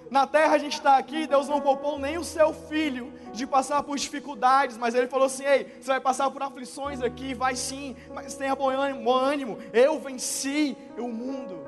Na 0.09 0.25
terra 0.25 0.53
a 0.55 0.57
gente 0.57 0.73
está 0.73 0.97
aqui, 0.97 1.27
Deus 1.27 1.47
não 1.47 1.59
poupou 1.59 1.99
nem 1.99 2.17
o 2.17 2.23
seu 2.23 2.53
filho 2.53 3.13
de 3.33 3.45
passar 3.45 3.83
por 3.83 3.97
dificuldades, 3.97 4.77
mas 4.77 4.95
ele 4.95 5.07
falou 5.07 5.25
assim: 5.27 5.43
ei, 5.45 5.65
você 5.79 5.87
vai 5.87 5.99
passar 5.99 6.29
por 6.31 6.41
aflições 6.41 7.01
aqui, 7.01 7.33
vai 7.33 7.55
sim, 7.55 7.95
mas 8.13 8.35
tenha 8.35 8.55
bom 8.55 8.69
ânimo, 8.69 9.57
eu 9.73 9.99
venci 9.99 10.77
o 10.97 11.07
mundo. 11.07 11.63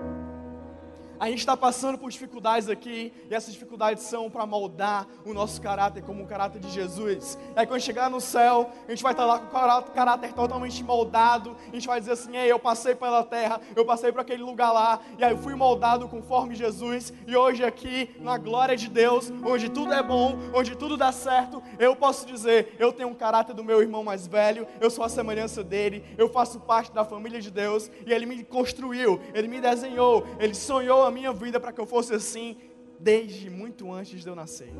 A 1.19 1.27
gente 1.27 1.39
está 1.39 1.57
passando 1.57 1.97
por 1.97 2.09
dificuldades 2.09 2.69
aqui, 2.69 3.11
e 3.29 3.35
essas 3.35 3.51
dificuldades 3.51 4.03
são 4.03 4.29
para 4.29 4.45
moldar 4.45 5.05
o 5.25 5.33
nosso 5.33 5.61
caráter 5.61 6.01
como 6.01 6.23
o 6.23 6.25
caráter 6.25 6.59
de 6.61 6.69
Jesus. 6.71 7.37
Aí 7.57 7.67
quando 7.67 7.81
chegar 7.81 8.09
no 8.09 8.21
céu, 8.21 8.69
a 8.87 8.89
gente 8.89 9.03
vai 9.03 9.11
estar 9.11 9.23
tá 9.23 9.65
lá 9.65 9.81
com 9.81 9.89
o 9.89 9.93
caráter 9.93 10.31
totalmente 10.31 10.81
moldado, 10.81 11.57
a 11.67 11.75
gente 11.75 11.87
vai 11.87 11.99
dizer 11.99 12.13
assim: 12.13 12.37
Ei, 12.37 12.49
eu 12.49 12.57
passei 12.57 12.95
pela 12.95 13.21
terra, 13.21 13.59
eu 13.75 13.83
passei 13.83 14.13
por 14.13 14.21
aquele 14.21 14.41
lugar 14.41 14.71
lá, 14.71 15.01
e 15.17 15.23
aí 15.23 15.31
eu 15.31 15.37
fui 15.37 15.55
moldado 15.55 16.07
conforme 16.07 16.55
Jesus, 16.55 17.11
e 17.27 17.35
hoje 17.35 17.65
aqui, 17.65 18.15
na 18.21 18.37
glória 18.37 18.77
de 18.77 18.87
Deus, 18.87 19.29
onde 19.43 19.67
tudo 19.67 19.91
é 19.91 20.01
bom, 20.01 20.37
onde 20.53 20.73
tudo 20.73 20.95
dá 20.95 21.11
certo, 21.11 21.61
eu 21.77 21.97
posso 21.97 22.25
dizer: 22.25 22.77
eu 22.79 22.93
tenho 22.93 23.09
um 23.09 23.13
caráter 23.13 23.53
do 23.53 23.63
meu 23.63 23.81
irmão 23.81 24.05
mais 24.05 24.25
velho, 24.25 24.65
eu 24.79 24.89
sou 24.89 25.03
a 25.03 25.09
semelhança 25.09 25.65
dele, 25.65 26.01
eu 26.17 26.29
faço 26.29 26.61
parte 26.61 26.93
da 26.93 27.03
família 27.03 27.41
de 27.41 27.51
Deus, 27.51 27.91
e 28.05 28.13
ele 28.13 28.25
me 28.25 28.41
construiu, 28.41 29.19
ele 29.33 29.49
me 29.49 29.59
desenhou, 29.59 30.25
ele 30.39 30.55
sonhou 30.55 31.08
a 31.09 31.11
minha 31.11 31.33
vida 31.33 31.59
para 31.59 31.71
que 31.71 31.81
eu 31.81 31.85
fosse 31.85 32.13
assim. 32.13 32.55
desde 32.99 33.49
muito 33.49 33.91
antes 33.91 34.21
de 34.21 34.27
eu 34.27 34.35
nascer. 34.35 34.73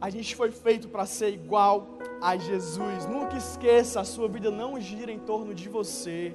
A 0.00 0.08
gente 0.10 0.34
foi 0.34 0.50
feito 0.50 0.88
para 0.88 1.04
ser 1.06 1.30
igual 1.30 1.98
a 2.20 2.36
Jesus. 2.36 3.06
Nunca 3.06 3.36
esqueça, 3.36 4.00
a 4.00 4.04
sua 4.04 4.28
vida 4.28 4.50
não 4.50 4.80
gira 4.80 5.12
em 5.12 5.18
torno 5.18 5.54
de 5.54 5.68
você. 5.68 6.34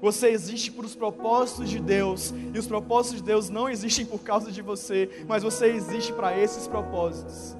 Você 0.00 0.28
existe 0.28 0.70
por 0.70 0.84
os 0.84 0.94
propósitos 0.94 1.70
de 1.70 1.80
Deus, 1.80 2.32
e 2.54 2.58
os 2.58 2.66
propósitos 2.66 3.20
de 3.20 3.26
Deus 3.26 3.48
não 3.48 3.68
existem 3.68 4.04
por 4.04 4.20
causa 4.20 4.52
de 4.52 4.60
você, 4.60 5.24
mas 5.26 5.42
você 5.42 5.66
existe 5.66 6.12
para 6.12 6.38
esses 6.38 6.66
propósitos. 6.66 7.56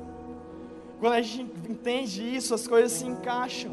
Quando 1.00 1.14
a 1.14 1.22
gente 1.22 1.42
entende 1.68 2.22
isso, 2.22 2.54
as 2.54 2.66
coisas 2.66 2.92
se 2.92 3.06
encaixam. 3.06 3.72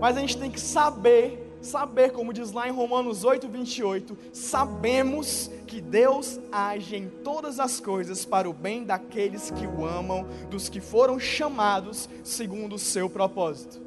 Mas 0.00 0.16
a 0.16 0.20
gente 0.20 0.36
tem 0.36 0.50
que 0.50 0.60
saber 0.60 1.45
saber, 1.66 2.12
como 2.12 2.32
diz 2.32 2.52
lá 2.52 2.68
em 2.68 2.72
Romanos 2.72 3.24
8, 3.24 3.48
28, 3.48 4.16
sabemos 4.32 5.50
que 5.66 5.80
Deus 5.80 6.38
age 6.50 6.96
em 6.96 7.08
todas 7.08 7.58
as 7.58 7.80
coisas 7.80 8.24
para 8.24 8.48
o 8.48 8.52
bem 8.52 8.84
daqueles 8.84 9.50
que 9.50 9.66
o 9.66 9.84
amam, 9.84 10.26
dos 10.48 10.68
que 10.68 10.80
foram 10.80 11.18
chamados 11.18 12.08
segundo 12.22 12.76
o 12.76 12.78
seu 12.78 13.10
propósito. 13.10 13.80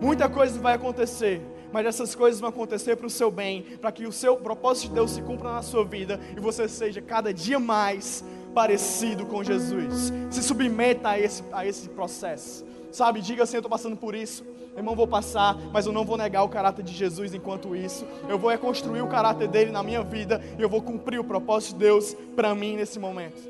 Muita 0.00 0.28
coisa 0.28 0.58
vai 0.58 0.74
acontecer, 0.74 1.40
mas 1.72 1.86
essas 1.86 2.14
coisas 2.14 2.40
vão 2.40 2.50
acontecer 2.50 2.96
para 2.96 3.06
o 3.06 3.10
seu 3.10 3.30
bem, 3.30 3.62
para 3.80 3.92
que 3.92 4.06
o 4.06 4.12
seu 4.12 4.36
propósito 4.36 4.88
de 4.88 4.94
Deus 4.94 5.12
se 5.12 5.22
cumpra 5.22 5.52
na 5.52 5.62
sua 5.62 5.84
vida 5.84 6.20
e 6.36 6.40
você 6.40 6.68
seja 6.68 7.00
cada 7.00 7.32
dia 7.32 7.58
mais 7.58 8.24
parecido 8.52 9.24
com 9.24 9.42
Jesus. 9.42 10.12
Se 10.30 10.42
submeta 10.42 11.10
a 11.10 11.18
esse, 11.18 11.42
a 11.52 11.64
esse 11.64 11.88
processo. 11.88 12.64
Sabe, 12.92 13.20
diga 13.20 13.42
assim: 13.42 13.56
eu 13.56 13.60
estou 13.60 13.70
passando 13.70 13.96
por 13.96 14.14
isso 14.14 14.44
irmão, 14.76 14.96
vou 14.96 15.06
passar, 15.06 15.56
mas 15.72 15.86
eu 15.86 15.92
não 15.92 16.04
vou 16.04 16.16
negar 16.16 16.42
o 16.42 16.48
caráter 16.48 16.82
de 16.82 16.92
Jesus 16.92 17.32
enquanto 17.32 17.76
isso. 17.76 18.06
Eu 18.28 18.38
vou 18.38 18.50
reconstruir 18.50 19.02
o 19.02 19.06
caráter 19.06 19.48
dele 19.48 19.70
na 19.70 19.82
minha 19.82 20.02
vida 20.02 20.40
e 20.58 20.62
eu 20.62 20.68
vou 20.68 20.82
cumprir 20.82 21.18
o 21.18 21.24
propósito 21.24 21.74
de 21.74 21.80
Deus 21.80 22.14
para 22.34 22.54
mim 22.54 22.76
nesse 22.76 22.98
momento. 22.98 23.40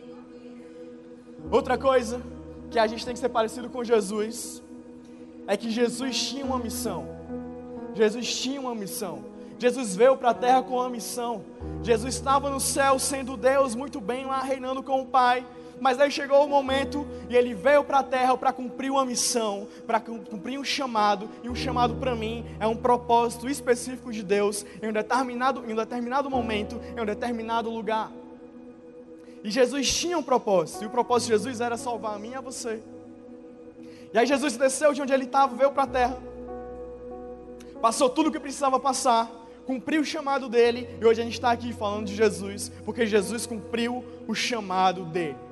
Outra 1.50 1.78
coisa 1.78 2.20
que 2.70 2.78
a 2.78 2.86
gente 2.86 3.04
tem 3.04 3.14
que 3.14 3.20
ser 3.20 3.28
parecido 3.28 3.68
com 3.68 3.84
Jesus 3.84 4.62
é 5.46 5.56
que 5.56 5.70
Jesus 5.70 6.28
tinha 6.28 6.44
uma 6.44 6.58
missão. 6.58 7.06
Jesus 7.94 8.34
tinha 8.36 8.60
uma 8.60 8.74
missão. 8.74 9.24
Jesus 9.58 9.94
veio 9.94 10.16
para 10.16 10.30
a 10.30 10.34
terra 10.34 10.62
com 10.62 10.74
uma 10.74 10.90
missão. 10.90 11.44
Jesus 11.82 12.14
estava 12.14 12.50
no 12.50 12.60
céu 12.60 12.98
sendo 12.98 13.36
Deus 13.36 13.74
muito 13.74 14.00
bem 14.00 14.26
lá 14.26 14.40
reinando 14.42 14.82
com 14.82 15.00
o 15.00 15.06
Pai 15.06 15.46
mas 15.84 16.00
aí 16.00 16.10
chegou 16.10 16.42
o 16.42 16.48
momento 16.48 17.06
e 17.28 17.36
ele 17.36 17.52
veio 17.52 17.84
para 17.84 17.98
a 17.98 18.02
terra 18.02 18.34
para 18.38 18.54
cumprir 18.54 18.90
uma 18.90 19.04
missão, 19.04 19.68
para 19.86 20.00
cumprir 20.00 20.58
um 20.58 20.64
chamado, 20.64 21.28
e 21.42 21.48
um 21.50 21.54
chamado 21.54 21.96
para 21.96 22.16
mim 22.16 22.42
é 22.58 22.66
um 22.66 22.74
propósito 22.74 23.46
específico 23.46 24.10
de 24.10 24.22
Deus 24.22 24.64
em 24.82 24.88
um 24.88 24.92
determinado, 24.94 25.62
em 25.68 25.74
um 25.74 25.76
determinado 25.76 26.30
momento, 26.30 26.80
em 26.96 27.02
um 27.02 27.04
determinado 27.04 27.68
lugar. 27.68 28.10
E 29.44 29.50
Jesus 29.50 29.94
tinha 29.94 30.16
um 30.16 30.22
propósito, 30.22 30.84
e 30.84 30.86
o 30.86 30.90
propósito 30.90 31.26
de 31.26 31.32
Jesus 31.34 31.60
era 31.60 31.76
salvar 31.76 32.14
a 32.14 32.18
mim 32.18 32.30
e 32.30 32.34
a 32.34 32.40
você. 32.40 32.82
E 34.10 34.18
aí 34.18 34.24
Jesus 34.24 34.56
desceu 34.56 34.94
de 34.94 35.02
onde 35.02 35.12
ele 35.12 35.24
estava, 35.24 35.54
veio 35.54 35.70
para 35.70 35.82
a 35.82 35.86
terra, 35.86 36.18
passou 37.82 38.08
tudo 38.08 38.30
o 38.30 38.32
que 38.32 38.40
precisava 38.40 38.80
passar, 38.80 39.30
cumpriu 39.66 40.00
o 40.00 40.04
chamado 40.04 40.48
dele, 40.48 40.88
e 40.98 41.04
hoje 41.04 41.20
a 41.20 41.24
gente 41.24 41.34
está 41.34 41.50
aqui 41.50 41.74
falando 41.74 42.06
de 42.06 42.14
Jesus, 42.14 42.72
porque 42.86 43.04
Jesus 43.04 43.44
cumpriu 43.44 44.02
o 44.26 44.34
chamado 44.34 45.04
dele. 45.04 45.43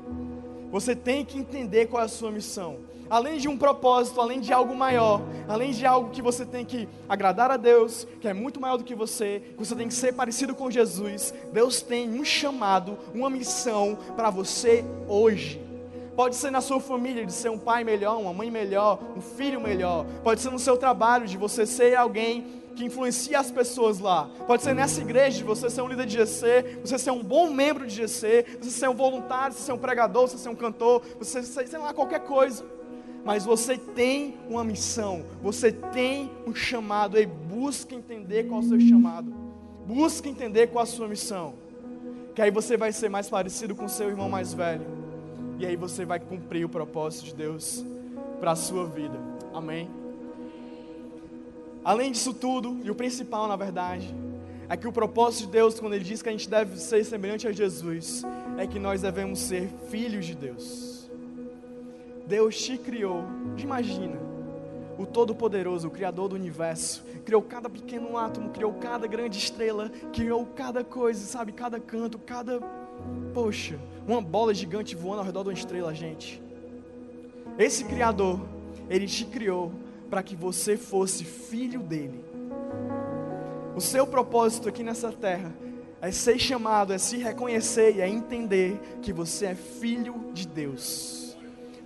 Você 0.73 0.97
tem 0.97 1.23
que 1.23 1.39
entender 1.39 1.87
qual 1.87 2.03
é 2.03 2.07
a 2.07 2.09
sua 2.09 2.31
missão. 2.31 2.79
Além 3.11 3.37
de 3.37 3.47
um 3.47 3.59
propósito, 3.59 4.18
além 4.18 4.41
de 4.41 4.55
algo 4.55 4.75
maior, 4.75 5.20
além 5.47 5.70
de 5.70 5.85
algo 5.85 6.09
que 6.09 6.23
você 6.23 6.47
tem 6.47 6.64
que 6.64 6.89
agradar 7.07 7.51
a 7.51 7.59
Deus, 7.59 8.07
que 8.23 8.27
é 8.27 8.33
muito 8.33 8.59
maior 8.59 8.79
do 8.79 8.85
que 8.85 8.95
você, 8.95 9.43
que 9.51 9.59
você 9.59 9.77
tem 9.77 9.87
que 9.87 9.93
ser 9.93 10.14
parecido 10.14 10.55
com 10.55 10.70
Jesus, 10.70 11.35
Deus 11.53 11.83
tem 11.83 12.09
um 12.09 12.25
chamado, 12.25 12.97
uma 13.14 13.29
missão 13.29 13.99
para 14.16 14.31
você 14.31 14.83
hoje. 15.07 15.61
Pode 16.16 16.37
ser 16.37 16.51
na 16.51 16.62
sua 16.62 16.81
família, 16.81 17.27
de 17.27 17.33
ser 17.33 17.51
um 17.51 17.59
pai 17.59 17.85
melhor, 17.85 18.18
uma 18.18 18.33
mãe 18.33 18.51
melhor, 18.51 18.99
um 19.14 19.20
filho 19.20 19.61
melhor. 19.61 20.07
Pode 20.25 20.41
ser 20.41 20.51
no 20.51 20.59
seu 20.59 20.79
trabalho, 20.79 21.27
de 21.27 21.37
você 21.37 21.66
ser 21.66 21.95
alguém 21.95 22.62
que 22.75 22.85
influencia 22.85 23.39
as 23.39 23.51
pessoas 23.51 23.99
lá. 23.99 24.29
Pode 24.47 24.62
ser 24.62 24.75
nessa 24.75 25.01
igreja, 25.01 25.45
você 25.45 25.68
ser 25.68 25.83
um 25.83 25.89
líder 25.89 26.07
de 26.07 26.18
GC, 26.18 26.81
você 26.85 26.99
ser 26.99 27.11
um 27.11 27.23
bom 27.23 27.51
membro 27.51 27.87
de 27.87 27.95
GC, 27.95 28.59
você 28.61 28.70
ser 28.70 28.89
um 28.89 28.95
voluntário, 28.95 29.55
você 29.55 29.62
ser 29.62 29.73
um 29.73 29.79
pregador, 29.79 30.29
você 30.29 30.39
ser 30.39 30.49
um 30.49 30.55
cantor, 30.55 31.03
você 31.18 31.43
ser, 31.43 31.66
sei 31.66 31.79
lá, 31.79 31.93
qualquer 31.93 32.20
coisa. 32.20 32.64
Mas 33.25 33.45
você 33.45 33.77
tem 33.77 34.37
uma 34.49 34.64
missão, 34.64 35.25
você 35.41 35.70
tem 35.70 36.31
um 36.47 36.55
chamado, 36.55 37.18
e 37.18 37.25
busca 37.25 37.95
entender 37.95 38.45
qual 38.45 38.61
é 38.61 38.64
o 38.64 38.68
seu 38.68 38.81
chamado. 38.81 39.33
Busca 39.87 40.29
entender 40.29 40.68
qual 40.68 40.85
é 40.85 40.89
a 40.89 40.91
sua 40.91 41.09
missão. 41.09 41.55
Que 42.35 42.43
aí 42.43 42.51
você 42.51 42.77
vai 42.77 42.93
ser 42.93 43.09
mais 43.09 43.29
parecido 43.29 43.75
com 43.75 43.87
seu 43.87 44.09
irmão 44.09 44.29
mais 44.29 44.53
velho. 44.53 44.87
E 45.59 45.66
aí 45.66 45.77
você 45.77 46.05
vai 46.05 46.18
cumprir 46.18 46.64
o 46.64 46.68
propósito 46.68 47.27
de 47.27 47.35
Deus 47.35 47.85
para 48.41 48.53
a 48.53 48.57
sua 48.57 48.87
vida. 48.87 49.18
Amém. 49.55 50.02
Além 51.85 52.12
disso 52.12 52.33
tudo, 52.33 52.78
e 52.85 52.91
o 52.91 52.95
principal 52.95 53.49
na 53.49 53.57
verdade, 53.57 54.14
é 54.68 54.76
que 54.76 54.87
o 54.87 54.93
propósito 54.93 55.47
de 55.47 55.53
Deus, 55.53 55.78
quando 55.78 55.95
Ele 55.95 56.05
diz 56.05 56.22
que 56.22 56.28
a 56.28 56.33
gente 56.33 56.49
deve 56.49 56.78
ser 56.78 57.05
semelhante 57.05 57.47
a 57.49 57.53
Jesus, 57.53 58.22
é 58.57 58.66
que 58.66 58.78
nós 58.78 59.03
devemos 59.03 59.41
ser 59.41 59.68
filhos 59.91 60.24
de 60.24 60.35
Deus. 60.35 61.11
Deus 62.26 62.57
te 62.57 62.78
criou, 62.78 63.24
imagina, 63.59 64.16
o 64.97 65.05
Todo-Poderoso, 65.05 65.89
o 65.89 65.91
Criador 65.91 66.28
do 66.28 66.37
universo, 66.37 67.05
criou 67.24 67.43
cada 67.43 67.68
pequeno 67.68 68.16
átomo, 68.16 68.51
criou 68.51 68.72
cada 68.74 69.07
grande 69.07 69.39
estrela, 69.39 69.91
criou 70.12 70.47
cada 70.47 70.85
coisa, 70.85 71.26
sabe, 71.26 71.53
cada 71.53 71.80
canto, 71.80 72.18
cada. 72.18 72.61
Poxa, 73.35 73.78
uma 74.07 74.22
bola 74.22 74.55
gigante 74.55 74.95
voando 74.95 75.20
ao 75.20 75.26
redor 75.26 75.43
de 75.43 75.49
uma 75.49 75.55
estrela, 75.55 75.93
gente. 75.95 76.41
Esse 77.59 77.85
Criador, 77.85 78.41
Ele 78.89 79.07
te 79.07 79.24
criou 79.24 79.72
para 80.13 80.23
que 80.23 80.37
você 80.37 80.77
fosse 80.77 81.25
filho 81.25 81.81
dele. 81.81 82.23
O 83.75 83.81
seu 83.81 84.07
propósito 84.07 84.69
aqui 84.69 84.83
nessa 84.83 85.11
terra 85.11 85.51
é 86.03 86.11
ser 86.11 86.39
chamado, 86.39 86.93
é 86.93 86.99
se 86.99 87.17
reconhecer 87.17 87.97
e 87.97 88.03
é 88.03 88.07
entender 88.07 88.79
que 89.01 89.11
você 89.11 89.47
é 89.47 89.55
filho 89.55 90.27
de 90.35 90.47
Deus. 90.47 91.35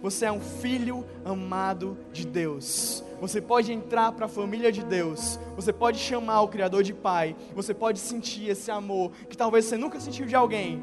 Você 0.03 0.25
é 0.25 0.33
um 0.33 0.41
filho 0.41 1.05
amado 1.25 1.97
de 2.13 2.27
Deus. 2.27 3.05
Você 3.21 3.41
pode 3.41 3.73
entrar 3.73 4.11
para 4.11 4.27
a 4.27 4.29
família 4.29 4.73
de 4.73 4.83
Deus. 4.83 5.39
Você 5.55 5.73
pode 5.73 6.01
chamar 6.01 6.41
o 6.41 6.49
Criador 6.49 6.83
de 6.83 6.93
Pai. 6.93 7.37
Você 7.55 7.73
pode 7.73 8.01
sentir 8.01 8.49
esse 8.49 8.73
amor 8.73 9.13
que 9.31 9.37
talvez 9.37 9.67
você 9.67 9.77
nunca 9.77 10.01
sentiu 10.01 10.27
de 10.27 10.35
alguém. 10.35 10.83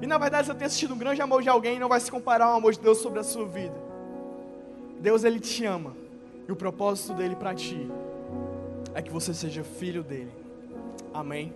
E 0.00 0.06
na 0.06 0.16
verdade 0.16 0.46
você 0.46 0.54
tem 0.54 0.70
sentido 0.70 0.94
um 0.94 0.98
grande 0.98 1.20
amor 1.20 1.42
de 1.42 1.50
alguém 1.50 1.76
e 1.76 1.78
não 1.78 1.90
vai 1.90 2.00
se 2.00 2.10
comparar 2.10 2.46
ao 2.46 2.56
amor 2.56 2.72
de 2.72 2.80
Deus 2.80 2.96
sobre 2.96 3.20
a 3.20 3.24
sua 3.24 3.44
vida. 3.44 3.76
Deus 4.98 5.22
ele 5.22 5.38
te 5.38 5.66
ama. 5.66 6.07
E 6.48 6.52
o 6.52 6.56
propósito 6.56 7.12
dele 7.12 7.36
para 7.36 7.54
ti 7.54 7.90
é 8.94 9.02
que 9.02 9.12
você 9.12 9.34
seja 9.34 9.62
filho 9.62 10.02
dele. 10.02 10.32
Amém? 11.12 11.52